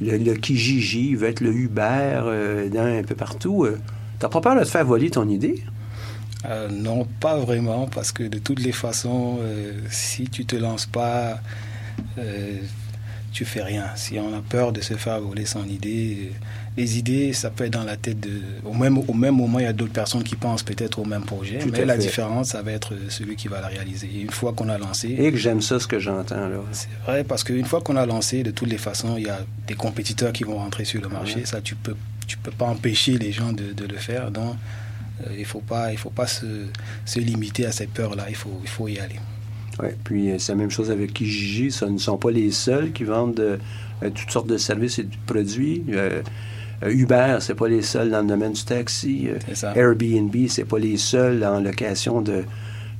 le, 0.00 0.16
le 0.18 0.34
Kijiji, 0.34 1.10
il 1.10 1.16
veut 1.16 1.28
être 1.28 1.40
le 1.40 1.52
Uber 1.52 1.82
euh, 1.82 2.68
dans 2.68 2.84
un 2.84 3.02
peu 3.02 3.14
partout. 3.14 3.64
Euh, 3.64 3.78
T'as 4.18 4.28
pas 4.28 4.40
peur 4.40 4.54
de 4.56 4.60
te 4.64 4.68
faire 4.68 4.84
voler 4.84 5.10
ton 5.10 5.28
idée? 5.28 5.62
Euh, 6.46 6.68
non, 6.68 7.06
pas 7.20 7.36
vraiment, 7.38 7.86
parce 7.86 8.12
que 8.12 8.22
de 8.22 8.38
toutes 8.38 8.60
les 8.60 8.72
façons, 8.72 9.38
si 9.90 10.28
tu 10.28 10.46
te 10.46 10.56
lances 10.56 10.86
pas, 10.86 11.40
tu 13.32 13.44
fais 13.44 13.62
rien. 13.62 13.86
Si 13.96 14.18
on 14.18 14.32
a 14.34 14.40
peur 14.40 14.72
de 14.72 14.80
se 14.80 14.94
faire 14.94 15.20
voler 15.20 15.46
son 15.46 15.66
idée, 15.68 16.32
les 16.76 16.98
idées, 16.98 17.32
ça 17.32 17.50
peut 17.50 17.64
être 17.64 17.72
dans 17.72 17.84
la 17.84 17.96
tête 17.96 18.18
de. 18.18 18.40
Au 18.64 18.72
même, 18.74 18.98
au 18.98 19.12
même 19.14 19.36
moment, 19.36 19.60
il 19.60 19.64
y 19.64 19.68
a 19.68 19.72
d'autres 19.72 19.92
personnes 19.92 20.24
qui 20.24 20.34
pensent 20.34 20.64
peut-être 20.64 20.98
au 20.98 21.04
même 21.04 21.22
projet, 21.22 21.58
Tout 21.58 21.70
mais 21.70 21.84
la 21.84 21.94
fait. 21.94 22.00
différence, 22.00 22.48
ça 22.48 22.62
va 22.62 22.72
être 22.72 22.94
celui 23.10 23.36
qui 23.36 23.46
va 23.48 23.60
la 23.60 23.68
réaliser. 23.68 24.08
Et 24.12 24.22
une 24.22 24.30
fois 24.30 24.52
qu'on 24.52 24.68
a 24.68 24.76
lancé. 24.76 25.14
Et 25.18 25.30
que 25.30 25.38
j'aime 25.38 25.60
ça, 25.60 25.78
ce 25.78 25.86
que 25.86 26.00
j'entends, 26.00 26.48
là. 26.48 26.58
C'est 26.72 26.88
vrai, 27.06 27.22
parce 27.22 27.44
qu'une 27.44 27.64
fois 27.64 27.80
qu'on 27.80 27.96
a 27.96 28.04
lancé, 28.06 28.42
de 28.42 28.50
toutes 28.50 28.68
les 28.68 28.78
façons, 28.78 29.16
il 29.16 29.26
y 29.26 29.30
a 29.30 29.38
des 29.68 29.74
compétiteurs 29.74 30.32
qui 30.32 30.42
vont 30.44 30.56
rentrer 30.56 30.84
sur 30.84 31.00
le 31.00 31.08
marché. 31.08 31.36
Ouais. 31.40 31.46
Ça, 31.46 31.60
tu 31.60 31.76
peux, 31.76 31.94
tu 32.26 32.36
peux 32.38 32.50
pas 32.50 32.66
empêcher 32.66 33.18
les 33.18 33.30
gens 33.30 33.52
de, 33.52 33.72
de 33.72 33.86
le 33.86 33.96
faire. 33.96 34.32
Donc, 34.32 34.56
euh, 35.26 35.30
il 35.38 35.44
faut 35.44 35.60
pas, 35.60 35.92
il 35.92 35.98
faut 35.98 36.10
pas 36.10 36.26
se, 36.26 36.46
se 37.04 37.20
limiter 37.20 37.66
à 37.66 37.72
cette 37.72 37.90
peur-là. 37.90 38.26
Il 38.28 38.34
faut, 38.36 38.58
il 38.62 38.68
faut 38.68 38.88
y 38.88 38.98
aller. 38.98 39.20
Ouais. 39.80 39.96
Puis 40.04 40.30
euh, 40.30 40.38
c'est 40.38 40.52
la 40.52 40.58
même 40.58 40.70
chose 40.70 40.90
avec 40.90 41.12
Kijiji. 41.14 41.70
Ce 41.70 41.84
ne 41.84 41.98
sont 41.98 42.16
pas 42.16 42.30
les 42.32 42.50
seuls 42.50 42.92
qui 42.92 43.04
vendent 43.04 43.38
euh, 43.40 43.56
euh, 44.02 44.10
toutes 44.10 44.30
sortes 44.30 44.48
de 44.48 44.56
services 44.56 44.98
et 44.98 45.04
de 45.04 45.14
produits. 45.26 45.84
Euh, 45.90 46.22
Uber, 46.90 47.38
c'est 47.40 47.54
pas 47.54 47.68
les 47.68 47.82
seuls 47.82 48.10
dans 48.10 48.20
le 48.22 48.26
domaine 48.28 48.52
du 48.52 48.64
taxi. 48.64 49.28
Euh. 49.28 49.72
Airbnb, 49.74 50.34
c'est 50.48 50.64
pas 50.64 50.78
les 50.78 50.96
seuls 50.96 51.44
en 51.44 51.60
location 51.60 52.20
de, 52.20 52.44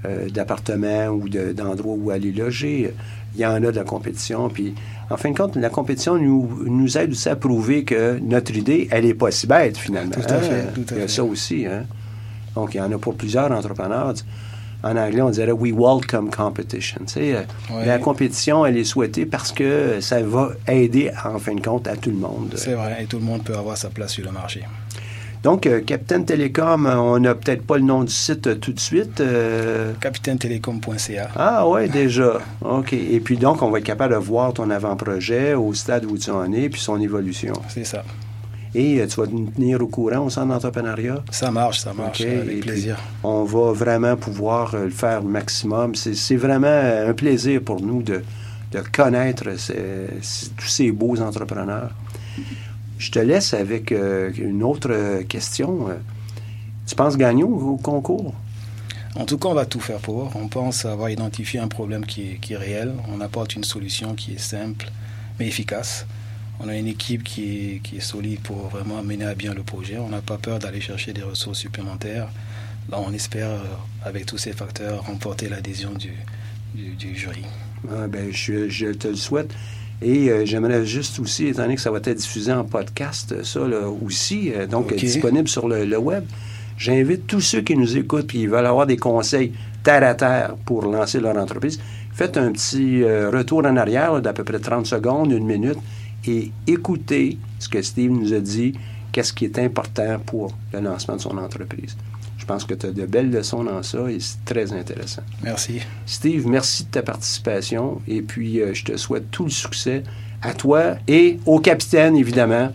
euh, 0.04 0.28
d'appartements 0.30 1.08
ou 1.08 1.28
de- 1.28 1.52
d'endroits 1.52 1.94
où 1.98 2.10
aller 2.10 2.32
loger. 2.32 2.92
Il 3.34 3.40
y 3.40 3.46
en 3.46 3.54
a 3.56 3.60
de 3.60 3.76
la 3.76 3.84
compétition. 3.84 4.48
Puis, 4.48 4.74
en 5.10 5.16
fin 5.16 5.30
de 5.32 5.36
compte, 5.36 5.56
la 5.56 5.68
compétition 5.70 6.16
nous, 6.16 6.48
nous 6.66 6.96
aide 6.98 7.10
aussi 7.10 7.28
à 7.28 7.36
prouver 7.36 7.82
que 7.84 8.18
notre 8.22 8.54
idée, 8.56 8.86
elle 8.90 9.04
est 9.06 9.14
pas 9.14 9.30
si 9.30 9.46
bête, 9.46 9.76
finalement. 9.76 10.12
Tout 10.12 10.20
à 10.32 10.36
Hein? 10.36 10.40
fait, 10.40 10.72
tout 10.72 10.94
à 10.94 10.96
Il 10.96 11.00
y 11.00 11.04
a 11.04 11.08
ça 11.08 11.24
aussi. 11.24 11.66
Hein? 11.66 11.84
Donc, 12.54 12.74
il 12.74 12.78
y 12.78 12.80
en 12.80 12.92
a 12.92 12.98
pour 12.98 13.14
plusieurs 13.16 13.50
entrepreneurs. 13.50 14.14
En 14.84 14.96
anglais, 14.96 15.22
on 15.22 15.30
dirait 15.30 15.50
We 15.52 15.72
welcome 15.74 16.30
competition. 16.30 17.00
Tu 17.06 17.12
sais, 17.14 17.34
euh, 17.34 17.40
Ouais. 17.74 17.86
La 17.86 17.98
compétition, 17.98 18.66
elle 18.66 18.76
est 18.76 18.84
souhaitée 18.84 19.24
parce 19.26 19.50
que 19.50 20.00
ça 20.00 20.22
va 20.22 20.50
aider, 20.68 21.10
en 21.24 21.38
fin 21.38 21.54
de 21.54 21.60
compte, 21.62 21.88
à 21.88 21.96
tout 21.96 22.10
le 22.10 22.16
monde. 22.16 22.52
C'est 22.56 22.74
vrai, 22.74 22.98
et 23.02 23.06
tout 23.06 23.18
le 23.18 23.24
monde 23.24 23.42
peut 23.42 23.56
avoir 23.56 23.76
sa 23.76 23.88
place 23.88 24.12
sur 24.12 24.24
le 24.24 24.30
marché. 24.30 24.60
Donc, 25.42 25.66
euh, 25.66 25.82
Captain 25.82 26.22
Télécom, 26.22 26.86
on 26.86 27.18
n'a 27.18 27.34
peut-être 27.34 27.66
pas 27.66 27.76
le 27.76 27.82
nom 27.82 28.02
du 28.02 28.12
site 28.12 28.46
euh, 28.46 28.54
tout 28.54 28.72
de 28.72 28.80
suite. 28.80 29.20
euh. 29.20 29.92
Ah 31.36 31.68
ouais, 31.68 31.86
déjà. 31.88 32.38
OK. 32.62 32.94
Et 32.94 33.20
puis 33.20 33.36
donc, 33.36 33.60
on 33.62 33.70
va 33.70 33.78
être 33.78 33.84
capable 33.84 34.14
de 34.14 34.18
voir 34.18 34.54
ton 34.54 34.70
avant-projet 34.70 35.52
au 35.52 35.74
stade 35.74 36.06
où 36.06 36.16
tu 36.16 36.30
en 36.30 36.50
es, 36.52 36.70
puis 36.70 36.80
son 36.80 36.98
évolution. 36.98 37.52
C'est 37.68 37.84
ça. 37.84 38.02
Et 38.76 39.00
euh, 39.00 39.06
tu 39.06 39.20
vas 39.20 39.26
nous 39.26 39.46
tenir 39.50 39.80
au 39.80 39.86
courant 39.86 40.26
au 40.26 40.30
centre 40.30 40.48
d'entrepreneuriat? 40.48 41.22
Ça 41.30 41.50
marche, 41.50 41.78
ça 41.80 41.92
marche, 41.92 42.20
OK. 42.22 42.26
avec 42.26 42.56
Et 42.56 42.60
plaisir. 42.60 42.96
on 43.22 43.44
va 43.44 43.72
vraiment 43.72 44.16
pouvoir 44.16 44.74
euh, 44.74 44.84
le 44.86 44.90
faire 44.90 45.20
le 45.22 45.28
maximum. 45.28 45.94
C'est 45.94 46.36
vraiment 46.36 46.66
euh, 46.66 47.10
un 47.10 47.14
plaisir 47.14 47.60
pour 47.62 47.80
nous 47.80 48.02
de, 48.02 48.22
de 48.72 48.80
connaître 48.92 49.56
ces- 49.58 50.08
tous 50.56 50.66
ces 50.66 50.90
beaux 50.90 51.20
entrepreneurs. 51.20 51.90
Je 52.98 53.10
te 53.10 53.18
laisse 53.18 53.54
avec 53.54 53.92
euh, 53.92 54.30
une 54.36 54.62
autre 54.62 55.22
question. 55.28 55.88
Tu 56.86 56.94
penses 56.94 57.16
gagner 57.16 57.44
au, 57.44 57.54
au 57.74 57.76
concours? 57.76 58.34
En 59.16 59.24
tout 59.24 59.38
cas, 59.38 59.48
on 59.50 59.54
va 59.54 59.66
tout 59.66 59.78
faire 59.80 59.98
pour. 60.00 60.32
On 60.34 60.48
pense 60.48 60.84
avoir 60.84 61.08
identifié 61.10 61.60
un 61.60 61.68
problème 61.68 62.04
qui 62.04 62.22
est, 62.32 62.38
qui 62.40 62.54
est 62.54 62.56
réel. 62.56 62.92
On 63.14 63.20
apporte 63.20 63.54
une 63.54 63.62
solution 63.62 64.14
qui 64.14 64.32
est 64.34 64.38
simple, 64.40 64.86
mais 65.38 65.46
efficace. 65.46 66.04
On 66.60 66.68
a 66.68 66.76
une 66.76 66.86
équipe 66.86 67.24
qui 67.24 67.42
est, 67.42 67.78
qui 67.80 67.96
est 67.96 68.00
solide 68.00 68.40
pour 68.40 68.68
vraiment 68.68 69.02
mener 69.02 69.24
à 69.24 69.34
bien 69.34 69.54
le 69.54 69.62
projet. 69.62 69.98
On 69.98 70.08
n'a 70.08 70.22
pas 70.22 70.38
peur 70.38 70.58
d'aller 70.58 70.80
chercher 70.80 71.12
des 71.12 71.22
ressources 71.22 71.58
supplémentaires. 71.58 72.28
Là, 72.90 72.98
on 73.04 73.12
espère, 73.12 73.50
euh, 73.50 73.58
avec 74.04 74.26
tous 74.26 74.38
ces 74.38 74.52
facteurs, 74.52 75.04
remporter 75.04 75.48
l'adhésion 75.48 75.92
du, 75.92 76.12
du, 76.74 76.90
du 76.94 77.16
jury. 77.16 77.42
Ah, 77.90 78.06
ben, 78.06 78.30
je, 78.30 78.68
je 78.68 78.86
te 78.92 79.08
le 79.08 79.16
souhaite. 79.16 79.52
Et 80.02 80.30
euh, 80.30 80.44
j'aimerais 80.44 80.84
juste 80.84 81.18
aussi, 81.18 81.46
étant 81.46 81.62
donné 81.62 81.76
que 81.76 81.80
ça 81.80 81.90
va 81.90 81.98
être 81.98 82.12
diffusé 82.12 82.52
en 82.52 82.64
podcast, 82.64 83.42
ça 83.42 83.60
là, 83.60 83.88
aussi, 83.88 84.52
euh, 84.52 84.66
donc 84.66 84.94
disponible 84.94 85.48
sur 85.48 85.68
le, 85.68 85.84
le 85.84 85.98
web, 85.98 86.24
j'invite 86.76 87.26
tous 87.26 87.40
ceux 87.40 87.60
qui 87.60 87.76
nous 87.76 87.96
écoutent 87.96 88.24
et 88.24 88.38
qui 88.38 88.46
veulent 88.46 88.66
avoir 88.66 88.86
des 88.86 88.96
conseils 88.96 89.52
terre 89.82 90.02
à 90.02 90.14
terre 90.14 90.56
pour 90.64 90.82
lancer 90.86 91.20
leur 91.20 91.36
entreprise, 91.36 91.80
faites 92.12 92.36
un 92.36 92.50
petit 92.52 93.02
euh, 93.02 93.30
retour 93.30 93.60
en 93.60 93.76
arrière 93.76 94.20
d'à 94.20 94.32
peu 94.32 94.42
près 94.44 94.58
30 94.58 94.86
secondes, 94.86 95.30
une 95.30 95.46
minute, 95.46 95.78
et 96.26 96.50
écoutez 96.66 97.38
ce 97.58 97.68
que 97.68 97.82
Steve 97.82 98.10
nous 98.10 98.32
a 98.32 98.40
dit, 98.40 98.74
qu'est-ce 99.12 99.32
qui 99.32 99.44
est 99.44 99.58
important 99.58 100.18
pour 100.24 100.56
le 100.72 100.80
lancement 100.80 101.16
de 101.16 101.20
son 101.20 101.36
entreprise. 101.38 101.96
Je 102.36 102.44
pense 102.44 102.64
que 102.64 102.74
tu 102.74 102.86
as 102.86 102.90
de 102.90 103.06
belles 103.06 103.30
leçons 103.30 103.64
dans 103.64 103.82
ça 103.82 104.10
et 104.10 104.18
c'est 104.20 104.44
très 104.44 104.72
intéressant. 104.72 105.22
Merci. 105.42 105.80
Steve, 106.04 106.46
merci 106.46 106.84
de 106.84 106.90
ta 106.90 107.02
participation 107.02 108.02
et 108.06 108.22
puis 108.22 108.60
euh, 108.60 108.74
je 108.74 108.84
te 108.84 108.96
souhaite 108.96 109.30
tout 109.30 109.44
le 109.44 109.50
succès 109.50 110.02
à 110.42 110.52
toi 110.52 110.96
et 111.08 111.38
au 111.46 111.58
capitaine, 111.60 112.16
évidemment. 112.16 112.70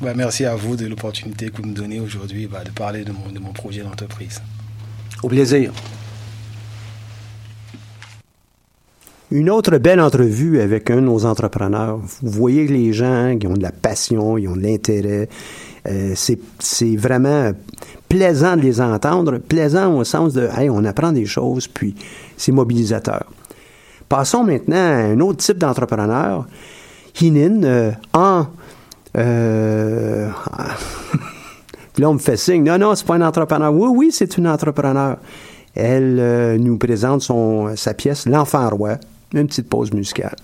Bah, 0.00 0.12
merci 0.14 0.44
à 0.44 0.54
vous 0.54 0.76
de 0.76 0.86
l'opportunité 0.86 1.50
que 1.50 1.56
vous 1.56 1.68
me 1.68 1.74
donnez 1.74 1.98
aujourd'hui 1.98 2.46
bah, 2.46 2.62
de 2.64 2.70
parler 2.70 3.04
de 3.04 3.12
mon, 3.12 3.32
de 3.32 3.38
mon 3.38 3.52
projet 3.52 3.82
d'entreprise. 3.82 4.40
Au 5.22 5.28
plaisir. 5.28 5.72
Une 9.32 9.48
autre 9.48 9.78
belle 9.78 10.00
entrevue 10.00 10.60
avec 10.60 10.90
un 10.90 10.96
de 10.96 11.00
nos 11.02 11.24
entrepreneurs. 11.24 11.98
Vous 12.22 12.30
voyez 12.30 12.66
que 12.66 12.72
les 12.72 12.92
gens 12.92 13.36
qui 13.38 13.46
ont 13.46 13.54
de 13.54 13.62
la 13.62 13.70
passion, 13.70 14.36
ils 14.36 14.48
ont 14.48 14.56
de 14.56 14.62
l'intérêt. 14.62 15.28
Euh, 15.88 16.14
c'est 16.16 16.96
vraiment 16.96 17.52
plaisant 18.08 18.56
de 18.56 18.62
les 18.62 18.80
entendre, 18.80 19.38
plaisant 19.38 19.96
au 19.96 20.02
sens 20.02 20.34
de 20.34 20.48
hey, 20.56 20.68
on 20.68 20.84
apprend 20.84 21.12
des 21.12 21.26
choses, 21.26 21.68
puis 21.68 21.94
c'est 22.36 22.50
mobilisateur. 22.50 23.24
Passons 24.08 24.42
maintenant 24.42 24.76
à 24.76 24.96
un 24.96 25.20
autre 25.20 25.38
type 25.38 25.58
d'entrepreneur. 25.58 26.46
Hinin, 27.20 27.62
euh, 27.62 27.92
en. 28.12 28.46
Euh, 29.16 30.28
là, 31.98 32.10
on 32.10 32.18
fait 32.18 32.36
signe. 32.36 32.64
Non, 32.64 32.78
non, 32.78 32.96
c'est 32.96 33.06
pas 33.06 33.14
un 33.14 33.22
entrepreneur. 33.22 33.72
Oui, 33.72 33.88
oui, 33.94 34.10
c'est 34.12 34.36
une 34.36 34.48
entrepreneur. 34.48 35.18
Elle 35.76 36.18
euh, 36.18 36.58
nous 36.58 36.76
présente 36.78 37.22
son, 37.22 37.76
sa 37.76 37.94
pièce 37.94 38.26
L'Enfant 38.26 38.68
Roi. 38.70 38.98
Une 39.32 39.46
petite 39.46 39.68
pause 39.68 39.92
musicale. 39.92 40.36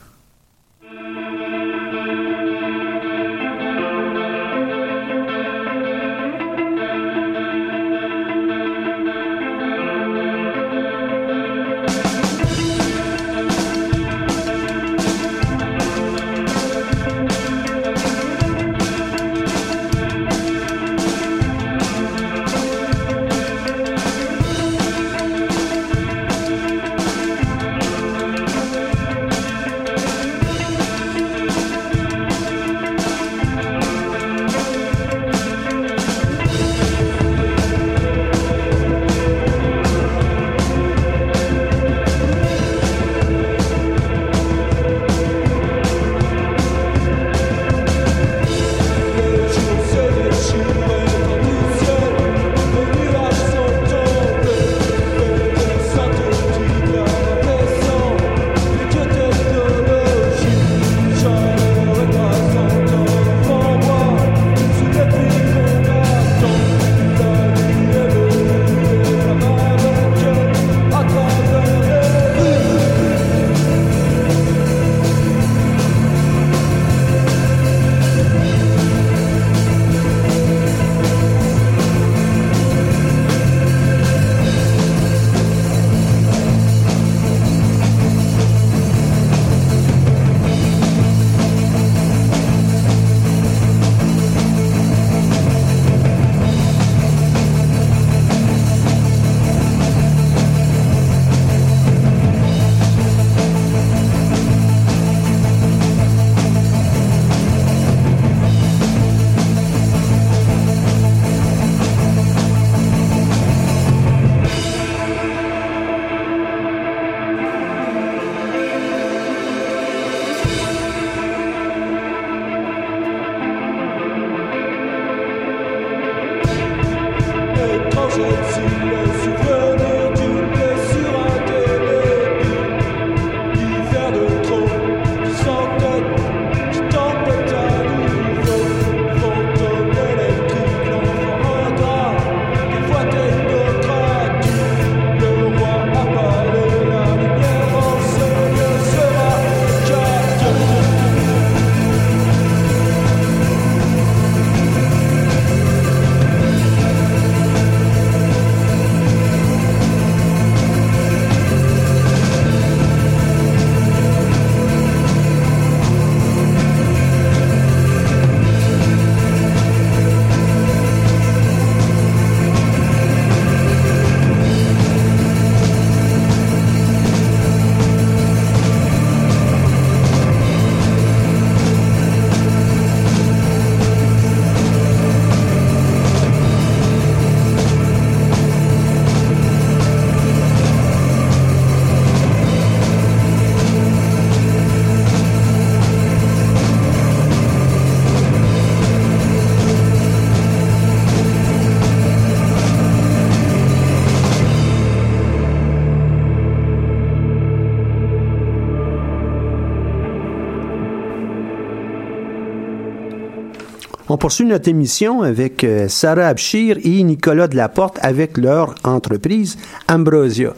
On 214.16 214.18
poursuit 214.18 214.46
notre 214.46 214.70
émission 214.70 215.20
avec 215.20 215.62
euh, 215.62 215.88
Sarah 215.88 216.28
Abshir 216.28 216.78
et 216.82 217.02
Nicolas 217.02 217.48
Delaporte 217.48 217.98
avec 218.00 218.38
leur 218.38 218.74
entreprise 218.82 219.58
Ambrosia. 219.90 220.54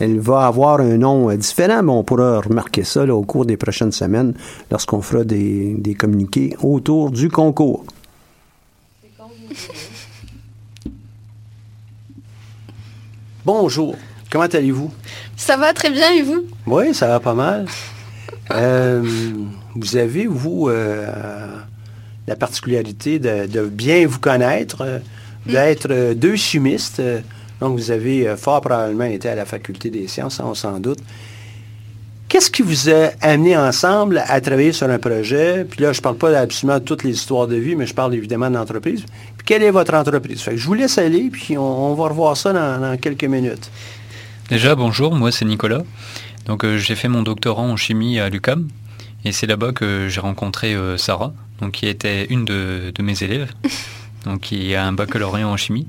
Elle 0.00 0.18
va 0.18 0.46
avoir 0.46 0.80
un 0.80 0.96
nom 0.96 1.28
euh, 1.28 1.36
différent, 1.36 1.82
mais 1.82 1.92
on 1.92 2.04
pourra 2.04 2.40
remarquer 2.40 2.84
ça 2.84 3.04
là, 3.04 3.14
au 3.14 3.22
cours 3.22 3.44
des 3.44 3.58
prochaines 3.58 3.92
semaines 3.92 4.32
lorsqu'on 4.70 5.02
fera 5.02 5.24
des, 5.24 5.74
des 5.76 5.94
communiqués 5.94 6.56
autour 6.62 7.10
du 7.10 7.28
concours. 7.28 7.84
Bonjour, 13.44 13.94
comment 14.30 14.44
allez-vous? 14.44 14.90
Ça 15.36 15.58
va 15.58 15.74
très 15.74 15.90
bien 15.90 16.12
et 16.12 16.22
vous? 16.22 16.44
Oui, 16.66 16.94
ça 16.94 17.08
va 17.08 17.20
pas 17.20 17.34
mal. 17.34 17.66
Euh, 18.52 19.02
vous 19.74 19.96
avez, 19.98 20.26
vous, 20.26 20.70
euh, 20.70 21.46
la 22.32 22.36
particularité 22.36 23.18
de, 23.18 23.66
bien 23.66 24.06
vous 24.06 24.18
connaître, 24.18 24.80
euh, 24.80 24.98
d'être 25.44 25.88
euh, 25.90 26.14
deux 26.14 26.36
chimistes. 26.36 27.00
euh, 27.00 27.20
donc, 27.60 27.78
vous 27.78 27.90
avez 27.90 28.34
fort 28.36 28.60
probablement 28.60 29.04
été 29.04 29.28
à 29.28 29.36
la 29.36 29.44
Faculté 29.44 29.88
des 29.88 30.08
sciences, 30.08 30.40
on 30.40 30.54
s'en 30.54 30.80
doute. 30.80 30.98
Qu'est-ce 32.28 32.50
qui 32.50 32.62
vous 32.62 32.88
a 32.88 33.10
amené 33.20 33.56
ensemble 33.56 34.22
à 34.26 34.40
travailler 34.40 34.72
sur 34.72 34.88
un 34.88 34.98
projet? 34.98 35.64
Puis 35.64 35.80
là, 35.80 35.92
je 35.92 35.98
ne 35.98 36.02
parle 36.02 36.16
pas 36.16 36.36
absolument 36.36 36.80
de 36.80 36.84
toutes 36.84 37.04
les 37.04 37.12
histoires 37.12 37.46
de 37.46 37.54
vie, 37.54 37.76
mais 37.76 37.86
je 37.86 37.94
parle 37.94 38.14
évidemment 38.14 38.50
d'entreprise. 38.50 39.04
Puis 39.36 39.46
quelle 39.46 39.62
est 39.62 39.70
votre 39.70 39.94
entreprise? 39.94 40.40
Fait 40.40 40.52
que 40.52 40.56
je 40.56 40.66
vous 40.66 40.74
laisse 40.74 40.98
aller, 40.98 41.28
puis 41.30 41.56
on, 41.56 41.94
va 41.94 42.08
revoir 42.08 42.36
ça 42.36 42.52
dans, 42.52 42.96
quelques 42.96 43.24
minutes. 43.24 43.70
Déjà, 44.48 44.74
bonjour, 44.74 45.14
moi 45.14 45.30
c'est 45.30 45.44
Nicolas. 45.44 45.82
Donc 46.46 46.66
j'ai 46.66 46.96
fait 46.96 47.08
mon 47.08 47.22
doctorat 47.22 47.62
en 47.62 47.76
chimie 47.76 48.18
à 48.18 48.28
l'UCAM 48.28 48.66
et 49.24 49.30
c'est 49.30 49.46
là-bas 49.46 49.72
que 49.72 50.08
j'ai 50.08 50.20
rencontré 50.20 50.74
Sarah, 50.96 51.32
donc 51.62 51.72
qui 51.72 51.86
était 51.86 52.26
une 52.26 52.44
de, 52.44 52.92
de 52.94 53.02
mes 53.02 53.22
élèves, 53.22 53.50
donc 54.26 54.40
qui 54.40 54.74
a 54.74 54.84
un 54.84 54.92
baccalauréat 54.92 55.48
en 55.48 55.56
chimie. 55.56 55.86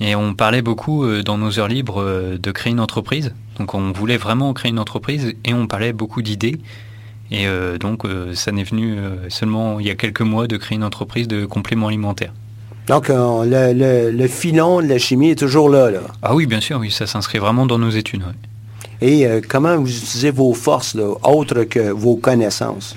Et 0.00 0.14
on 0.14 0.32
parlait 0.34 0.62
beaucoup 0.62 1.02
euh, 1.04 1.22
dans 1.24 1.38
nos 1.38 1.58
heures 1.58 1.66
libres 1.66 2.00
euh, 2.00 2.38
de 2.38 2.50
créer 2.52 2.70
une 2.72 2.78
entreprise. 2.78 3.32
Donc 3.58 3.74
on 3.74 3.90
voulait 3.90 4.16
vraiment 4.16 4.52
créer 4.52 4.70
une 4.70 4.78
entreprise 4.78 5.34
et 5.44 5.52
on 5.54 5.66
parlait 5.66 5.92
beaucoup 5.92 6.22
d'idées. 6.22 6.58
Et 7.32 7.48
euh, 7.48 7.78
donc 7.78 8.04
euh, 8.04 8.32
ça 8.34 8.52
n'est 8.52 8.62
venu 8.62 8.96
euh, 8.96 9.28
seulement 9.28 9.80
il 9.80 9.86
y 9.86 9.90
a 9.90 9.96
quelques 9.96 10.20
mois 10.20 10.46
de 10.46 10.56
créer 10.56 10.76
une 10.76 10.84
entreprise 10.84 11.26
de 11.26 11.46
compléments 11.46 11.88
alimentaires. 11.88 12.32
Donc, 12.86 13.10
euh, 13.10 13.44
le, 13.44 13.74
le- 13.78 14.10
le 14.16 14.28
filon 14.28 14.80
de 14.80 14.86
la 14.86 14.96
chimie 14.98 15.30
est 15.30 15.38
toujours 15.38 15.68
là, 15.68 15.90
là. 15.90 16.00
Ah 16.22 16.34
oui, 16.34 16.46
bien 16.46 16.60
sûr, 16.60 16.78
oui, 16.78 16.90
ça 16.90 17.06
s'inscrit 17.06 17.36
vraiment 17.38 17.66
dans 17.66 17.78
nos 17.78 17.90
études. 17.90 18.22
ouais. 18.22 19.06
Et 19.06 19.26
euh, 19.26 19.40
comment 19.46 19.76
vous 19.76 19.90
utilisez 19.94 20.30
vos 20.30 20.54
forces, 20.54 20.94
là, 20.94 21.12
autres 21.22 21.64
que 21.64 21.90
vos 21.90 22.16
connaissances? 22.16 22.96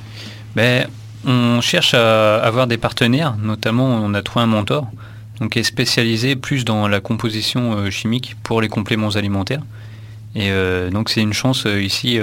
Ben, 0.56 0.88
on 1.26 1.62
cherche 1.62 1.94
à 1.94 2.38
avoir 2.38 2.68
des 2.68 2.78
partenaires, 2.78 3.36
notamment 3.38 3.86
on 3.86 4.14
a 4.14 4.22
trouvé 4.22 4.44
un 4.44 4.48
mentor, 4.48 4.88
qui 5.50 5.60
est 5.60 5.64
spécialisé 5.64 6.36
plus 6.36 6.66
dans 6.66 6.88
la 6.88 7.00
composition 7.00 7.74
euh, 7.74 7.90
chimique 7.90 8.36
pour 8.44 8.62
les 8.62 8.70
compléments 8.70 9.10
alimentaires. 9.10 9.62
Et 10.36 10.52
euh, 10.52 10.90
donc 10.90 11.10
c'est 11.10 11.22
une 11.22 11.34
chance 11.34 11.66
euh, 11.66 11.82
ici 11.82 12.20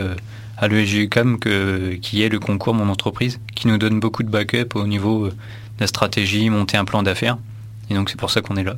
à 0.57 0.69
l'ESGUCAM 0.69 1.39
qui 1.39 2.23
est 2.23 2.29
le 2.29 2.39
concours 2.39 2.75
Mon 2.75 2.89
entreprise, 2.89 3.41
qui 3.55 3.69
nous 3.69 3.79
donne 3.79 4.01
beaucoup 4.01 4.23
de 4.23 4.31
backup 4.31 4.75
au 4.75 4.87
niveau 4.87 5.29
de 5.29 5.35
la 5.81 5.87
stratégie, 5.87 6.51
monter 6.51 6.77
un 6.77 6.85
plan 6.85 7.03
d'affaires. 7.03 7.39
Et 7.91 7.95
donc 7.95 8.11
c'est 8.11 8.19
pour 8.19 8.31
ça 8.31 8.41
qu'on 8.41 8.57
est 8.57 8.65
là. 8.65 8.77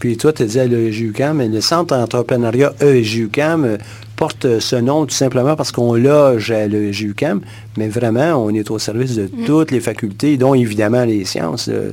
Puis 0.00 0.16
toi, 0.16 0.32
tu 0.32 0.42
as 0.42 0.46
dit 0.46 0.58
à 0.58 0.66
l'EJUCAM, 0.66 1.36
mais 1.36 1.48
le 1.48 1.60
Centre 1.60 1.96
d'entrepreneuriat 1.96 2.72
EJUCAM 2.80 3.64
euh, 3.64 3.76
porte 4.16 4.58
ce 4.58 4.76
nom 4.76 5.04
tout 5.06 5.14
simplement 5.14 5.54
parce 5.56 5.70
qu'on 5.72 5.94
loge 5.94 6.50
à 6.50 6.66
l'EJUCAM, 6.66 7.40
mais 7.76 7.88
vraiment, 7.88 8.34
on 8.44 8.50
est 8.50 8.70
au 8.70 8.78
service 8.78 9.14
de 9.14 9.28
toutes 9.46 9.70
les 9.70 9.80
facultés, 9.80 10.36
dont 10.38 10.54
évidemment 10.54 11.04
les 11.04 11.24
sciences. 11.24 11.68
euh. 11.68 11.92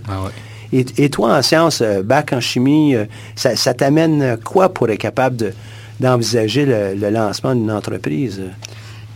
Et, 0.74 0.86
et 0.97 1.10
toi, 1.10 1.38
en 1.38 1.41
sciences, 1.41 1.82
euh, 1.82 2.01
bac 2.01 2.34
en 2.34 2.39
chimie, 2.41 2.95
ça, 3.36 3.55
ça 3.55 3.74
t'amène 3.74 4.38
quoi 4.43 4.70
pour 4.74 4.89
être 4.89 4.99
capable 4.99 5.36
de- 5.38 5.53
d'envisager 5.99 6.66
le, 6.66 6.93
le 6.95 7.10
lancement 7.10 7.53
d'une 7.55 7.72
entreprise? 7.72 8.41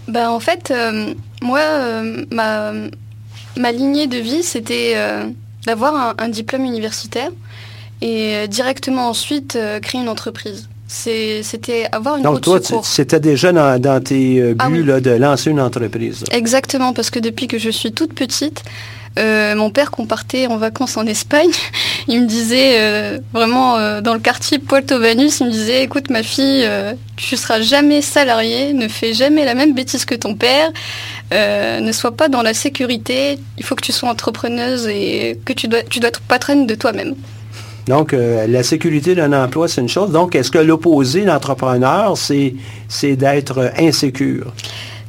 Bah, 0.08 0.32
en 0.32 0.40
fait, 0.40 0.72
euh, 0.72 1.14
moi, 1.42 1.60
euh, 1.60 2.26
ma, 2.32 2.74
ma 3.58 3.72
lignée 3.72 4.08
de 4.08 4.18
vie, 4.18 4.44
c'était 4.44 4.94
euh, 4.96 5.26
d'avoir 5.66 5.96
un, 5.96 6.14
un 6.26 6.30
diplôme 6.30 6.66
universitaire 6.66 7.30
et 8.02 8.36
euh, 8.36 8.48
directement 8.48 9.10
ensuite 9.10 9.56
euh, 9.56 9.80
créer 9.80 10.02
une 10.02 10.10
entreprise. 10.10 10.68
C'était 10.88 11.88
avoir 11.94 12.18
une 12.18 12.24
Donc 12.24 12.42
toi, 12.42 12.60
c'était 12.84 13.22
déjà 13.22 13.54
dans, 13.54 13.80
dans 13.80 14.04
tes 14.04 14.42
euh, 14.42 14.50
buts 14.52 14.58
Ah 14.60 14.68
oui. 14.70 14.84
là, 14.84 15.00
de 15.00 15.12
lancer 15.12 15.50
une 15.50 15.62
entreprise. 15.62 16.26
Exactement, 16.32 16.92
parce 16.92 17.10
que 17.10 17.20
depuis 17.20 17.48
que 17.48 17.58
je 17.58 17.70
suis 17.70 17.94
toute 17.94 18.14
petite, 18.14 18.62
euh, 19.20 19.56
mon 19.56 19.70
père, 19.70 19.92
qu'on 19.92 20.06
partait 20.06 20.48
en 20.48 20.58
vacances 20.58 20.96
en 20.96 21.06
Espagne, 21.06 21.50
il 22.08 22.22
me 22.22 22.28
disait, 22.28 22.80
euh, 22.80 23.20
vraiment 23.34 23.78
euh, 23.78 24.02
dans 24.02 24.14
le 24.14 24.20
quartier 24.20 24.58
Puerto 24.60 25.00
Banus, 25.00 25.40
il 25.42 25.48
me 25.48 25.52
disait, 25.52 25.84
écoute 25.84 26.10
ma 26.10 26.24
fille, 26.24 26.68
tu 27.18 27.36
seras 27.36 27.62
jamais 27.62 28.02
salariée, 28.02 28.74
ne 28.74 28.88
fais 28.88 29.14
jamais 29.14 29.46
la 29.46 29.54
même 29.54 29.74
bêtise 29.74 30.06
que 30.06 30.16
ton 30.16 30.36
père, 30.36 30.70
ne 31.32 31.92
sois 31.92 32.16
pas 32.16 32.30
dans 32.30 32.42
la 32.42 32.54
sécurité, 32.54 33.40
il 33.58 33.66
faut 33.66 33.76
que 33.76 33.84
tu 33.84 33.92
sois 33.92 34.10
entrepreneuse 34.10 34.88
et 34.88 35.40
que 35.46 35.54
tu 35.54 35.68
dois, 35.68 35.84
tu 35.84 36.00
dois 36.00 36.10
être 36.10 36.22
patronne 36.22 36.66
de 36.66 36.76
toi-même. 36.76 37.16
Donc, 37.92 38.14
euh, 38.14 38.48
la 38.48 38.64
sécurité 38.64 39.16
d'un 39.16 39.34
emploi, 39.34 39.68
c'est 39.68 39.82
une 39.82 39.90
chose. 39.90 40.12
Donc, 40.12 40.34
est-ce 40.34 40.50
que 40.50 40.58
l'opposé, 40.58 41.26
l'entrepreneur, 41.26 42.18
c'est, 42.18 42.56
c'est 42.88 43.18
d'être 43.18 43.74
insécure? 43.78 44.54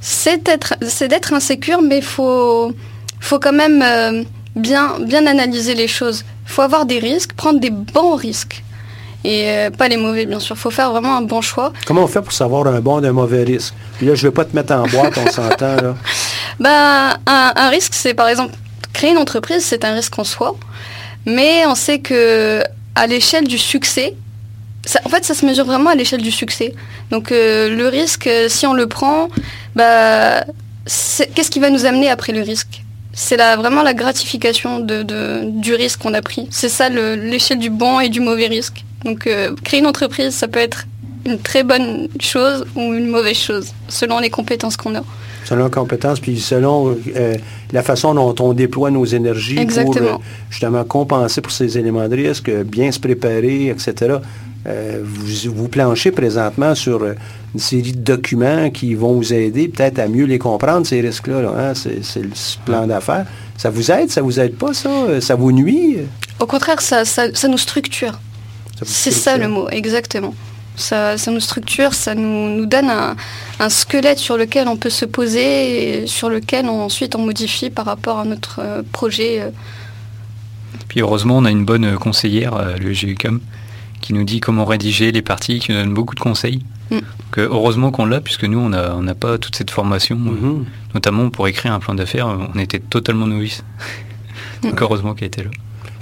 c'est 0.03 0.43
d'être 0.43 0.75
c'est 0.83 1.07
d'être 1.07 1.33
insécure 1.33 1.81
mais 1.81 2.01
faut 2.03 2.73
faut 3.21 3.39
quand 3.39 3.53
même 3.53 3.81
euh, 3.83 4.25
bien 4.57 4.99
bien 4.99 5.25
analyser 5.27 5.75
les 5.75 5.87
choses 5.87 6.25
faut 6.45 6.63
avoir 6.63 6.85
des 6.87 6.99
risques 6.99 7.35
prendre 7.35 7.61
des 7.61 7.71
bons 7.71 8.17
risques 8.17 8.65
et 9.23 9.49
euh, 9.49 9.71
pas 9.71 9.87
les 9.87 9.97
mauvais 9.97 10.27
bien 10.27 10.41
sûr 10.41 10.59
faut 10.59 10.73
faire 10.73 10.91
vraiment 10.91 11.17
un 11.17 11.23
bon 11.23 11.41
choix 11.41 11.73
Comment 11.87 12.03
on 12.03 12.09
fait 12.09 12.21
pour 12.21 12.33
savoir 12.33 12.67
un 12.67 12.81
bon 12.81 13.01
d'un 13.01 13.13
mauvais 13.13 13.45
risque? 13.45 13.75
Puis 13.97 14.07
là, 14.07 14.17
je 14.17 14.27
ne 14.27 14.31
vais 14.31 14.35
pas 14.35 14.45
te 14.45 14.57
mettre 14.57 14.73
en 14.75 14.83
boîte, 14.89 15.17
on 15.25 15.31
s'entend, 15.31 15.77
là. 15.77 15.95
un, 17.27 17.53
un 17.55 17.69
risque 17.69 17.95
c'est 17.95 18.15
par 18.15 18.27
exemple 18.27 18.55
créer 18.93 19.13
une 19.13 19.19
entreprise 19.19 19.65
c'est 19.65 19.85
un 19.85 19.95
risque 19.95 20.19
en 20.19 20.25
soi 20.25 20.57
mais 21.27 21.65
on 21.67 21.75
sait 21.75 21.99
que 22.01 22.63
à 22.95 23.07
l'échelle 23.07 23.47
du 23.49 23.59
succès 23.59 24.15
en 25.05 25.09
fait, 25.09 25.25
ça 25.25 25.35
se 25.35 25.47
mesure 25.47 25.65
vraiment 25.65 25.91
à 25.91 25.95
l'échelle 25.95 26.23
du 26.23 26.33
succès. 26.33 26.75
Donc, 27.13 27.31
euh, 27.31 27.69
le 27.69 27.87
risque, 27.87 28.27
euh, 28.27 28.49
si 28.49 28.67
on 28.67 28.73
le 28.73 28.89
prend, 28.89 29.29
bah, 29.77 30.45
qu'est-ce 31.35 31.51
qui 31.53 31.61
va 31.61 31.71
nous 31.71 31.87
amener 31.87 32.11
après 32.11 32.33
le 32.33 32.43
risque? 32.43 32.83
C'est 33.13 33.37
vraiment 33.37 33.83
la 33.83 33.95
gratification 33.95 34.81
du 34.81 35.75
risque 35.75 36.01
qu'on 36.01 36.15
a 36.15 36.23
pris. 36.23 36.49
C'est 36.51 36.69
ça 36.69 36.89
le- 36.89 37.15
l'échelle 37.15 37.61
du 37.61 37.71
bon 37.71 38.01
et 38.01 38.09
du 38.09 38.19
mauvais 38.21 38.49
risque. 38.49 38.85
Donc, 39.05 39.27
euh, 39.29 39.55
créer 39.63 39.79
une 39.81 39.87
entreprise, 39.87 40.35
ça 40.35 40.49
peut 40.49 40.59
être 40.59 40.87
une 41.27 41.39
très 41.39 41.63
bonne 41.63 42.09
chose 42.19 42.65
ou 42.75 42.81
une 42.93 43.07
mauvaise 43.07 43.39
chose, 43.39 43.69
selon 43.89 44.19
les 44.19 44.31
compétences 44.31 44.77
qu'on 44.77 44.97
a. 44.97 45.05
Selon 45.45 45.65
les 45.65 45.71
compétences, 45.71 46.21
puis 46.21 46.41
selon 46.41 46.97
euh, 47.17 47.35
la 47.73 47.83
façon 47.83 48.15
dont 48.15 48.35
on 48.41 48.53
déploie 48.53 48.91
nos 48.91 49.05
énergies 49.05 49.59
Exactement. 49.59 49.95
pour 49.95 50.03
euh, 50.03 50.19
justement 50.51 50.85
compenser 50.85 51.41
pour 51.41 51.53
ces 51.53 51.79
éléments 51.79 52.09
de 52.09 52.17
risque, 52.17 52.51
bien 52.51 52.93
se 52.93 53.01
préparer, 53.01 53.69
etc. 53.69 54.17
Euh, 54.67 55.01
vous, 55.03 55.53
vous 55.53 55.69
planchez 55.69 56.13
présentement 56.13 56.75
sur 56.75 57.05
une 57.05 57.61
série 57.61 57.93
de 57.93 57.99
documents 57.99 58.71
qui 58.71 58.95
vont 58.95 59.15
vous 59.15 59.33
aider 59.33 59.69
peut-être 59.69 59.99
à 59.99 60.07
mieux 60.07 60.25
les 60.25 60.39
comprendre, 60.39 60.87
ces 60.87 61.01
risques-là. 61.01 61.43
là, 61.43 61.53
hein? 61.59 61.73
C'est 61.75 62.23
le 62.23 62.31
plan 62.65 62.87
d'affaires. 62.87 63.27
Ça 63.57 63.71
vous 63.71 63.91
aide, 63.91 64.11
ça 64.11 64.23
vous 64.23 64.39
aide 64.39 64.55
pas, 64.55 64.73
ça? 64.73 65.21
Ça 65.21 65.35
vous 65.35 65.51
nuit? 65.51 65.99
Au 66.39 66.47
contraire, 66.47 66.81
ça, 66.81 67.05
ça, 67.05 67.35
ça 67.35 67.49
nous 67.49 67.59
structure. 67.59 68.19
C'est 68.85 69.11
ça 69.13 69.37
le 69.37 69.49
mot, 69.49 69.69
exactement. 69.71 70.35
Ça, 70.75 71.19
ça 71.19 71.31
nous 71.31 71.41
structure, 71.41 71.93
ça 71.93 72.15
nous, 72.15 72.49
nous 72.49 72.67
donne 72.67 72.89
un, 72.89 73.15
un 73.61 73.69
squelette 73.69 74.19
sur 74.19 74.37
lequel 74.39 74.69
on 74.69 74.77
peut 74.77 74.91
se 74.91 75.05
poser 75.05 76.03
et 76.03 76.07
sur 76.07 76.31
lequel 76.31 76.67
on- 76.67 76.83
ensuite 76.85 77.15
on 77.15 77.25
modifie 77.25 77.69
par 77.71 77.85
rapport 77.87 78.19
à 78.21 78.25
notre 78.25 78.61
euh, 78.61 78.83
projet. 78.91 79.41
euh. 79.43 79.51
Puis 80.89 81.01
heureusement, 81.01 81.37
on 81.39 81.45
a 81.45 81.51
une 81.51 81.65
bonne 81.67 81.97
conseillère 81.97 82.55
à 82.55 82.77
l'EGUCAM 82.79 83.41
qui 84.01 84.15
nous 84.15 84.25
dit 84.25 84.41
comment 84.41 84.65
rédiger 84.65 85.13
les 85.13 85.23
parties, 85.23 85.59
qui 85.61 85.73
nous 85.73 85.79
donne 85.79 85.95
beaucoup 85.95 86.15
de 86.15 86.21
conseils. 86.21 86.65
Mm. 86.91 86.95
Donc, 86.97 87.39
euh, 87.39 87.49
heureusement 87.51 87.91
qu'on 87.91 88.07
l'a, 88.07 88.21
puisque 88.21 88.45
nous, 88.45 88.59
on 88.59 88.71
n'a 88.71 88.95
on 88.97 89.03
n'a 89.03 89.15
pas 89.15 89.39
toute 89.39 89.55
cette 89.57 89.71
formation, 89.71 90.17
euh, 90.17 90.31
Mhm. 90.31 90.65
notamment 90.95 91.31
pour 91.31 91.47
écrire 91.49 91.73
un 91.73 91.81
plan 91.81 91.95
d'affaires, 91.95 92.29
euh, 92.29 92.39
on 92.55 92.59
était 92.59 92.81
totalement 92.81 93.27
novices. 93.27 93.63
Donc 94.63 94.81
heureusement 94.81 95.15
qu'elle 95.15 95.29
était 95.29 95.45
là. 95.45 95.51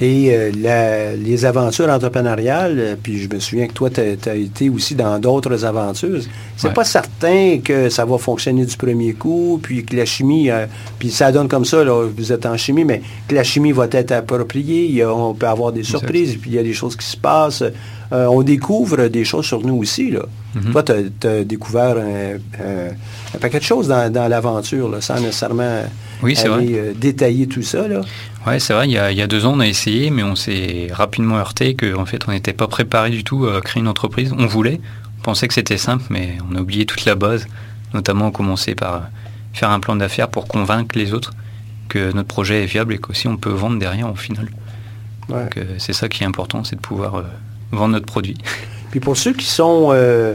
Et 0.03 0.35
euh, 0.35 0.51
la- 0.59 1.15
les 1.15 1.45
aventures 1.45 1.89
entrepreneuriales, 1.91 2.77
euh, 2.79 2.95
puis 3.01 3.19
je 3.19 3.29
me 3.29 3.39
souviens 3.39 3.67
que 3.67 3.75
toi, 3.75 3.91
tu 3.91 4.01
as, 4.01 4.35
été 4.35 4.71
aussi 4.71 4.95
dans 4.95 5.19
d'autres 5.19 5.65
aventures. 5.65 6.21
C'est 6.57 6.69
Ouais. 6.69 6.73
pas 6.75 6.85
certain 6.85 7.59
que 7.63 7.91
ça 7.91 8.05
va 8.07 8.17
fonctionner 8.17 8.65
du 8.65 8.77
premier 8.77 9.13
coup, 9.13 9.61
puis 9.63 9.85
que 9.85 9.95
la 9.95 10.07
chimie, 10.07 10.51
euh, 10.51 10.65
puis 10.99 11.11
ça 11.11 11.31
donne 11.33 11.49
comme 11.49 11.67
ça, 11.67 11.85
là, 11.85 12.07
vous 12.17 12.33
êtes 12.33 12.47
en 12.47 12.57
chimie, 12.57 12.85
mais 12.85 13.03
que 13.29 13.35
la 13.35 13.45
chimie 13.45 13.73
va 13.73 13.87
être 13.91 14.13
appropriée, 14.13 14.87
il 14.87 14.95
y 14.95 15.03
a- 15.03 15.13
on 15.15 15.35
peut 15.35 15.47
avoir 15.49 15.71
des 15.73 15.83
surprises, 15.85 16.37
puis 16.41 16.51
il 16.53 16.57
y 16.57 16.59
a 16.59 16.63
des 16.63 16.73
choses 16.75 16.97
qui 16.97 17.07
se 17.07 17.17
passent. 17.19 17.63
Euh, 18.13 18.27
on 18.27 18.43
découvre 18.43 19.07
des 19.09 19.25
choses 19.25 19.45
sur 19.45 19.61
nous 19.65 19.77
aussi. 19.77 20.11
Là. 20.11 20.23
Mhm. 20.55 20.73
Toi, 20.73 20.83
tu 20.83 20.93
as, 21.29 21.45
découvert 21.45 21.97
un, 21.99 22.37
un- 22.65 22.91
un 23.35 23.39
paquet 23.39 23.59
de 23.59 23.65
choses 23.65 23.87
dans, 23.87 24.11
dans 24.11 24.27
l'aventure, 24.29 24.97
sans 25.01 25.21
nécessairement 25.21 25.83
Oui, 26.23 26.37
c'est 26.37 26.49
aller 26.49 26.73
vrai. 26.73 26.79
euh, 26.79 26.93
détailler 26.95 27.47
tout 27.47 27.63
ça. 27.63 27.87
Ouais, 28.47 28.59
c'est 28.59 28.73
vrai, 28.73 28.89
il 28.89 28.93
y, 28.93 28.99
a, 28.99 29.11
il 29.13 29.19
y 29.19 29.23
a 29.23 29.27
deux 29.27 29.45
ans, 29.47 29.53
on 29.57 29.61
a 29.61 29.67
essayé, 29.67 30.11
mais 30.11 30.23
on 30.23 30.35
s'est 30.37 30.89
rapidement 30.93 31.37
heurté 31.37 31.75
qu'en 31.75 32.07
fait, 32.07 32.23
on 32.29 32.33
n'était 32.33 32.53
pas 32.53 32.69
préparé 32.69 33.11
du 33.11 33.25
tout 33.25 33.47
à 33.47 33.61
créer 33.61 33.81
une 33.81 33.89
entreprise. 33.89 34.33
On 34.39 34.47
voulait, 34.47 34.81
on 35.19 35.23
pensait 35.23 35.49
que 35.49 35.55
c'était 35.55 35.79
simple, 35.79 36.05
mais 36.11 36.39
on 36.51 36.57
a 36.57 36.61
oublié 36.61 36.87
toute 36.87 37.05
la 37.05 37.15
base, 37.15 37.47
notamment 37.95 38.31
commencer 38.31 38.75
par 38.75 38.95
euh, 38.95 38.99
faire 39.53 39.71
un 39.71 39.81
plan 39.81 39.97
d'affaires 39.97 40.29
pour 40.29 40.47
convaincre 40.47 40.97
les 40.99 41.13
autres 41.13 41.33
que 41.89 42.13
notre 42.13 42.29
projet 42.29 42.63
est 42.63 42.67
viable 42.67 42.95
et 42.95 42.99
qu'aussi 42.99 43.27
on 43.27 43.37
peut 43.37 43.51
vendre 43.51 43.79
derrière 43.79 44.11
au 44.11 44.15
final. 44.15 44.49
Ouais. 45.29 45.49
Euh, 45.57 45.65
c'est 45.79 45.93
ça 45.93 46.09
qui 46.09 46.23
est 46.23 46.27
important, 46.27 46.65
c'est 46.65 46.77
de 46.77 46.81
pouvoir 46.81 47.17
euh, 47.17 47.23
vendre 47.73 47.93
notre 47.95 48.07
produit. 48.07 48.37
Puis 48.91 49.01
pour 49.01 49.17
ceux 49.17 49.33
qui 49.33 49.47
sont 49.47 49.91
euh, 49.93 50.35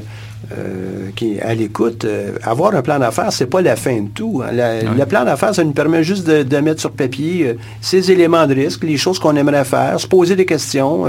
euh, 0.52 1.10
qui, 1.16 1.40
à 1.42 1.54
l'écoute, 1.56 2.06
euh, 2.06 2.32
avoir 2.44 2.76
un 2.76 2.82
plan 2.82 3.00
d'affaires, 3.00 3.32
c'est 3.32 3.46
pas 3.48 3.62
la 3.62 3.76
fin 3.76 4.02
de 4.02 4.10
tout. 4.10 4.44
hein. 4.46 4.52
La- 4.54 4.82
Le 4.84 5.06
plan 5.06 5.24
d'affaires, 5.26 5.56
ça 5.56 5.64
nous 5.64 5.72
permet 5.72 6.04
juste 6.04 6.28
de, 6.28 6.44
de 6.44 6.58
mettre 6.58 6.80
sur 6.82 6.92
papier 6.92 7.48
euh, 7.48 7.54
ces 7.82 8.12
éléments 8.12 8.46
de 8.48 8.54
risque, 8.54 8.84
les 8.84 8.98
choses 8.98 9.18
qu'on 9.20 9.36
aimerait 9.36 9.66
faire, 9.66 10.00
se 10.00 10.08
poser 10.08 10.36
des 10.36 10.46
questions, 10.46 11.06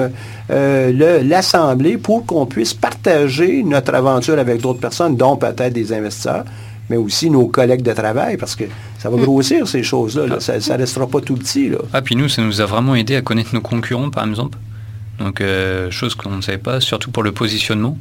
le- 0.48 1.22
l'assembler 1.22 1.96
pour 1.98 2.24
qu'on 2.26 2.46
puisse 2.46 2.74
partager 2.74 3.62
notre 3.62 3.94
aventure 3.94 4.38
avec 4.38 4.60
d'autres 4.60 4.80
personnes, 4.80 5.16
dont 5.16 5.36
peut-être 5.36 5.72
des 5.72 5.92
investisseurs, 5.92 6.44
mais 6.88 6.96
aussi 6.96 7.28
nos 7.30 7.46
collègues 7.48 7.82
de 7.82 7.92
travail, 7.92 8.36
parce 8.36 8.54
que 8.54 8.64
ça 8.98 9.10
va 9.10 9.16
grossir 9.16 9.66
ces 9.66 9.82
choses-là. 9.82 10.26
là. 10.26 10.40
Ça 10.40 10.54
ne 10.56 10.78
restera 10.78 11.06
pas 11.06 11.20
tout 11.20 11.34
petit. 11.34 11.68
Là. 11.68 11.78
Ah, 11.92 12.00
puis 12.02 12.16
nous, 12.16 12.28
ça 12.28 12.42
nous 12.42 12.60
a 12.60 12.64
vraiment 12.66 12.94
aidé 12.94 13.16
à 13.16 13.22
connaître 13.22 13.54
nos 13.54 13.60
concurrents, 13.60 14.10
par 14.10 14.26
exemple. 14.26 14.56
Donc, 15.18 15.42
chose 15.90 16.14
qu'on 16.14 16.30
ne 16.30 16.42
savait 16.42 16.58
pas, 16.58 16.80
surtout 16.80 17.10
pour 17.10 17.22
le 17.22 17.32
positionnement. 17.32 17.96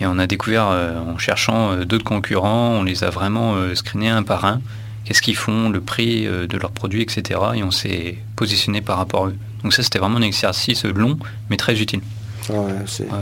Et 0.00 0.06
on 0.06 0.18
a 0.18 0.26
découvert, 0.26 0.68
euh, 0.68 0.98
en 1.00 1.18
cherchant 1.18 1.72
euh, 1.72 1.84
d'autres 1.84 2.04
concurrents, 2.04 2.70
on 2.70 2.82
les 2.82 3.04
a 3.04 3.10
vraiment 3.10 3.54
euh, 3.54 3.74
screenés 3.74 4.08
un 4.08 4.22
par 4.22 4.44
un. 4.44 4.60
Qu'est-ce 5.04 5.22
qu'ils 5.22 5.36
font, 5.36 5.68
le 5.68 5.80
prix 5.80 6.26
euh, 6.26 6.46
de 6.46 6.56
leurs 6.56 6.70
produits, 6.72 7.02
etc. 7.02 7.40
Et 7.54 7.62
on 7.62 7.70
s'est 7.70 8.18
positionné 8.36 8.80
par 8.80 8.96
rapport 8.98 9.26
à 9.26 9.28
eux. 9.28 9.36
Donc 9.62 9.72
ça, 9.74 9.82
c'était 9.82 9.98
vraiment 9.98 10.18
un 10.18 10.22
exercice 10.22 10.84
long, 10.84 11.18
mais 11.50 11.56
très 11.56 11.80
utile. 11.80 12.00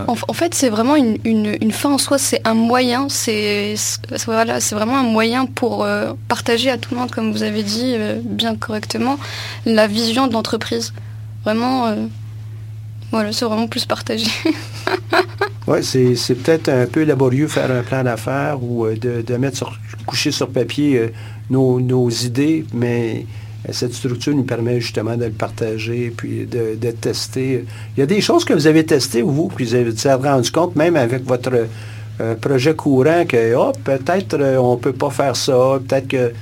En, 0.09 0.15
en 0.29 0.33
fait, 0.33 0.55
c'est 0.55 0.71
vraiment 0.71 0.97
une, 0.97 1.19
une- 1.25 1.57
une 1.61 1.73
fin 1.73 1.91
en 1.93 1.99
soi, 1.99 2.17
c'est 2.17 2.41
un 2.49 2.55
moyen, 2.55 3.09
c'est 3.11 3.75
c'est- 3.77 4.25
voilà, 4.25 4.61
c'est 4.61 4.75
vraiment 4.75 4.97
un 4.99 5.03
moyen 5.03 5.45
pour 5.45 5.85
euh, 5.85 6.13
partager 6.29 6.71
à 6.71 6.79
tout 6.79 6.95
le 6.95 7.01
monde, 7.01 7.11
comme 7.11 7.31
vous 7.31 7.43
avez 7.43 7.63
dit 7.63 7.93
euh, 7.99 8.19
bien 8.25 8.57
correctement, 8.57 9.19
la 9.67 9.87
vision 9.87 10.27
de 10.27 10.33
l'entreprise. 10.33 10.95
Vraiment, 11.45 11.87
euh, 11.89 11.97
voilà, 13.11 13.33
c'est 13.33 13.45
vraiment 13.45 13.69
plus 13.69 13.85
partagé. 13.85 14.27
Oui, 15.67 15.85
c'est 15.85 16.35
peut-être 16.35 16.69
un 16.69 16.87
peu 16.87 17.05
laborieux 17.05 17.47
faire 17.47 17.71
un 17.71 17.83
plan 17.83 18.03
d'affaires 18.03 18.59
ou 18.61 18.87
euh, 18.87 18.97
de, 18.97 19.23
de 19.23 19.37
mettre 19.37 19.57
sur, 19.59 19.79
coucher 20.05 20.33
sur 20.33 20.49
papier 20.49 20.99
euh, 20.99 21.09
nos, 21.49 21.79
nos 21.81 22.09
idées, 22.11 22.65
mais 22.73 23.25
euh, 23.69 23.73
cette 23.73 23.93
structure 23.95 24.35
nous 24.35 24.43
permet 24.43 24.81
justement 24.81 25.17
de 25.17 25.27
le 25.27 25.31
partager 25.31 26.13
puis 26.17 26.47
de, 26.47 26.75
de 26.75 26.91
tester. 26.91 27.65
Il 27.97 28.01
y 28.01 28.03
a 28.03 28.07
des 28.07 28.21
choses 28.21 28.45
que 28.45 28.53
vous 28.55 28.67
avez 28.67 28.85
testées, 28.85 29.23
vous, 29.23 29.47
puis 29.55 29.67
vous 29.67 29.75
avez 29.77 29.93
rendu 30.29 30.51
compte, 30.51 30.75
même 30.75 30.97
avec 30.97 31.25
votre 31.25 31.53
projet 32.41 32.75
courant, 32.75 33.25
que 33.29 33.55
oh, 33.55 33.73
peut-être 33.85 34.35
on 34.59 34.73
ne 34.73 34.81
peut 34.81 34.93
pas 34.95 35.11
faire 35.11 35.37
ça, 35.37 35.79
peut-être 35.87 36.09
que 36.09 36.33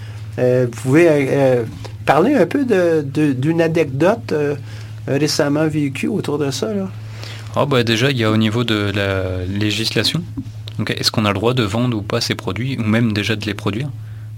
vous 0.64 0.70
pouvez 0.82 1.64
parler 2.06 2.34
un 2.34 2.46
peu 2.46 2.64
de- 2.64 3.02
de- 3.02 3.32
d'une 3.32 3.60
anecdote 3.60 4.32
récemment 5.16 5.66
vécue 5.66 6.08
autour 6.08 6.38
de 6.38 6.50
ça. 6.50 6.72
Là. 6.72 6.88
Ah 7.56 7.66
bah 7.66 7.82
déjà, 7.82 8.10
il 8.10 8.18
y 8.18 8.24
a 8.24 8.30
au 8.30 8.36
niveau 8.36 8.64
de 8.64 8.92
la 8.94 9.44
législation. 9.46 10.22
Est-ce 10.86 11.10
qu'on 11.10 11.24
a 11.24 11.28
le 11.28 11.34
droit 11.34 11.54
de 11.54 11.62
vendre 11.64 11.96
ou 11.96 12.02
pas 12.02 12.20
ces 12.20 12.34
produits, 12.36 12.76
ou 12.78 12.82
même 12.84 13.12
déjà 13.12 13.34
de 13.34 13.44
les 13.46 13.54
produire? 13.54 13.88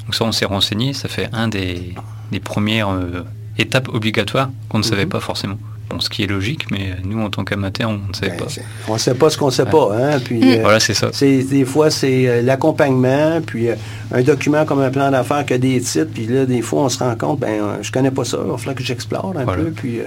Donc 0.05 0.15
ça, 0.15 0.25
on 0.25 0.33
s'est 0.33 0.47
renseigné. 0.47 0.95
Ça 0.95 1.09
fait 1.09 1.29
un 1.33 1.49
des, 1.49 1.95
des 2.33 2.41
premières 2.41 2.89
euh, 2.91 3.25
étapes 3.59 3.89
obligatoires 3.93 4.49
qu'on 4.69 4.79
ne 4.79 4.83
savait 4.83 5.05
Mhm. 5.05 5.11
pas 5.11 5.21
forcément. 5.21 5.59
Bon, 5.91 5.99
ce 6.01 6.09
qui 6.09 6.23
est 6.23 6.27
logique, 6.29 6.71
mais 6.71 6.95
nous, 7.05 7.21
en 7.21 7.29
tant 7.31 7.45
qu'amateurs, 7.45 7.91
on 7.91 8.09
ne 8.09 8.15
savait 8.15 8.37
pas. 8.37 8.47
On 8.89 8.95
ne 8.95 8.99
sait 8.99 9.15
pas 9.15 9.29
ce 9.29 9.37
qu'on 9.37 9.47
ne 9.47 9.51
sait 9.51 9.65
Ouais. 9.65 9.71
pas. 9.71 9.91
Hein? 10.15 10.21
Puis, 10.25 10.41
euh, 10.59 10.61
Voilà, 10.63 10.79
c'est 10.81 10.95
ça. 10.95 11.11
Des 11.21 11.65
fois, 11.67 11.91
c'est 11.91 12.29
euh, 12.29 12.43
l'accompagnement, 12.43 13.41
puis 13.45 13.69
euh, 13.69 13.75
un 14.13 14.23
document 14.23 14.65
comme 14.65 14.81
un 14.81 14.91
plan 14.91 15.11
d'affaires 15.11 15.45
qui 15.45 15.53
a 15.55 15.59
des 15.59 15.81
titres, 15.81 16.11
puis 16.15 16.27
là, 16.27 16.47
des 16.47 16.63
fois, 16.63 16.83
on 16.85 16.89
se 16.89 16.99
rend 17.01 17.15
compte, 17.17 17.41
ben, 17.41 17.61
euh, 17.61 17.77
je 17.83 17.91
connais 17.93 18.13
pas 18.13 18.25
ça, 18.25 18.39
il 18.45 18.51
va 18.51 18.57
falloir 18.57 18.77
que 18.77 18.85
j'explore 18.85 19.35
un 19.37 19.45
Voilà. 19.45 19.65
peu, 19.65 19.71
puis... 19.73 19.99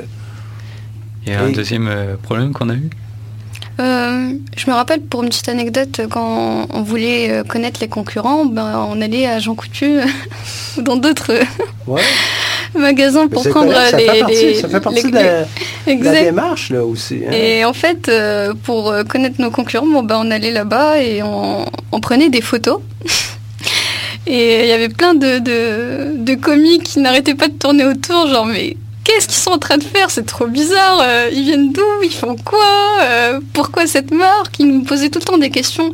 Il 1.26 1.34
y 1.34 1.36
a 1.36 1.42
un 1.42 1.48
Et- 1.48 1.52
deuxième 1.54 1.88
euh, 1.88 2.16
problème 2.22 2.54
qu'on 2.54 2.70
a 2.70 2.74
eu? 2.76 2.90
Euh, 3.80 4.34
je 4.56 4.70
me 4.70 4.76
rappelle 4.76 5.02
pour 5.02 5.24
une 5.24 5.30
petite 5.30 5.50
anecdote, 5.50 6.02
quand 6.12 6.68
on 6.72 6.84
voulait 6.84 7.32
euh, 7.32 7.44
connaître 7.44 7.80
les 7.82 7.88
concurrents, 7.88 8.46
ben, 8.46 8.88
on 8.92 9.02
allait 9.02 9.26
à 9.26 9.40
Jean 9.40 9.56
Coutu 9.56 9.98
ou 10.78 10.82
dans 10.84 10.96
d'autres 10.96 11.34
ouais. 11.88 12.02
magasins 12.78 13.28
pour 13.28 13.48
prendre 13.50 13.74
ça 13.74 13.98
les, 13.98 14.06
fait 14.08 14.20
partie, 14.20 14.36
les- 14.46 14.54
ça 14.56 14.70
fait 14.70 14.80
partie 14.80 15.04
les- 15.04 15.10
de, 15.12 15.16
la, 15.16 15.22
de 15.24 15.48
la 15.86 15.92
Exact. 15.92 16.24
démarche, 16.24 16.70
là, 16.70 16.84
aussi. 16.86 17.22
hein. 17.28 17.32
Et 17.32 17.66
en 17.66 17.74
fait, 17.74 18.10
euh, 18.10 18.54
pour 18.64 18.94
connaître 19.10 19.42
nos 19.42 19.50
concurrents, 19.50 19.88
bon, 19.88 20.04
ben, 20.04 20.22
on 20.24 20.30
allait 20.30 20.52
là-bas 20.52 21.00
et 21.02 21.24
on, 21.24 21.66
on 21.92 22.00
prenait 22.00 22.30
des 22.30 22.42
photos. 22.42 22.80
Et 24.26 24.62
il 24.64 24.70
y 24.70 24.72
avait 24.72 24.88
plein 24.88 25.16
de, 25.16 25.40
de, 25.40 26.18
de 26.24 26.36
commis 26.36 26.80
qui 26.80 27.00
n'arrêtaient 27.00 27.36
pas 27.36 27.50
de 27.50 27.54
tourner 27.56 27.84
autour, 27.84 28.28
genre, 28.30 28.46
mais 28.46 28.78
qu'est-ce 29.04 29.28
qu'ils 29.28 29.38
sont 29.38 29.52
en 29.52 29.58
train 29.58 29.78
de 29.78 29.84
faire? 29.84 30.10
C'est 30.10 30.26
trop 30.26 30.48
bizarre. 30.48 31.00
euh, 31.04 31.30
ils 31.32 31.44
viennent 31.44 31.72
d'où? 31.72 31.82
Ils 32.04 32.12
font 32.14 32.36
quoi? 32.36 32.66
Euh, 33.04 33.40
Pourquoi 33.54 33.88
cette 33.88 34.12
marque 34.12 34.60
Ils 34.60 34.68
nous 34.68 34.84
posaient 34.84 35.10
tout 35.10 35.20
le 35.20 35.26
temps 35.26 35.38
des 35.38 35.50
questions. 35.50 35.94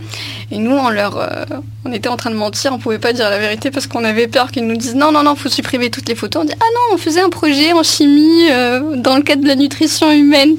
Et 0.51 0.57
nous, 0.57 0.71
on 0.75 0.89
leur, 0.89 1.17
euh, 1.17 1.45
on 1.85 1.91
était 1.93 2.09
en 2.09 2.17
train 2.17 2.29
de 2.31 2.35
mentir, 2.35 2.73
on 2.73 2.79
pouvait 2.79 2.99
pas 2.99 3.13
dire 3.13 3.29
la 3.29 3.39
vérité 3.39 3.71
parce 3.71 3.87
qu'on 3.87 4.03
avait 4.03 4.27
peur 4.27 4.51
qu'ils 4.51 4.65
nous 4.67 4.77
disent 4.77 4.95
non, 4.95 5.11
non, 5.11 5.23
non, 5.23 5.35
faut 5.35 5.49
supprimer 5.49 5.89
toutes 5.89 6.07
les 6.09 6.15
photos. 6.15 6.43
On 6.43 6.45
dit 6.45 6.53
ah 6.59 6.65
non, 6.73 6.95
on 6.95 6.97
faisait 6.97 7.21
un 7.21 7.29
projet 7.29 7.73
en 7.73 7.83
chimie 7.83 8.47
dans 8.97 9.15
le 9.15 9.21
cadre 9.21 9.43
de 9.43 9.47
la 9.47 9.55
nutrition 9.55 10.11
humaine. 10.11 10.55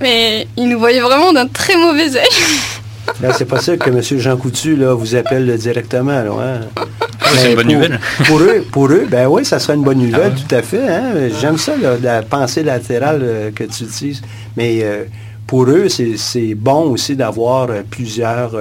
Mais 0.00 0.46
ils 0.56 0.68
nous 0.68 0.78
voyaient 0.78 1.00
vraiment 1.00 1.32
d'un 1.32 1.46
très 1.46 1.76
mauvais 1.76 2.16
œil. 2.16 2.28
Là, 3.20 3.32
c'est 3.36 3.44
possible 3.44 3.78
que 3.78 3.90
M. 3.90 4.00
Jean 4.20 4.36
Coutu 4.36 4.76
là, 4.76 4.94
vous 4.94 5.14
appelle 5.14 5.56
directement. 5.56 6.22
Là, 6.22 6.30
hein. 6.40 6.82
c'est 7.34 7.52
une 7.52 7.56
Mais 7.56 7.56
bonne 7.56 7.64
pour- 7.66 7.74
nouvelle. 7.74 8.00
Pour 8.26 8.38
eux, 8.40 8.64
pour 8.72 8.86
eux, 8.90 9.06
ben 9.10 9.26
oui, 9.28 9.44
ça 9.44 9.58
serait 9.58 9.74
une 9.74 9.82
bonne 9.84 9.98
nouvelle, 9.98 10.20
Ah 10.24 10.28
ouais. 10.28 10.34
tout 10.48 10.54
à 10.54 10.62
fait. 10.62 10.88
hein. 10.88 11.12
J'aime 11.40 11.58
ça, 11.58 11.76
là, 11.76 11.96
la 12.02 12.22
pensée 12.22 12.62
latérale 12.62 13.20
euh, 13.22 13.50
que 13.50 13.64
tu 13.64 13.84
utilises. 13.84 14.22
Mais 14.56 14.80
euh, 14.82 15.04
pour 15.46 15.64
eux, 15.64 15.88
c'est 15.88 16.16
c'est 16.16 16.54
bon 16.54 16.90
aussi 16.90 17.14
d'avoir 17.16 17.68
euh, 17.70 17.82
plusieurs 17.88 18.52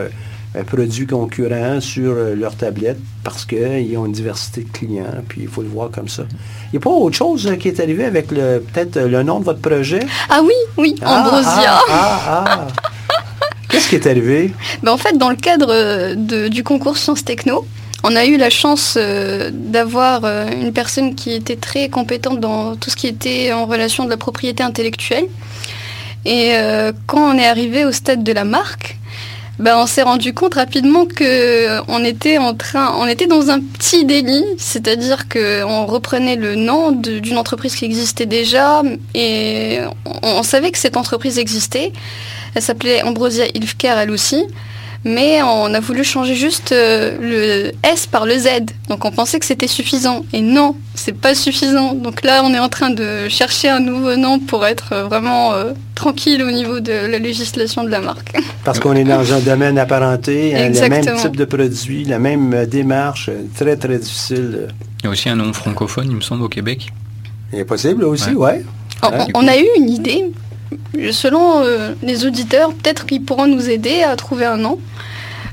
produits 0.67 1.07
concurrents 1.07 1.79
sur 1.79 2.11
euh, 2.11 2.35
leur 2.35 2.55
tablette 2.55 2.97
parce 3.23 3.45
qu'ils 3.45 3.97
ont 3.97 4.05
une 4.05 4.11
diversité 4.11 4.61
de 4.63 4.69
clients, 4.77 5.05
puis 5.29 5.41
il 5.43 5.47
faut 5.47 5.61
le 5.61 5.69
voir 5.69 5.89
comme 5.91 6.09
ça. 6.09 6.23
Il 6.67 6.71
n'y 6.73 6.77
a 6.77 6.81
pas 6.81 6.89
autre 6.89 7.15
chose 7.15 7.47
euh, 7.47 7.55
qui 7.55 7.69
est 7.69 7.79
arrivé 7.79 8.03
avec 8.03 8.31
le 8.31 8.59
peut-être 8.59 8.99
le 8.99 9.23
nom 9.23 9.39
de 9.39 9.45
votre 9.45 9.61
projet? 9.61 10.01
Ah 10.29 10.41
oui, 10.43 10.53
oui, 10.77 10.95
Ah, 11.01 11.21
Ambrosia. 11.21 11.79
Ah, 11.89 12.21
ah, 12.27 12.43
ah. 12.47 12.67
Qu'est-ce 13.81 13.89
qui 13.89 13.95
est 13.95 14.07
arrivé? 14.07 14.51
Ben, 14.83 14.91
en 14.91 14.97
fait, 14.97 15.17
dans 15.17 15.31
le 15.31 15.35
cadre 15.35 15.69
euh, 15.71 16.49
du 16.49 16.63
concours 16.63 16.97
Sciences 16.97 17.25
Techno, 17.25 17.65
on 18.03 18.15
a 18.15 18.25
eu 18.25 18.37
la 18.37 18.51
chance 18.51 18.93
euh, 18.95 19.49
d'avoir 19.51 20.23
euh, 20.23 20.51
une 20.51 20.71
personne 20.71 21.15
qui 21.15 21.31
était 21.31 21.55
très 21.55 21.89
compétente 21.89 22.39
dans 22.39 22.75
tout 22.75 22.91
ce 22.91 22.95
qui 22.95 23.07
était 23.07 23.51
en 23.53 23.65
relation 23.65 24.05
de 24.05 24.11
la 24.11 24.17
propriété 24.17 24.61
intellectuelle. 24.61 25.25
Et 26.25 26.53
quand 27.07 27.33
on 27.33 27.39
est 27.39 27.47
arrivé 27.47 27.83
au 27.83 27.91
stade 27.91 28.23
de 28.23 28.31
la 28.31 28.43
marque, 28.43 28.99
ben, 29.57 29.77
on 29.79 29.87
s'est 29.87 30.03
rendu 30.03 30.35
compte 30.35 30.53
rapidement 30.53 31.07
que 31.07 31.81
on 31.87 32.03
était 32.03 32.37
en 32.37 32.53
train, 32.53 32.93
on 32.99 33.07
était 33.07 33.25
dans 33.25 33.49
un 33.49 33.59
petit 33.59 34.05
délit, 34.05 34.45
c'est-à-dire 34.59 35.27
que 35.27 35.63
on 35.63 35.87
reprenait 35.87 36.35
le 36.35 36.53
nom 36.53 36.91
d'une 36.91 37.39
entreprise 37.39 37.75
qui 37.75 37.85
existait 37.85 38.27
déjà 38.27 38.83
et 39.15 39.79
on 40.21 40.43
savait 40.43 40.69
que 40.69 40.77
cette 40.77 40.95
entreprise 40.95 41.39
existait. 41.39 41.91
Elle 42.55 42.61
s'appelait 42.61 43.01
Ambrosia 43.03 43.45
Healthcare 43.53 43.97
elle 43.99 44.11
aussi. 44.11 44.43
Mais 45.03 45.41
on 45.41 45.73
a 45.73 45.79
voulu 45.79 46.03
changer 46.03 46.35
juste 46.35 46.71
euh, 46.73 47.17
le 47.19 47.71
S 47.91 48.05
par 48.05 48.27
le 48.27 48.37
Z. 48.37 48.47
Donc 48.87 49.03
on 49.03 49.09
pensait 49.11 49.39
que 49.39 49.47
c'était 49.47 49.65
suffisant. 49.67 50.23
Et 50.31 50.41
non, 50.41 50.75
c'est 50.93 51.17
pas 51.19 51.33
suffisant. 51.33 51.93
Donc 51.95 52.21
là, 52.23 52.43
on 52.45 52.53
est 52.53 52.59
en 52.59 52.69
train 52.69 52.91
de 52.91 53.27
chercher 53.27 53.69
un 53.69 53.79
nouveau 53.79 54.15
nom 54.15 54.37
pour 54.37 54.63
être 54.63 54.93
euh, 54.93 55.03
vraiment 55.05 55.53
euh, 55.53 55.71
tranquille 55.95 56.43
au 56.43 56.51
niveau 56.51 56.81
de 56.81 56.91
la 56.91 57.17
législation 57.17 57.83
de 57.83 57.89
la 57.89 57.99
marque. 57.99 58.37
Parce 58.63 58.79
qu'on 58.79 58.93
est 58.93 59.03
dans 59.03 59.33
un 59.33 59.39
domaine 59.39 59.79
apparenté, 59.79 60.55
hein, 60.55 60.69
le 60.69 60.89
même 60.89 61.17
type 61.17 61.35
de 61.35 61.45
produit, 61.45 62.05
la 62.05 62.19
même 62.19 62.67
démarche, 62.67 63.31
très 63.55 63.77
très 63.77 63.97
difficile. 63.97 64.67
Il 64.99 65.05
y 65.05 65.07
a 65.07 65.09
aussi 65.09 65.29
un 65.29 65.35
nom 65.35 65.51
francophone, 65.51 66.05
il 66.11 66.15
me 66.17 66.21
semble, 66.21 66.43
au 66.43 66.49
Québec. 66.49 66.93
Il 67.51 67.57
est 67.57 67.65
possible 67.65 68.03
aussi, 68.03 68.29
Ouais. 68.35 68.63
ouais. 69.01 69.25
On, 69.33 69.39
on 69.43 69.47
a 69.47 69.57
eu 69.57 69.65
une 69.79 69.89
idée. 69.89 70.25
Selon 71.11 71.63
euh, 71.63 71.93
les 72.03 72.25
auditeurs, 72.25 72.73
peut-être 72.73 73.05
qu'ils 73.05 73.23
pourront 73.23 73.47
nous 73.47 73.69
aider 73.69 74.03
à 74.03 74.15
trouver 74.15 74.45
un 74.45 74.57
nom. 74.57 74.79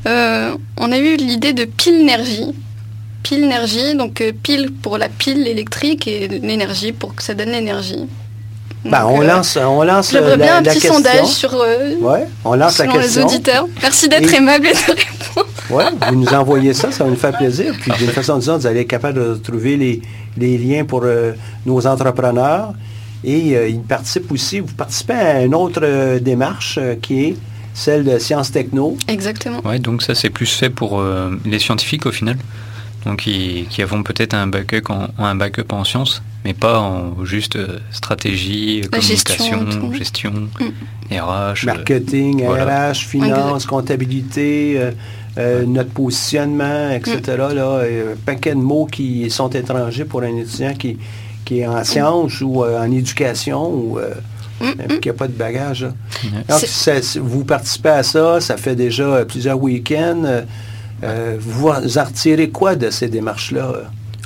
euh, 0.06 0.54
on 0.76 0.92
a 0.92 0.98
eu 0.98 1.16
l'idée 1.16 1.52
de 1.52 1.64
pile-énergie. 1.64 2.54
Pile-énergie, 3.22 3.94
donc 3.96 4.20
euh, 4.20 4.32
pile 4.42 4.70
pour 4.82 4.96
la 4.98 5.08
pile 5.08 5.46
électrique 5.46 6.06
et 6.06 6.28
l'énergie 6.28 6.92
pour 6.92 7.14
que 7.14 7.22
ça 7.22 7.34
donne 7.34 7.50
l'énergie. 7.50 8.06
Ben, 8.84 9.04
on, 9.06 9.20
euh, 9.22 9.26
lance, 9.26 9.58
on 9.60 9.82
lance 9.82 10.12
J'aimerais 10.12 10.36
la, 10.36 10.44
bien 10.44 10.56
un 10.58 10.60
la 10.60 10.70
petit 10.70 10.80
question. 10.80 10.94
sondage 10.94 11.26
sur 11.26 11.52
euh, 11.54 11.94
Ouais, 12.00 12.26
on 12.44 12.54
lance 12.54 12.78
la 12.78 12.84
selon 12.84 12.96
les 12.96 13.00
question. 13.02 13.26
auditeurs. 13.26 13.66
Merci 13.82 14.08
d'être 14.08 14.32
Et- 14.32 14.36
aimable 14.36 14.66
et 14.68 14.72
de 14.72 14.78
répondre. 14.78 15.46
Oui, 15.70 15.82
vous 16.08 16.14
nous 16.16 16.28
envoyez 16.32 16.72
ça, 16.74 16.90
ça 16.92 17.04
va 17.04 17.10
nous 17.10 17.16
faire 17.16 17.36
plaisir. 17.36 17.74
Puis 17.80 17.90
d'une 17.98 18.08
façon 18.10 18.34
ou 18.36 18.38
d'une 18.40 18.50
autre, 18.50 18.60
vous 18.60 18.66
allez 18.68 18.80
être 18.82 18.88
capable 18.88 19.18
de 19.18 19.34
trouver 19.34 19.76
les, 19.76 20.00
les 20.38 20.56
liens 20.56 20.84
pour 20.84 21.02
euh, 21.04 21.32
nos 21.66 21.86
entrepreneurs. 21.86 22.72
Et 23.24 23.56
euh, 23.56 23.68
ils 23.68 23.80
participent 23.80 24.30
aussi, 24.32 24.60
vous 24.60 24.72
participez 24.74 25.12
à 25.14 25.44
une 25.44 25.54
autre 25.54 25.80
euh, 25.82 26.20
démarche 26.20 26.78
euh, 26.80 26.94
qui 27.00 27.24
est 27.24 27.36
celle 27.74 28.04
de 28.04 28.18
Sciences 28.18 28.52
Techno. 28.52 28.96
Exactement. 29.08 29.60
Ouais, 29.64 29.78
donc 29.78 30.02
ça 30.02 30.14
c'est 30.14 30.30
plus 30.30 30.52
fait 30.52 30.70
pour 30.70 31.00
euh, 31.00 31.30
les 31.44 31.58
scientifiques 31.58 32.06
au 32.06 32.12
final, 32.12 32.36
donc 33.04 33.20
qui, 33.20 33.66
qui 33.70 33.82
avons 33.82 34.02
peut-être 34.02 34.34
un 34.34 34.46
backup 34.46 34.90
en 34.90 35.08
un 35.18 35.34
backup 35.34 35.72
en 35.72 35.84
sciences, 35.84 36.22
mais 36.44 36.54
pas 36.54 36.78
en 36.80 37.24
juste 37.24 37.56
euh, 37.56 37.78
stratégie, 37.90 38.82
La 38.82 38.98
communication, 38.98 39.92
gestion, 39.92 40.32
Mm. 41.10 41.14
RH. 41.14 41.14
euh, 41.16 41.54
Marketing, 41.66 42.44
voilà. 42.44 42.90
RH, 42.92 42.96
finance, 42.96 43.64
comptabilité, 43.66 44.74
euh, 44.76 44.90
euh, 45.38 45.64
notre 45.66 45.90
positionnement, 45.90 46.90
etc. 46.90 47.20
Là, 47.38 47.48
euh, 47.62 48.12
un 48.14 48.16
paquet 48.26 48.50
de 48.50 48.60
mots 48.60 48.86
qui 48.86 49.30
sont 49.30 49.48
étrangers 49.50 50.04
pour 50.04 50.22
un 50.22 50.36
étudiant 50.36 50.74
qui, 50.74 50.98
qui 51.48 51.60
est 51.60 51.66
en 51.66 51.82
sciences 51.82 52.40
ou 52.42 52.62
euh, 52.62 52.78
en 52.78 52.90
éducation 52.92 53.66
ou 53.72 53.98
euh, 53.98 54.12
qui 55.00 55.08
n'a 55.08 55.14
pas 55.14 55.28
de 55.28 55.32
bagage. 55.32 55.82
là. 55.84 55.92
Donc, 56.48 56.58
ça- 56.60 57.00
c'est- 57.02 57.18
vous 57.18 57.44
participez 57.44 57.88
à 57.88 58.02
ça, 58.02 58.40
ça 58.40 58.56
fait 58.58 58.76
déjà 58.76 59.04
euh, 59.04 59.24
plusieurs 59.24 59.58
week-ends. 59.60 60.42
vous 61.38 61.68
en 61.68 62.04
retirez 62.04 62.50
quoi 62.50 62.74
de 62.76 62.90
ces 62.90 63.08
démarches-là? 63.08 63.72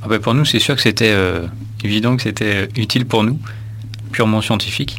Ah 0.03 0.09
bah, 0.09 0.19
pour 0.19 0.35
nous, 0.35 0.45
c'est 0.45 0.59
sûr 0.59 0.75
que 0.75 0.83
c'était 0.83 1.13
euh, 1.13 1.47
évident 1.85 2.17
que 2.17 2.23
c'était 2.23 2.69
utile 2.77 3.07
pour 3.07 3.23
nous, 3.25 3.39
purement 4.11 4.41
scientifique. 4.41 4.99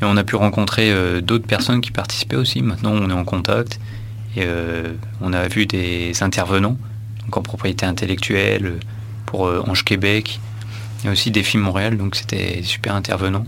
Et 0.00 0.04
on 0.04 0.16
a 0.16 0.24
pu 0.24 0.36
rencontrer 0.36 0.90
euh, 0.90 1.20
d'autres 1.20 1.46
personnes 1.46 1.80
qui 1.80 1.90
participaient 1.92 2.36
aussi. 2.36 2.60
Maintenant, 2.60 2.92
on 2.92 3.08
est 3.08 3.12
en 3.14 3.24
contact 3.24 3.78
et 4.36 4.40
euh, 4.42 4.92
on 5.20 5.32
a 5.32 5.46
vu 5.48 5.64
des 5.66 6.12
intervenants, 6.22 6.76
donc 7.24 7.36
en 7.36 7.42
propriété 7.42 7.86
intellectuelle, 7.86 8.74
pour 9.26 9.46
euh, 9.46 9.62
Ange 9.66 9.84
Québec, 9.84 10.40
et 11.04 11.08
aussi 11.08 11.30
des 11.30 11.44
Montréal. 11.54 11.96
Donc 11.96 12.16
c'était 12.16 12.62
super 12.62 12.94
intervenant, 12.94 13.44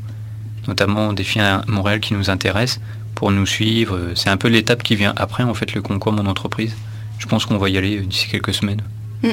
notamment 0.68 1.12
des 1.12 1.24
filles 1.24 1.42
à 1.42 1.62
Montréal 1.66 2.00
qui 2.00 2.14
nous 2.14 2.30
intéressent 2.30 2.80
pour 3.14 3.30
nous 3.30 3.46
suivre. 3.46 4.12
C'est 4.14 4.30
un 4.30 4.36
peu 4.36 4.48
l'étape 4.48 4.82
qui 4.82 4.96
vient 4.96 5.14
après, 5.16 5.42
en 5.42 5.54
fait, 5.54 5.74
le 5.74 5.82
concours 5.82 6.12
Mon 6.12 6.26
Entreprise. 6.26 6.74
Je 7.18 7.26
pense 7.26 7.46
qu'on 7.46 7.58
va 7.58 7.68
y 7.68 7.78
aller 7.78 8.00
d'ici 8.00 8.28
quelques 8.28 8.54
semaines. 8.54 8.82
Mm. 9.22 9.30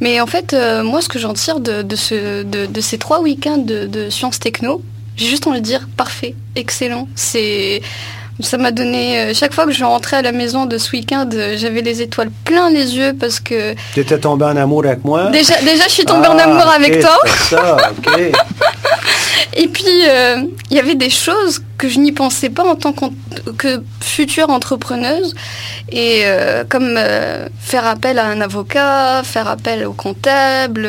Mais 0.00 0.20
en 0.20 0.26
fait, 0.26 0.52
euh, 0.52 0.82
moi, 0.82 1.00
ce 1.00 1.08
que 1.08 1.18
j'en 1.18 1.32
tire 1.32 1.60
de, 1.60 1.82
de 1.82 1.96
ce, 1.96 2.42
de, 2.42 2.66
de 2.66 2.80
ces 2.80 2.98
trois 2.98 3.20
week-ends 3.20 3.58
de, 3.58 3.86
de 3.86 4.10
sciences 4.10 4.38
techno, 4.38 4.82
j'ai 5.16 5.26
juste 5.26 5.46
envie 5.46 5.60
de 5.60 5.64
dire 5.64 5.88
parfait, 5.96 6.34
excellent. 6.56 7.08
C'est, 7.14 7.82
ça 8.38 8.56
m'a 8.56 8.70
donné. 8.70 9.18
euh, 9.20 9.32
chaque 9.34 9.52
fois 9.52 9.66
que 9.66 9.72
je 9.72 9.84
rentrais 9.84 10.18
à 10.18 10.22
la 10.22 10.32
maison 10.32 10.66
de 10.66 10.78
ce 10.78 10.92
week-end, 10.92 11.28
euh, 11.34 11.56
j'avais 11.58 11.82
les 11.82 12.00
étoiles 12.02 12.30
plein 12.44 12.70
les 12.70 12.96
yeux 12.96 13.12
parce 13.18 13.40
que 13.40 13.74
Tu 13.94 14.00
étais 14.00 14.18
tombé 14.18 14.44
en 14.44 14.56
amour 14.56 14.84
avec 14.86 15.04
moi? 15.04 15.26
déjà, 15.30 15.56
déjà, 15.60 15.84
je 15.84 15.90
suis 15.92 16.04
tombée 16.04 16.28
en 16.28 16.38
Ah, 16.38 16.44
amour 16.44 16.68
avec 16.74 17.00
toi. 17.00 17.16
ça. 17.48 17.76
Et 19.54 19.66
puis, 19.66 19.84
euh, 20.08 20.44
il 20.70 20.76
y 20.76 20.80
avait 20.80 20.94
des 20.94 21.10
choses 21.10 21.60
que 21.76 21.88
je 21.88 21.98
n'y 21.98 22.12
pensais 22.12 22.50
pas 22.50 22.64
en 22.64 22.76
tant 22.76 22.92
que 22.92 23.82
future 24.00 24.50
entrepreneuse. 24.50 25.34
Et 25.90 26.22
euh, 26.24 26.64
comme 26.68 26.94
euh, 26.96 27.48
faire 27.58 27.86
appel 27.86 28.18
à 28.18 28.26
un 28.26 28.40
avocat, 28.40 29.22
faire 29.24 29.48
appel 29.48 29.84
au 29.86 29.92
comptable, 29.92 30.88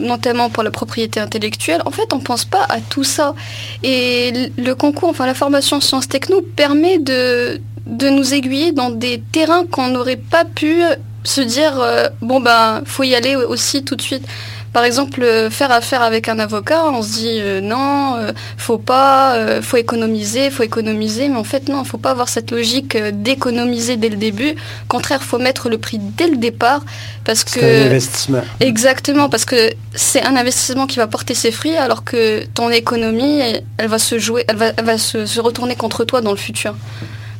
notamment 0.00 0.50
pour 0.50 0.62
la 0.62 0.70
propriété 0.70 1.20
intellectuelle. 1.20 1.80
En 1.86 1.90
fait, 1.90 2.12
on 2.12 2.18
ne 2.18 2.22
pense 2.22 2.44
pas 2.44 2.66
à 2.68 2.80
tout 2.80 3.04
ça. 3.04 3.34
Et 3.82 4.50
le 4.58 4.74
concours, 4.74 5.08
enfin 5.08 5.26
la 5.26 5.34
formation 5.34 5.80
Sciences 5.80 6.08
Techno 6.08 6.42
permet 6.42 6.98
de, 6.98 7.60
de 7.86 8.08
nous 8.10 8.34
aiguiller 8.34 8.72
dans 8.72 8.90
des 8.90 9.22
terrains 9.32 9.64
qu'on 9.66 9.88
n'aurait 9.88 10.16
pas 10.16 10.44
pu 10.44 10.82
se 11.22 11.40
dire, 11.40 11.82
bon 12.20 12.40
ben, 12.40 12.82
faut 12.84 13.04
y 13.04 13.14
aller 13.14 13.34
aussi 13.36 13.82
tout 13.84 13.96
de 13.96 14.02
suite. 14.02 14.26
Par 14.74 14.82
exemple, 14.82 15.22
euh, 15.22 15.50
faire 15.50 15.70
affaire 15.70 16.02
avec 16.02 16.28
un 16.28 16.40
avocat, 16.40 16.84
on 16.86 17.00
se 17.00 17.12
dit 17.12 17.38
euh, 17.40 17.60
non, 17.60 18.16
euh, 18.16 18.32
faut 18.56 18.76
pas, 18.76 19.36
euh, 19.36 19.62
faut 19.62 19.76
économiser, 19.76 20.50
faut 20.50 20.64
économiser, 20.64 21.28
mais 21.28 21.36
en 21.36 21.44
fait 21.44 21.68
non, 21.68 21.84
faut 21.84 21.96
pas 21.96 22.10
avoir 22.10 22.28
cette 22.28 22.50
logique 22.50 22.96
euh, 22.96 23.12
d'économiser 23.12 23.96
dès 23.96 24.08
le 24.08 24.16
début. 24.16 24.50
Au 24.50 24.88
contraire, 24.88 25.22
faut 25.22 25.38
mettre 25.38 25.68
le 25.68 25.78
prix 25.78 25.98
dès 26.00 26.26
le 26.26 26.38
départ 26.38 26.82
parce 27.24 27.44
que 27.44 27.60
un 27.60 27.86
investissement. 27.86 28.42
Exactement, 28.58 29.28
parce 29.28 29.44
que 29.44 29.70
c'est 29.94 30.24
un 30.24 30.34
investissement 30.34 30.88
qui 30.88 30.96
va 30.96 31.06
porter 31.06 31.34
ses 31.34 31.52
fruits, 31.52 31.76
alors 31.76 32.02
que 32.02 32.44
ton 32.54 32.68
économie, 32.70 33.38
elle, 33.38 33.62
elle 33.78 33.88
va 33.88 34.00
se 34.00 34.18
jouer, 34.18 34.44
elle 34.48 34.56
va, 34.56 34.72
elle 34.76 34.84
va 34.84 34.98
se, 34.98 35.24
se 35.24 35.40
retourner 35.40 35.76
contre 35.76 36.04
toi 36.04 36.20
dans 36.20 36.32
le 36.32 36.36
futur. 36.36 36.74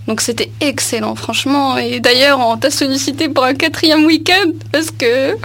Donc 0.07 0.21
c'était 0.21 0.51
excellent, 0.61 1.15
franchement. 1.15 1.79
Et 1.79 1.99
d'ailleurs, 1.99 2.39
on 2.39 2.57
t'a 2.59 2.71
sollicité 2.71 3.29
pour 3.31 3.45
un 3.45 3.55
quatrième 3.55 4.05
week-end 4.05 4.51
parce 4.71 4.91
que 4.91 5.31
le 5.33 5.37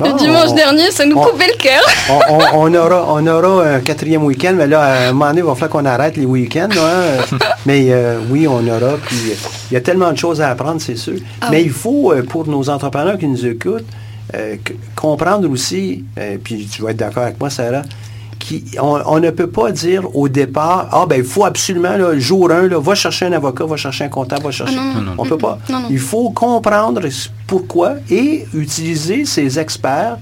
Ah, 0.00 0.12
dimanche 0.12 0.50
on- 0.50 0.54
dernier, 0.54 0.90
ça 0.92 1.04
nous 1.06 1.16
on- 1.16 1.24
coupait 1.24 1.48
le 1.48 1.56
cœur. 1.60 1.82
on, 2.54 2.72
aura, 2.74 3.12
on 3.12 3.26
aura 3.26 3.66
un 3.68 3.80
quatrième 3.80 4.22
week-end, 4.24 4.54
mais 4.56 4.68
là, 4.68 4.80
à 4.82 5.08
un 5.08 5.12
moment 5.12 5.26
donné, 5.30 5.40
il 5.40 5.44
va 5.44 5.54
falloir 5.56 5.70
qu'on 5.70 5.84
arrête 5.84 6.16
les 6.16 6.24
week-ends. 6.24 6.68
hein. 6.78 7.36
mais 7.66 7.86
euh, 7.90 8.20
oui, 8.30 8.46
on 8.46 8.64
aura. 8.68 8.96
Puis 9.06 9.32
euh, 9.32 9.34
il 9.70 9.74
y 9.74 9.76
a 9.76 9.80
tellement 9.80 10.12
de 10.12 10.18
choses 10.18 10.40
à 10.40 10.50
apprendre, 10.50 10.80
c'est 10.80 10.96
sûr. 10.96 11.16
Ah 11.40 11.48
mais 11.50 11.58
oui. 11.58 11.64
il 11.66 11.72
faut, 11.72 12.12
euh, 12.12 12.22
pour 12.22 12.46
nos 12.46 12.68
entrepreneurs 12.70 13.18
qui 13.18 13.26
nous 13.26 13.44
écoutent, 13.44 13.86
euh, 14.36 14.54
comprendre 14.94 15.50
aussi, 15.50 16.04
euh, 16.18 16.36
puis 16.42 16.68
tu 16.72 16.82
vas 16.82 16.90
être 16.90 16.96
d'accord 16.98 17.24
avec 17.24 17.40
moi, 17.40 17.50
Sarah, 17.50 17.82
qui, 18.46 18.64
on, 18.80 19.00
on 19.06 19.18
ne 19.18 19.30
peut 19.30 19.48
pas 19.48 19.72
dire 19.72 20.02
au 20.16 20.28
départ, 20.28 20.88
ah 20.92 21.04
ben 21.08 21.16
il 21.18 21.24
faut 21.24 21.44
absolument, 21.44 21.96
là, 21.96 22.12
le 22.12 22.20
jour 22.20 22.48
1, 22.50 22.68
là, 22.68 22.78
va 22.78 22.94
chercher 22.94 23.26
un 23.26 23.32
avocat, 23.32 23.64
va 23.64 23.76
chercher 23.76 24.04
un 24.04 24.08
comptable, 24.08 24.44
va 24.44 24.50
chercher. 24.52 24.76
Ah 24.78 24.84
non, 24.94 25.00
non, 25.00 25.02
non. 25.02 25.14
On 25.18 25.24
peut 25.24 25.36
pas. 25.38 25.58
Non. 25.68 25.82
Il 25.90 25.98
faut 25.98 26.30
comprendre 26.30 27.02
pourquoi 27.48 27.94
et 28.08 28.46
utiliser 28.54 29.24
ces 29.24 29.58
experts 29.58 30.18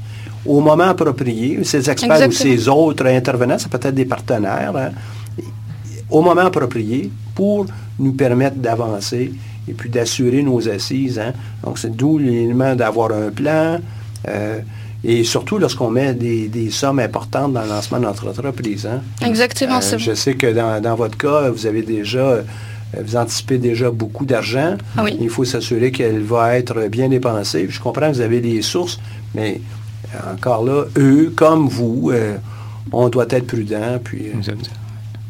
au 0.46 0.60
moment 0.60 0.84
approprié, 0.84 1.62
ces 1.64 1.90
experts 1.90 2.28
ou 2.28 2.32
ces 2.32 2.68
autres 2.68 3.06
intervenants, 3.06 3.58
ça 3.58 3.68
peut 3.68 3.78
être 3.82 3.94
des 3.94 4.04
partenaires, 4.06 4.72
hein, 4.76 4.90
au 6.10 6.20
moment 6.22 6.42
approprié 6.42 7.10
pour 7.34 7.66
nous 7.98 8.12
permettre 8.12 8.56
d'avancer 8.56 9.32
et 9.68 9.72
puis 9.72 9.88
d'assurer 9.90 10.42
nos 10.42 10.66
assises. 10.68 11.18
hein. 11.18 11.32
Donc, 11.62 11.78
c'est 11.78 11.94
d'où 11.94 12.18
l'élément 12.18 12.74
d'avoir 12.74 13.10
un 13.12 13.30
plan 13.30 13.78
euh, 14.28 14.60
et 15.04 15.22
surtout 15.24 15.58
lorsqu'on 15.58 15.90
met 15.90 16.14
des, 16.14 16.48
des 16.48 16.70
sommes 16.70 16.98
importantes 16.98 17.52
dans 17.52 17.62
le 17.62 17.68
lancement 17.68 17.98
de 17.98 18.04
notre 18.04 18.28
entreprise. 18.28 18.86
hein. 18.86 19.02
Exactement, 19.26 19.78
Euh, 19.78 19.98
Je 19.98 20.14
sais 20.14 20.34
que 20.34 20.46
dans, 20.52 20.80
dans 20.80 20.94
votre 20.94 21.16
cas, 21.18 21.50
vous 21.50 21.66
avez 21.66 21.82
déjà, 21.82 22.18
euh, 22.18 22.42
vous 23.04 23.16
anticipez 23.16 23.58
déjà 23.58 23.90
beaucoup 23.90 24.24
d'argent. 24.24 24.76
Ah 24.96 25.02
oui. 25.04 25.16
Il 25.20 25.28
faut 25.30 25.44
s'assurer 25.44 25.90
qu'elle 25.92 26.22
va 26.22 26.56
être 26.56 26.88
bien 26.88 27.08
dépensée. 27.08 27.66
Je 27.68 27.80
comprends 27.80 28.08
que 28.10 28.14
vous 28.16 28.20
avez 28.22 28.40
les 28.40 28.62
sources, 28.62 28.98
mais 29.34 29.60
euh, 30.14 30.32
encore 30.34 30.64
là, 30.64 30.84
eux, 30.96 31.32
comme 31.36 31.68
vous, 31.68 32.10
euh, 32.12 32.36
on 32.92 33.08
doit 33.08 33.26
être 33.30 33.46
prudent. 33.46 33.98
Puis, 34.02 34.26
euh, 34.34 34.52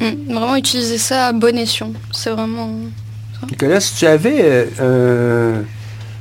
Mm, 0.00 0.34
vraiment 0.34 0.56
utiliser 0.56 0.98
ça 0.98 1.28
à 1.28 1.32
bon 1.32 1.56
escient. 1.56 1.92
C'est 2.12 2.30
vraiment. 2.30 2.68
Nicolas, 3.48 3.80
si 3.80 3.94
tu 3.96 4.06
avais 4.06 4.66
euh, 4.80 5.60
un 5.60 5.64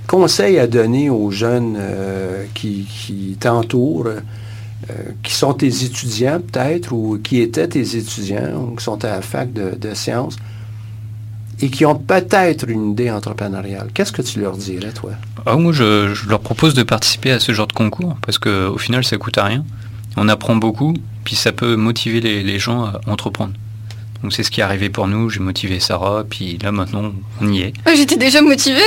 conseil 0.07 0.59
à 0.59 0.67
donner 0.67 1.09
aux 1.09 1.31
jeunes 1.31 1.75
euh, 1.77 2.45
qui, 2.53 3.37
t'entourent, 3.39 4.07
euh, 4.07 4.93
qui 5.21 5.33
sont 5.33 5.53
tes 5.53 5.83
étudiants 5.83 6.39
peut-être, 6.39 6.93
ou 6.93 7.19
qui 7.23 7.39
étaient 7.39 7.67
tes 7.67 7.97
étudiants, 7.97 8.53
ou 8.55 8.75
qui 8.75 8.83
sont 8.83 9.03
à 9.05 9.09
la 9.09 9.21
fac 9.21 9.51
de, 9.53 9.93
sciences, 9.93 10.37
et 11.59 11.69
qui 11.69 11.85
ont 11.85 11.95
peut-être 11.95 12.69
une 12.69 12.91
idée 12.91 13.09
entrepreneuriale, 13.09 13.89
qu'est-ce 13.93 14.11
que 14.11 14.21
tu 14.21 14.39
leur 14.39 14.57
dirais, 14.57 14.91
toi? 14.91 15.11
Ah, 15.45 15.55
moi, 15.55 15.71
je, 15.71 16.27
leur 16.27 16.39
propose 16.39 16.73
de 16.73 16.83
participer 16.83 17.31
à 17.31 17.39
ce 17.39 17.51
genre 17.51 17.67
de 17.67 17.73
concours 17.73 18.15
parce 18.25 18.37
qu'au 18.37 18.77
final, 18.77 19.03
ça 19.03 19.17
coûte 19.17 19.37
à 19.37 19.45
rien. 19.45 19.63
On 20.17 20.29
apprend 20.29 20.55
beaucoup, 20.55 20.93
puis 21.23 21.35
ça 21.35 21.51
peut 21.51 21.75
motiver 21.75 22.21
les 22.21 22.59
gens 22.59 22.85
à 22.85 23.01
entreprendre. 23.07 23.53
Donc 24.23 24.31
c'est 24.33 24.43
ce 24.43 24.49
qui 24.49 24.61
est 24.61 24.63
arrivé 24.63 24.89
pour 24.89 25.07
nous. 25.07 25.29
J'ai 25.29 25.41
motivé 25.41 25.79
Sarah, 25.81 26.23
puis 26.27 26.57
là 26.63 26.71
maintenant, 26.71 27.11
on 27.41 27.47
y 27.51 27.61
est. 27.61 27.73
Ouais, 27.85 27.95
J'étais 27.95 28.15
déjà 28.17 28.41
motivée. 28.41 28.79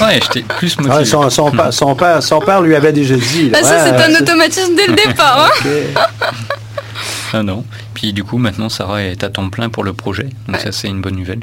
Hein 0.00 0.04
Ouais, 0.06 0.20
j'étais 0.22 0.42
plus 0.42 0.76
motivé. 0.78 0.96
Ah, 1.00 1.04
son, 1.06 1.30
son 1.30 1.50
père, 1.50 1.72
son, 1.72 1.94
père, 1.94 2.22
son 2.22 2.40
père 2.40 2.60
lui 2.60 2.74
avait 2.76 2.92
déjà 2.92 3.16
dit. 3.16 3.48
là, 3.50 3.58
Ah, 3.62 3.64
ça, 3.64 3.84
c'est 3.86 3.94
un 4.16 4.20
automatisme 4.20 4.74
dès 4.76 4.86
le 4.88 4.94
départ. 4.94 5.46
hein. 5.46 5.50
Ok. 5.64 6.22
Ah 7.32 7.42
non. 7.42 7.64
Puis 7.94 8.12
du 8.12 8.24
coup, 8.24 8.36
maintenant, 8.38 8.68
Sarah 8.68 9.02
est 9.02 9.24
à 9.24 9.30
temps 9.30 9.48
plein 9.48 9.68
pour 9.70 9.84
le 9.84 9.92
projet. 9.94 10.28
Donc 10.46 10.58
ça, 10.58 10.72
c'est 10.72 10.88
une 10.88 11.00
bonne 11.00 11.16
nouvelle. 11.16 11.40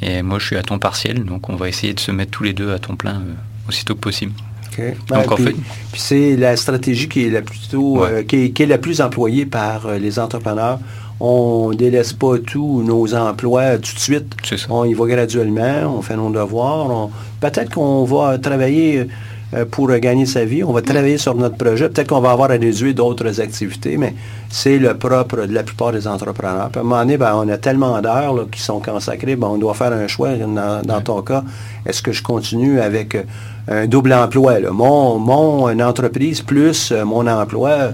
Et 0.00 0.22
moi, 0.22 0.38
je 0.38 0.46
suis 0.46 0.56
à 0.56 0.62
temps 0.62 0.78
partiel. 0.78 1.24
Donc 1.24 1.48
on 1.48 1.56
va 1.56 1.68
essayer 1.68 1.94
de 1.94 2.00
se 2.00 2.10
mettre 2.12 2.30
tous 2.30 2.44
les 2.44 2.52
deux 2.52 2.72
à 2.72 2.78
temps 2.78 2.94
plein 2.96 3.14
euh, 3.16 3.34
aussitôt 3.68 3.94
que 3.94 4.00
possible. 4.00 4.32
OK. 4.72 4.84
Ben, 5.08 5.16
Donc, 5.22 5.32
en 5.32 5.34
puis, 5.36 5.44
fait- 5.46 5.52
puis 5.92 6.00
c'est 6.00 6.36
la 6.36 6.56
stratégie 6.56 7.08
qui 7.08 7.26
est 7.26 7.30
la 7.30 7.42
plutôt 7.42 7.98
Ouais. 7.98 8.08
euh, 8.10 8.22
qui, 8.22 8.36
est, 8.44 8.50
qui 8.50 8.62
est 8.62 8.66
la 8.66 8.78
plus 8.78 9.00
employée 9.00 9.44
par 9.46 9.86
euh, 9.86 9.98
les 9.98 10.18
entrepreneurs. 10.18 10.78
On 11.24 11.68
ne 11.70 11.74
délaisse 11.76 12.12
pas 12.12 12.34
tous 12.44 12.82
nos 12.82 13.14
emplois 13.14 13.76
tout 13.78 13.94
de 13.94 13.98
suite. 14.00 14.34
On 14.70 14.84
y 14.84 14.92
va 14.94 15.06
graduellement, 15.06 15.94
on 15.96 16.02
fait 16.02 16.16
nos 16.16 16.30
devoirs. 16.30 16.90
on- 16.90 17.10
Peut-être 17.40 17.70
qu'on 17.74 18.02
va 18.04 18.38
travailler 18.38 19.06
euh, 19.54 19.64
pour 19.70 19.86
gagner 19.98 20.26
sa 20.26 20.44
vie, 20.44 20.64
on 20.64 20.72
va 20.72 20.82
travailler 20.82 21.18
sur 21.18 21.34
notre 21.36 21.56
projet. 21.56 21.88
Peut-être 21.90 22.08
qu'on 22.08 22.20
va 22.20 22.30
avoir 22.32 22.50
à 22.50 22.54
réduire 22.54 22.94
d'autres 22.94 23.38
activités, 23.40 23.96
mais 23.98 24.14
c'est 24.48 24.78
le 24.78 24.94
propre 24.96 25.46
de 25.46 25.52
la 25.54 25.62
plupart 25.62 25.92
des 25.92 26.08
entrepreneurs. 26.08 26.70
Puis 26.70 26.78
à 26.78 26.80
un 26.80 26.84
moment 26.84 27.00
donné, 27.02 27.16
ben, 27.18 27.34
on 27.36 27.48
a 27.48 27.56
tellement 27.58 28.00
d'heures 28.00 28.48
qui 28.50 28.60
sont 28.60 28.80
consacrées, 28.80 29.36
ben, 29.36 29.48
on 29.48 29.58
doit 29.58 29.74
faire 29.74 29.92
un 29.92 30.08
choix. 30.08 30.30
Dans, 30.34 30.82
dans 30.82 31.00
ton 31.02 31.20
cas, 31.22 31.44
est-ce 31.86 32.02
que 32.02 32.10
je 32.12 32.22
continue 32.22 32.80
avec 32.80 33.14
euh, 33.14 33.22
un 33.68 33.86
double 33.86 34.12
emploi? 34.14 34.58
là? 34.58 34.70
Mon, 34.72 35.18
mon 35.18 35.78
entreprise 35.80 36.40
plus 36.40 36.90
euh, 36.90 37.04
mon 37.04 37.26
emploi, 37.28 37.70
à 37.70 37.84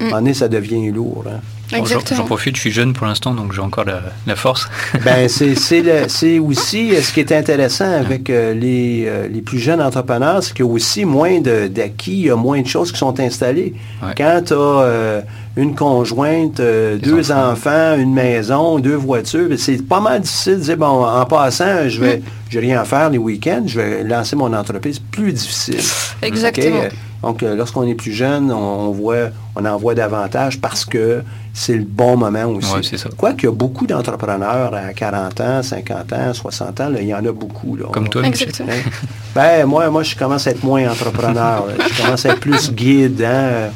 un 0.00 0.04
moment 0.04 0.16
donné, 0.16 0.32
ça 0.34 0.48
devient 0.48 0.90
lourd. 0.90 1.24
hein. 1.28 1.40
J'en- 1.70 2.24
profite, 2.24 2.56
je 2.56 2.60
suis 2.62 2.70
jeune 2.72 2.92
pour 2.94 3.06
l'instant, 3.06 3.34
donc 3.34 3.52
j'ai 3.52 3.60
encore 3.60 3.84
la, 3.84 4.00
la 4.26 4.36
force. 4.36 4.68
Ben, 5.04 5.28
c'est 5.28 6.38
aussi 6.38 6.94
euh, 6.94 7.00
ce 7.02 7.12
qui 7.12 7.20
est 7.20 7.32
intéressant 7.32 7.90
avec 7.92 8.30
euh, 8.30 8.54
les, 8.54 9.04
euh, 9.06 9.28
les 9.28 9.42
plus 9.42 9.58
jeunes 9.58 9.80
entrepreneurs, 9.82 10.42
c'est 10.42 10.54
qu'il 10.54 10.64
y 10.64 10.68
a 10.68 10.72
aussi 10.72 11.04
moins 11.04 11.40
d'acquis, 11.40 12.12
il 12.12 12.26
y 12.26 12.30
a 12.30 12.36
moins 12.36 12.60
de 12.62 12.66
choses 12.66 12.90
qui 12.92 12.98
sont 12.98 13.18
installées. 13.20 13.74
Quand 14.16 14.42
tu 14.46 14.54
as 14.54 15.22
une 15.56 15.74
conjointe, 15.74 16.60
deux 16.60 17.32
enfants. 17.32 17.96
une 17.98 18.14
maison, 18.14 18.78
deux 18.78 18.94
voitures, 18.94 19.48
ben, 19.48 19.58
c'est 19.58 19.86
pas 19.86 20.00
mal 20.00 20.20
difficile 20.22 20.58
de 20.58 20.62
dire, 20.62 20.76
bon, 20.76 21.04
en 21.04 21.24
passant, 21.26 21.88
je 21.88 22.00
vais, 22.00 22.22
je 22.48 22.58
vais 22.60 22.66
rien 22.66 22.84
faire 22.84 23.10
les 23.10 23.18
week-ends, 23.18 23.64
je 23.66 23.80
vais 23.80 24.04
lancer 24.04 24.36
mon 24.36 24.52
entreprise. 24.54 24.98
Plus 24.98 25.32
difficile. 25.32 25.80
Exactement. 26.22 26.84
Donc, 27.22 27.42
euh, 27.42 27.56
lorsqu'on 27.56 27.82
est 27.86 27.94
plus 27.94 28.12
jeune, 28.12 28.52
on, 28.52 28.90
voit, 28.92 29.30
on 29.56 29.64
en 29.64 29.76
voit 29.76 29.94
davantage 29.94 30.60
parce 30.60 30.84
que 30.84 31.22
c'est 31.52 31.74
le 31.74 31.82
bon 31.84 32.16
moment 32.16 32.44
aussi. 32.46 32.72
Ouais, 32.72 32.80
c'est 32.82 32.96
ça. 32.96 33.08
Quoi 33.16 33.32
qu'il 33.32 33.44
y 33.44 33.48
a 33.48 33.52
beaucoup 33.52 33.86
d'entrepreneurs 33.88 34.72
à 34.74 34.92
40 34.92 35.40
ans, 35.40 35.62
50 35.62 36.12
ans, 36.12 36.32
60 36.32 36.80
ans, 36.80 36.88
là, 36.90 37.00
il 37.00 37.08
y 37.08 37.14
en 37.14 37.24
a 37.24 37.32
beaucoup. 37.32 37.74
Là. 37.76 37.86
Comme 37.92 38.08
toi. 38.08 38.22
Exactement. 38.24 38.68
Hein? 38.70 38.90
Ben, 39.34 39.66
moi, 39.66 39.90
moi, 39.90 40.04
je 40.04 40.14
commence 40.14 40.46
à 40.46 40.52
être 40.52 40.62
moins 40.62 40.88
entrepreneur. 40.88 41.66
là. 41.66 41.74
Je 41.90 42.02
commence 42.02 42.24
à 42.24 42.30
être 42.30 42.40
plus 42.40 42.70
guide. 42.72 43.22
hein. 43.22 43.70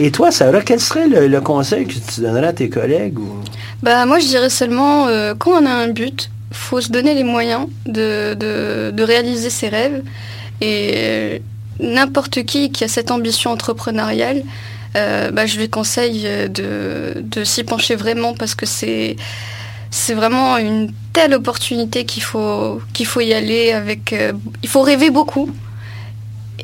Et 0.00 0.10
toi, 0.10 0.32
Sarah, 0.32 0.60
quel 0.62 0.80
serait 0.80 1.06
le, 1.08 1.28
le 1.28 1.40
conseil 1.40 1.86
que 1.86 1.92
tu 1.94 2.20
donnerais 2.20 2.48
à 2.48 2.52
tes 2.52 2.68
collègues? 2.68 3.18
ou- 3.18 3.40
Bah 3.82 4.06
moi 4.06 4.18
je 4.18 4.26
dirais 4.26 4.50
seulement 4.50 5.06
euh, 5.08 5.34
quand 5.38 5.52
on 5.62 5.66
a 5.66 5.70
un 5.70 5.88
but, 5.88 6.30
faut 6.52 6.80
se 6.80 6.90
donner 6.90 7.14
les 7.14 7.24
moyens 7.24 7.66
de, 7.86 8.34
de, 8.34 8.90
de 8.90 9.02
réaliser 9.02 9.50
ses 9.50 9.68
rêves. 9.68 10.02
Et 10.60 10.92
euh, 10.96 11.38
n'importe 11.82 12.44
qui 12.44 12.70
qui 12.70 12.84
a 12.84 12.88
cette 12.88 13.10
ambition 13.10 13.50
entrepreneuriale, 13.50 14.42
euh, 14.96 15.30
bah, 15.30 15.46
je 15.46 15.58
lui 15.58 15.68
conseille 15.68 16.24
euh, 16.26 16.48
de, 16.48 17.44
s'y 17.44 17.64
pencher 17.64 17.94
vraiment 17.94 18.34
parce 18.34 18.54
que 18.54 18.66
c'est 18.66 19.16
vraiment 20.14 20.58
une 20.58 20.92
telle 21.12 21.34
opportunité 21.34 22.04
qu'il 22.04 22.22
faut 22.22 22.80
qu'il 22.92 23.06
faut 23.06 23.20
y 23.20 23.32
aller 23.32 23.72
avec. 23.72 24.12
euh, 24.12 24.32
il 24.62 24.68
faut 24.68 24.82
rêver 24.82 25.10
beaucoup 25.10 25.50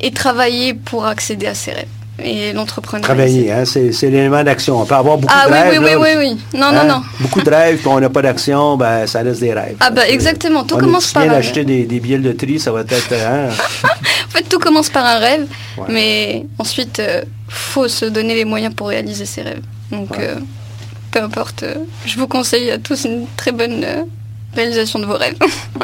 et 0.01 0.11
travailler 0.11 0.73
pour 0.73 1.05
accéder 1.05 1.47
à 1.47 1.55
ses 1.55 1.73
rêves. 1.73 1.98
Et 2.23 2.53
l'entrepreneuriat. 2.53 3.05
Travailler, 3.15 3.51
hein, 3.51 3.65
c'est 3.65 3.91
c'est 3.91 4.09
l'élément 4.09 4.43
d'action. 4.43 4.81
On 4.81 4.85
peut 4.85 4.95
avoir 4.95 5.17
beaucoup 5.17 5.33
Ah 5.35 5.47
de 5.47 5.53
oui, 5.53 5.59
rêves. 5.59 5.81
oui, 5.83 5.89
oui, 5.95 6.07
oui, 6.17 6.29
oui. 6.53 6.59
Non, 6.59 6.71
non, 6.71 6.79
Hein? 6.79 6.85
non. 6.87 7.01
Beaucoup 7.19 7.41
de 7.41 7.49
rêves, 7.49 7.77
puis 7.77 7.87
on 7.87 7.99
n'a 7.99 8.09
pas 8.09 8.21
d'action, 8.21 8.77
ben, 8.77 9.05
ça 9.07 9.21
reste 9.21 9.39
des 9.41 9.53
rêves. 9.53 9.75
Ah 9.79 9.89
bah 9.91 10.07
exactement, 10.07 10.63
tout 10.63 10.75
on 10.75 10.79
commence 10.79 11.11
par 11.11 11.23
un 11.23 11.27
d'acheter 11.27 11.63
des, 11.65 11.85
des 11.85 11.99
billets 11.99 12.17
de 12.19 12.31
tri, 12.33 12.59
ça 12.59 12.71
va 12.71 12.81
être... 12.81 13.13
hein, 13.13 13.49
En 14.27 14.31
fait, 14.31 14.43
tout 14.43 14.59
commence 14.59 14.89
par 14.89 15.05
un 15.05 15.17
rêve, 15.19 15.47
Ouais. 15.77 15.85
mais 15.89 16.45
ensuite, 16.59 16.99
euh, 16.99 17.21
faut 17.47 17.87
se 17.87 18.05
donner 18.05 18.35
les 18.35 18.45
moyens 18.45 18.73
pour 18.75 18.89
réaliser 18.89 19.25
ses 19.25 19.41
rêves. 19.41 19.61
Donc, 19.91 20.11
Ouais. 20.11 20.17
euh, 20.29 20.35
peu 21.11 21.21
importe, 21.23 21.63
euh, 21.63 21.75
je 22.05 22.17
vous 22.19 22.27
conseille 22.27 22.69
à 22.69 22.77
tous 22.77 23.05
une 23.05 23.25
très 23.37 23.51
bonne 23.51 23.83
euh, 23.83 24.03
réalisation 24.55 24.99
de 24.99 25.05
vos 25.05 25.17
rêves. 25.17 25.35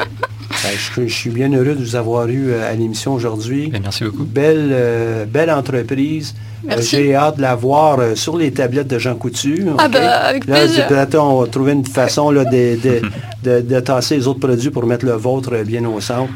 Ben, 0.63 0.71
je, 0.77 1.07
je 1.07 1.13
suis 1.13 1.29
bien 1.29 1.51
heureux 1.53 1.75
de 1.75 1.83
vous 1.83 1.95
avoir 1.95 2.27
eu 2.27 2.49
euh, 2.51 2.69
à 2.69 2.73
l'émission 2.73 3.13
aujourd'hui. 3.13 3.67
Ben, 3.67 3.81
merci 3.83 4.03
beaucoup. 4.03 4.23
Belle, 4.23 4.69
euh, 4.71 5.25
belle 5.25 5.51
entreprise. 5.51 6.33
Euh, 6.63 6.67
Merci. 6.69 6.89
J'ai 6.95 7.15
hâte 7.15 7.37
de 7.37 7.41
la 7.43 7.53
voir 7.55 7.99
euh, 7.99 8.15
sur 8.15 8.37
les 8.37 8.51
tablettes 8.51 8.87
de 8.87 8.97
Jean 8.97 9.15
Coutu. 9.15 9.67
Ah 9.77 9.87
ben, 9.87 10.01
avec 10.03 10.47
Là, 10.47 10.55
plaisir. 10.65 10.87
on 11.21 11.41
va 11.41 11.47
trouver 11.47 11.73
une 11.73 11.85
façon 11.85 12.31
là, 12.31 12.43
de, 12.45 12.75
de, 12.81 13.01
de- 13.43 13.61
de 13.61 13.79
tasser 13.81 14.15
les 14.17 14.27
autres 14.27 14.39
produits 14.39 14.71
pour 14.71 14.85
mettre 14.87 15.05
le 15.05 15.11
vôtre 15.13 15.55
bien 15.63 15.85
au 15.85 15.99
centre. 16.01 16.31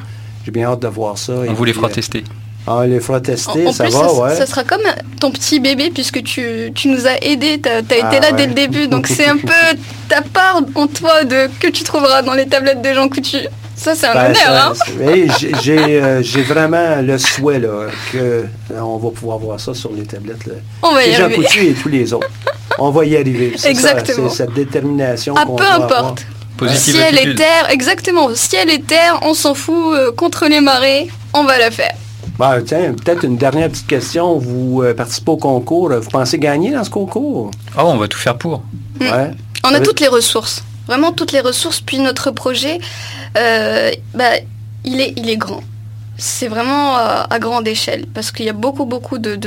J'ai 0.46 0.52
bien 0.52 0.68
hâte 0.68 0.82
de 0.82 0.88
voir 0.88 1.18
ça. 1.18 1.34
On 1.48 1.54
vous 1.54 1.66
les 1.66 1.74
fera 1.74 1.90
tester. 1.90 2.24
On 2.68 2.82
les 2.82 3.00
fera 3.00 3.20
tester, 3.22 3.66
En, 3.66 3.70
en 3.70 3.74
ça 3.74 3.86
plus, 3.86 3.94
va, 3.94 4.00
ça, 4.10 4.14
ouais. 4.14 4.36
ça 4.36 4.46
sera 4.46 4.64
comme 4.64 4.82
ton 5.20 5.32
petit 5.32 5.60
bébé 5.60 5.90
puisque 5.92 6.22
tu, 6.22 6.72
tu 6.76 6.90
nous 6.90 7.08
as 7.08 7.18
aidés, 7.24 7.60
tu 7.60 7.68
as, 7.70 7.80
été 7.80 7.96
Ah, 8.04 8.12
là 8.20 8.28
ouais. 8.30 8.34
dès 8.38 8.46
le 8.48 8.54
début, 8.54 8.88
donc 8.88 9.08
c'est 9.08 9.26
un 9.28 9.38
peu 9.38 9.78
ta 10.08 10.22
part 10.22 10.62
en 10.76 10.86
toi 10.88 11.24
de, 11.24 11.50
que 11.60 11.68
tu 11.70 11.84
trouveras 11.84 12.22
dans 12.22 12.34
les 12.34 12.46
tablettes 12.46 12.84
de 12.84 12.94
Jean 12.94 13.10
Coutu. 13.10 13.38
Ça, 13.82 13.96
c'est 13.96 14.08
un 14.08 14.14
Ben, 14.14 14.32
honneur, 14.32 14.76
ça- 14.76 14.84
hein? 14.90 15.52
j'ai- 15.64 16.02
euh, 16.02 16.22
j'ai 16.22 16.42
vraiment 16.42 16.98
le 17.02 17.18
souhait 17.18 17.60
là, 17.60 17.88
que 18.12 18.18
euh, 18.18 18.44
on 18.82 18.98
va 18.98 19.10
pouvoir 19.12 19.38
voir 19.38 19.58
ça 19.60 19.74
sur 19.74 19.94
les 19.94 20.04
tablettes. 20.04 20.46
là. 20.48 20.56
On 20.84 20.94
va 20.94 21.06
y 21.06 21.14
Jean 21.14 21.24
arriver. 21.26 21.44
Coutu 21.46 21.66
et 21.68 21.74
tous 21.74 21.88
les 21.88 22.12
autres. 22.14 22.28
On 22.78 22.90
va 22.90 23.06
y 23.06 23.16
arriver. 23.16 23.56
Exactement. 23.64 24.30
C'est 24.30 24.36
cette 24.44 24.54
détermination. 24.54 25.34
Ah, 25.38 25.46
qu'on 25.46 25.56
peu 25.56 25.64
doit 25.64 25.74
avoir. 25.76 26.00
importe. 26.08 26.26
Ciel 26.76 27.18
et 27.20 27.36
terre, 27.36 27.70
exactement. 27.70 28.36
Ciel 28.36 28.70
et 28.70 28.82
terre, 28.82 29.20
on 29.22 29.34
s'en 29.34 29.54
fout, 29.54 29.94
euh, 29.96 30.12
contre 30.12 30.46
les 30.50 30.60
marées, 30.60 31.08
on 31.34 31.46
va 31.46 31.58
la 31.58 31.72
faire. 31.72 31.94
Ben, 32.38 32.62
tiens, 32.66 32.94
peut-être 32.94 33.24
une 33.24 33.38
dernière 33.38 33.70
petite 33.70 33.88
question. 33.88 34.38
Vous 34.38 34.82
euh, 34.84 34.94
participez 34.94 35.32
au 35.32 35.38
concours. 35.38 35.90
Vous 35.94 36.10
pensez 36.10 36.38
gagner 36.38 36.72
dans 36.72 36.84
ce 36.84 36.90
concours? 36.90 37.50
Oh, 37.78 37.82
on 37.86 37.96
va 37.98 38.10
tout 38.10 38.18
faire 38.18 38.38
pour. 38.38 38.62
Ouais. 39.00 39.32
On 39.64 39.74
a 39.74 39.80
toutes 39.80 40.02
les 40.02 40.08
ressources, 40.10 40.64
vraiment 40.88 41.14
toutes 41.14 41.32
les 41.32 41.40
ressources. 41.42 41.80
Puis 41.82 42.00
notre 42.00 42.32
projet, 42.32 42.76
euh, 42.78 43.19
bah, 43.34 44.38
il, 44.84 45.00
est, 45.02 45.14
il 45.18 45.30
est 45.30 45.38
grand. 45.38 45.62
C'est 46.20 46.48
vraiment 46.50 46.96
à, 46.96 47.28
à 47.30 47.40
grande 47.40 47.68
échelle 47.68 48.06
parce 48.14 48.32
qu'il 48.32 48.46
y 48.46 48.50
a 48.50 48.54
beaucoup, 48.54 48.86
beaucoup 48.86 49.18
de, 49.18 49.40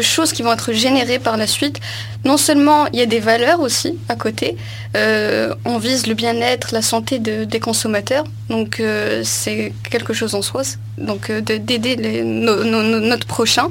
choses 0.00 0.32
qui 0.32 0.42
vont 0.42 0.52
être 0.52 0.72
générées 0.72 1.18
par 1.18 1.36
la 1.36 1.46
suite. 1.46 1.80
Non 2.24 2.36
seulement 2.36 2.86
il 2.92 2.98
y 2.98 3.02
a 3.02 3.06
des 3.06 3.20
valeurs 3.20 3.60
aussi 3.60 3.96
à 4.08 4.14
côté, 4.16 4.56
euh, 4.96 5.54
on 5.64 5.78
vise 5.78 6.06
le 6.06 6.14
bien-être, 6.14 6.68
la 6.72 6.82
santé 6.82 7.18
de- 7.18 7.44
des 7.44 7.60
consommateurs, 7.60 8.24
donc 8.48 8.80
euh, 8.80 9.22
c'est 9.24 9.72
quelque 9.90 10.12
chose 10.14 10.34
en 10.34 10.42
soi, 10.42 10.62
donc 10.98 11.30
euh, 11.30 11.40
de- 11.40 11.56
d'aider 11.58 11.96
notre 12.24 13.26
prochain. 13.26 13.68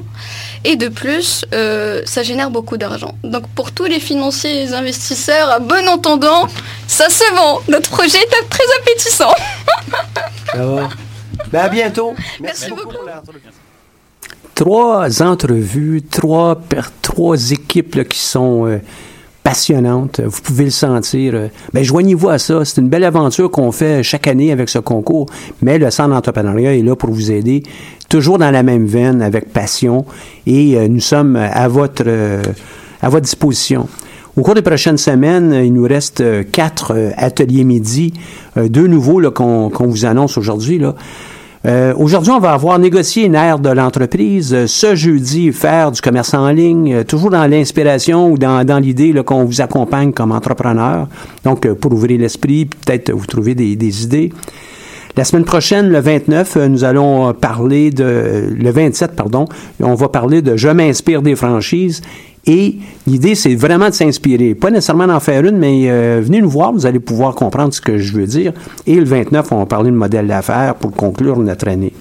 Et 0.64 0.76
de 0.76 0.88
plus, 0.88 1.44
euh, 1.54 2.02
ça 2.06 2.22
génère 2.22 2.50
beaucoup 2.50 2.76
d'argent. 2.78 3.14
Donc 3.22 3.46
pour 3.54 3.72
tous 3.72 3.84
les 3.84 4.00
financiers 4.00 4.50
et 4.62 4.64
les 4.66 4.72
investisseurs, 4.74 5.48
à 5.50 5.58
bon 5.60 5.86
entendant, 5.88 6.46
ça 6.86 7.08
se 7.10 7.24
vend. 7.34 7.60
Notre 7.68 7.90
projet 7.90 8.18
est 8.18 8.48
très 8.48 8.64
appétissant. 8.80 9.34
Ben, 11.52 11.60
à 11.60 11.68
bientôt. 11.68 12.14
Merci, 12.40 12.70
beaucoup. 12.70 12.94
trois 14.54 15.22
entrevues, 15.22 16.02
trois, 16.02 16.56
per- 16.56 16.80
trois 17.02 17.52
équipes 17.52 17.94
là, 17.96 18.04
qui 18.04 18.18
sont 18.18 18.66
euh, 18.66 18.78
passionnantes. 19.42 20.20
Vous 20.20 20.40
pouvez 20.42 20.64
le 20.64 20.70
sentir. 20.70 21.34
euh. 21.34 21.48
Ben, 21.72 21.82
joignez-vous 21.84 22.28
à 22.28 22.38
ça. 22.38 22.64
C'est 22.64 22.80
une 22.80 22.88
belle 22.88 23.04
aventure 23.04 23.50
qu'on 23.50 23.72
fait 23.72 24.02
chaque 24.02 24.26
année 24.26 24.52
avec 24.52 24.68
ce 24.68 24.78
concours. 24.78 25.26
Mais 25.62 25.78
le 25.78 25.90
Centre 25.90 26.10
d'entrepreneuriat 26.10 26.74
est 26.76 26.82
là 26.82 26.96
pour 26.96 27.10
vous 27.10 27.30
aider, 27.30 27.62
toujours 28.08 28.38
dans 28.38 28.50
la 28.50 28.62
même 28.62 28.86
veine, 28.86 29.22
avec 29.22 29.52
passion. 29.52 30.04
Et 30.46 30.76
euh, 30.76 30.88
nous 30.88 31.00
sommes 31.00 31.36
à 31.36 31.68
votre, 31.68 32.02
euh, 32.06 32.42
à 33.00 33.08
votre 33.08 33.24
disposition. 33.24 33.88
Au 34.36 34.42
cours 34.42 34.54
des 34.54 34.62
prochaines 34.62 34.98
semaines, 34.98 35.52
il 35.52 35.72
nous 35.72 35.84
reste 35.84 36.20
euh, 36.20 36.44
quatre 36.50 36.94
euh, 36.94 37.10
ateliers 37.16 37.64
midi, 37.64 38.12
euh, 38.56 38.68
deux 38.68 38.86
nouveaux 38.86 39.20
qu'on 39.30 39.70
vous 39.70 40.04
annonce 40.04 40.38
aujourd'hui. 40.38 40.80
Euh, 41.66 41.92
Aujourd'hui, 41.96 42.30
on 42.30 42.38
va 42.38 42.52
avoir 42.52 42.78
négocié 42.78 43.24
une 43.24 43.34
ère 43.34 43.58
de 43.58 43.70
l'entreprise. 43.70 44.54
Euh, 44.54 44.66
Ce 44.66 44.94
jeudi, 44.94 45.52
faire 45.52 45.90
du 45.90 46.00
commerce 46.00 46.34
en 46.34 46.48
ligne, 46.50 46.94
euh, 46.94 47.04
toujours 47.04 47.30
dans 47.30 47.46
l'inspiration 47.46 48.30
ou 48.30 48.38
dans, 48.38 48.80
l'idée 48.80 49.12
qu'on 49.24 49.44
vous 49.44 49.60
accompagne 49.60 50.12
comme 50.12 50.30
entrepreneur. 50.30 51.08
Donc, 51.44 51.66
euh, 51.66 51.74
pour 51.74 51.92
ouvrir 51.92 52.20
l'esprit, 52.20 52.66
peut-être 52.66 53.10
vous 53.12 53.26
trouver 53.26 53.56
des, 53.56 53.74
des 53.74 54.04
idées. 54.04 54.32
La 55.18 55.24
semaine 55.24 55.44
prochaine, 55.44 55.88
le 55.88 55.98
29, 55.98 56.56
euh, 56.56 56.68
nous 56.68 56.84
allons 56.84 57.28
euh, 57.28 57.32
parler 57.32 57.90
de... 57.90 58.54
Le 58.56 58.70
27, 58.70 59.16
pardon, 59.16 59.46
on 59.80 59.94
va 59.94 60.08
parler 60.08 60.42
de 60.42 60.56
Je 60.56 60.68
m'inspire 60.68 61.22
des 61.22 61.34
franchises. 61.34 62.02
Et 62.46 62.76
l'idée, 63.06 63.34
c'est 63.34 63.54
vraiment 63.54 63.88
de 63.88 63.94
s'inspirer. 63.94 64.54
Pas 64.54 64.70
nécessairement 64.70 65.06
d'en 65.06 65.20
faire 65.20 65.44
une, 65.44 65.58
mais 65.58 65.90
euh, 65.90 66.20
venez 66.24 66.40
nous 66.40 66.48
voir, 66.48 66.72
vous 66.72 66.86
allez 66.86 67.00
pouvoir 67.00 67.34
comprendre 67.34 67.74
ce 67.74 67.80
que 67.80 67.98
je 67.98 68.12
veux 68.14 68.26
dire. 68.26 68.52
Et 68.86 68.94
le 68.94 69.04
29, 69.04 69.52
on 69.52 69.58
va 69.58 69.66
parler 69.66 69.90
de 69.90 69.96
modèle 69.96 70.26
d'affaires 70.26 70.74
pour 70.74 70.92
conclure 70.92 71.38
notre 71.38 71.68
année. 71.68 71.92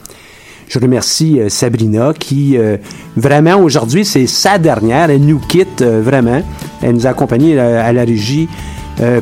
Je 0.67 0.79
remercie 0.79 1.39
euh, 1.39 1.49
Sabrina 1.49 2.11
qui, 2.17 2.57
euh, 2.57 2.77
vraiment, 3.15 3.55
aujourd'hui, 3.55 4.03
c'est 4.03 4.27
sa 4.27 4.57
dernière. 4.57 5.09
Elle 5.09 5.21
nous 5.21 5.39
quitte 5.39 5.81
euh, 5.81 6.01
vraiment. 6.03 6.41
Elle 6.81 6.95
nous 6.95 7.07
a 7.07 7.11
accompagnés 7.11 7.57
euh, 7.57 7.83
à 7.83 7.93
la 7.93 8.03
régie 8.03 8.47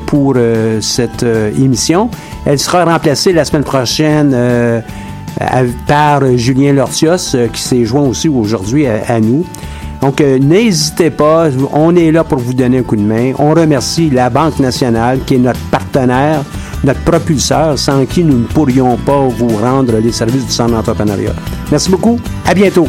pour 0.05 0.37
cette 0.79 1.25
émission. 1.59 2.09
Elle 2.45 2.59
sera 2.59 2.85
remplacée 2.85 3.33
la 3.33 3.43
semaine 3.43 3.65
prochaine 3.65 4.33
par 5.85 6.37
Julien 6.37 6.71
Lortios, 6.71 7.35
qui 7.51 7.61
s'est 7.61 7.83
joint 7.83 8.03
aussi 8.03 8.29
aujourd'hui 8.29 8.87
à, 8.87 9.19
nous. 9.19 9.45
Donc, 10.01 10.19
n'hésitez 10.19 11.09
pas, 11.09 11.47
on 11.73 11.95
est 11.95 12.11
là 12.11 12.23
pour 12.23 12.39
vous 12.39 12.53
donner 12.53 12.79
un 12.79 12.83
coup 12.83 12.95
de 12.95 13.01
main. 13.01 13.33
On 13.39 13.53
remercie 13.53 14.09
la 14.09 14.29
Banque 14.29 14.59
nationale, 14.59 15.19
qui 15.25 15.35
est 15.35 15.39
notre 15.39 15.59
partenaire, 15.71 16.43
notre 16.83 17.01
propulseur, 17.01 17.77
sans 17.79 18.05
qui 18.05 18.23
nous 18.23 18.39
ne 18.39 18.45
pourrions 18.45 18.97
pas 18.97 19.27
vous 19.27 19.57
rendre 19.57 19.97
les 19.97 20.11
services 20.11 20.45
du 20.45 20.51
centre 20.51 20.71
d'entrepreneuriat. 20.71 21.33
Merci 21.71 21.89
beaucoup. 21.89 22.19
À 22.45 22.53
bientôt. 22.53 22.87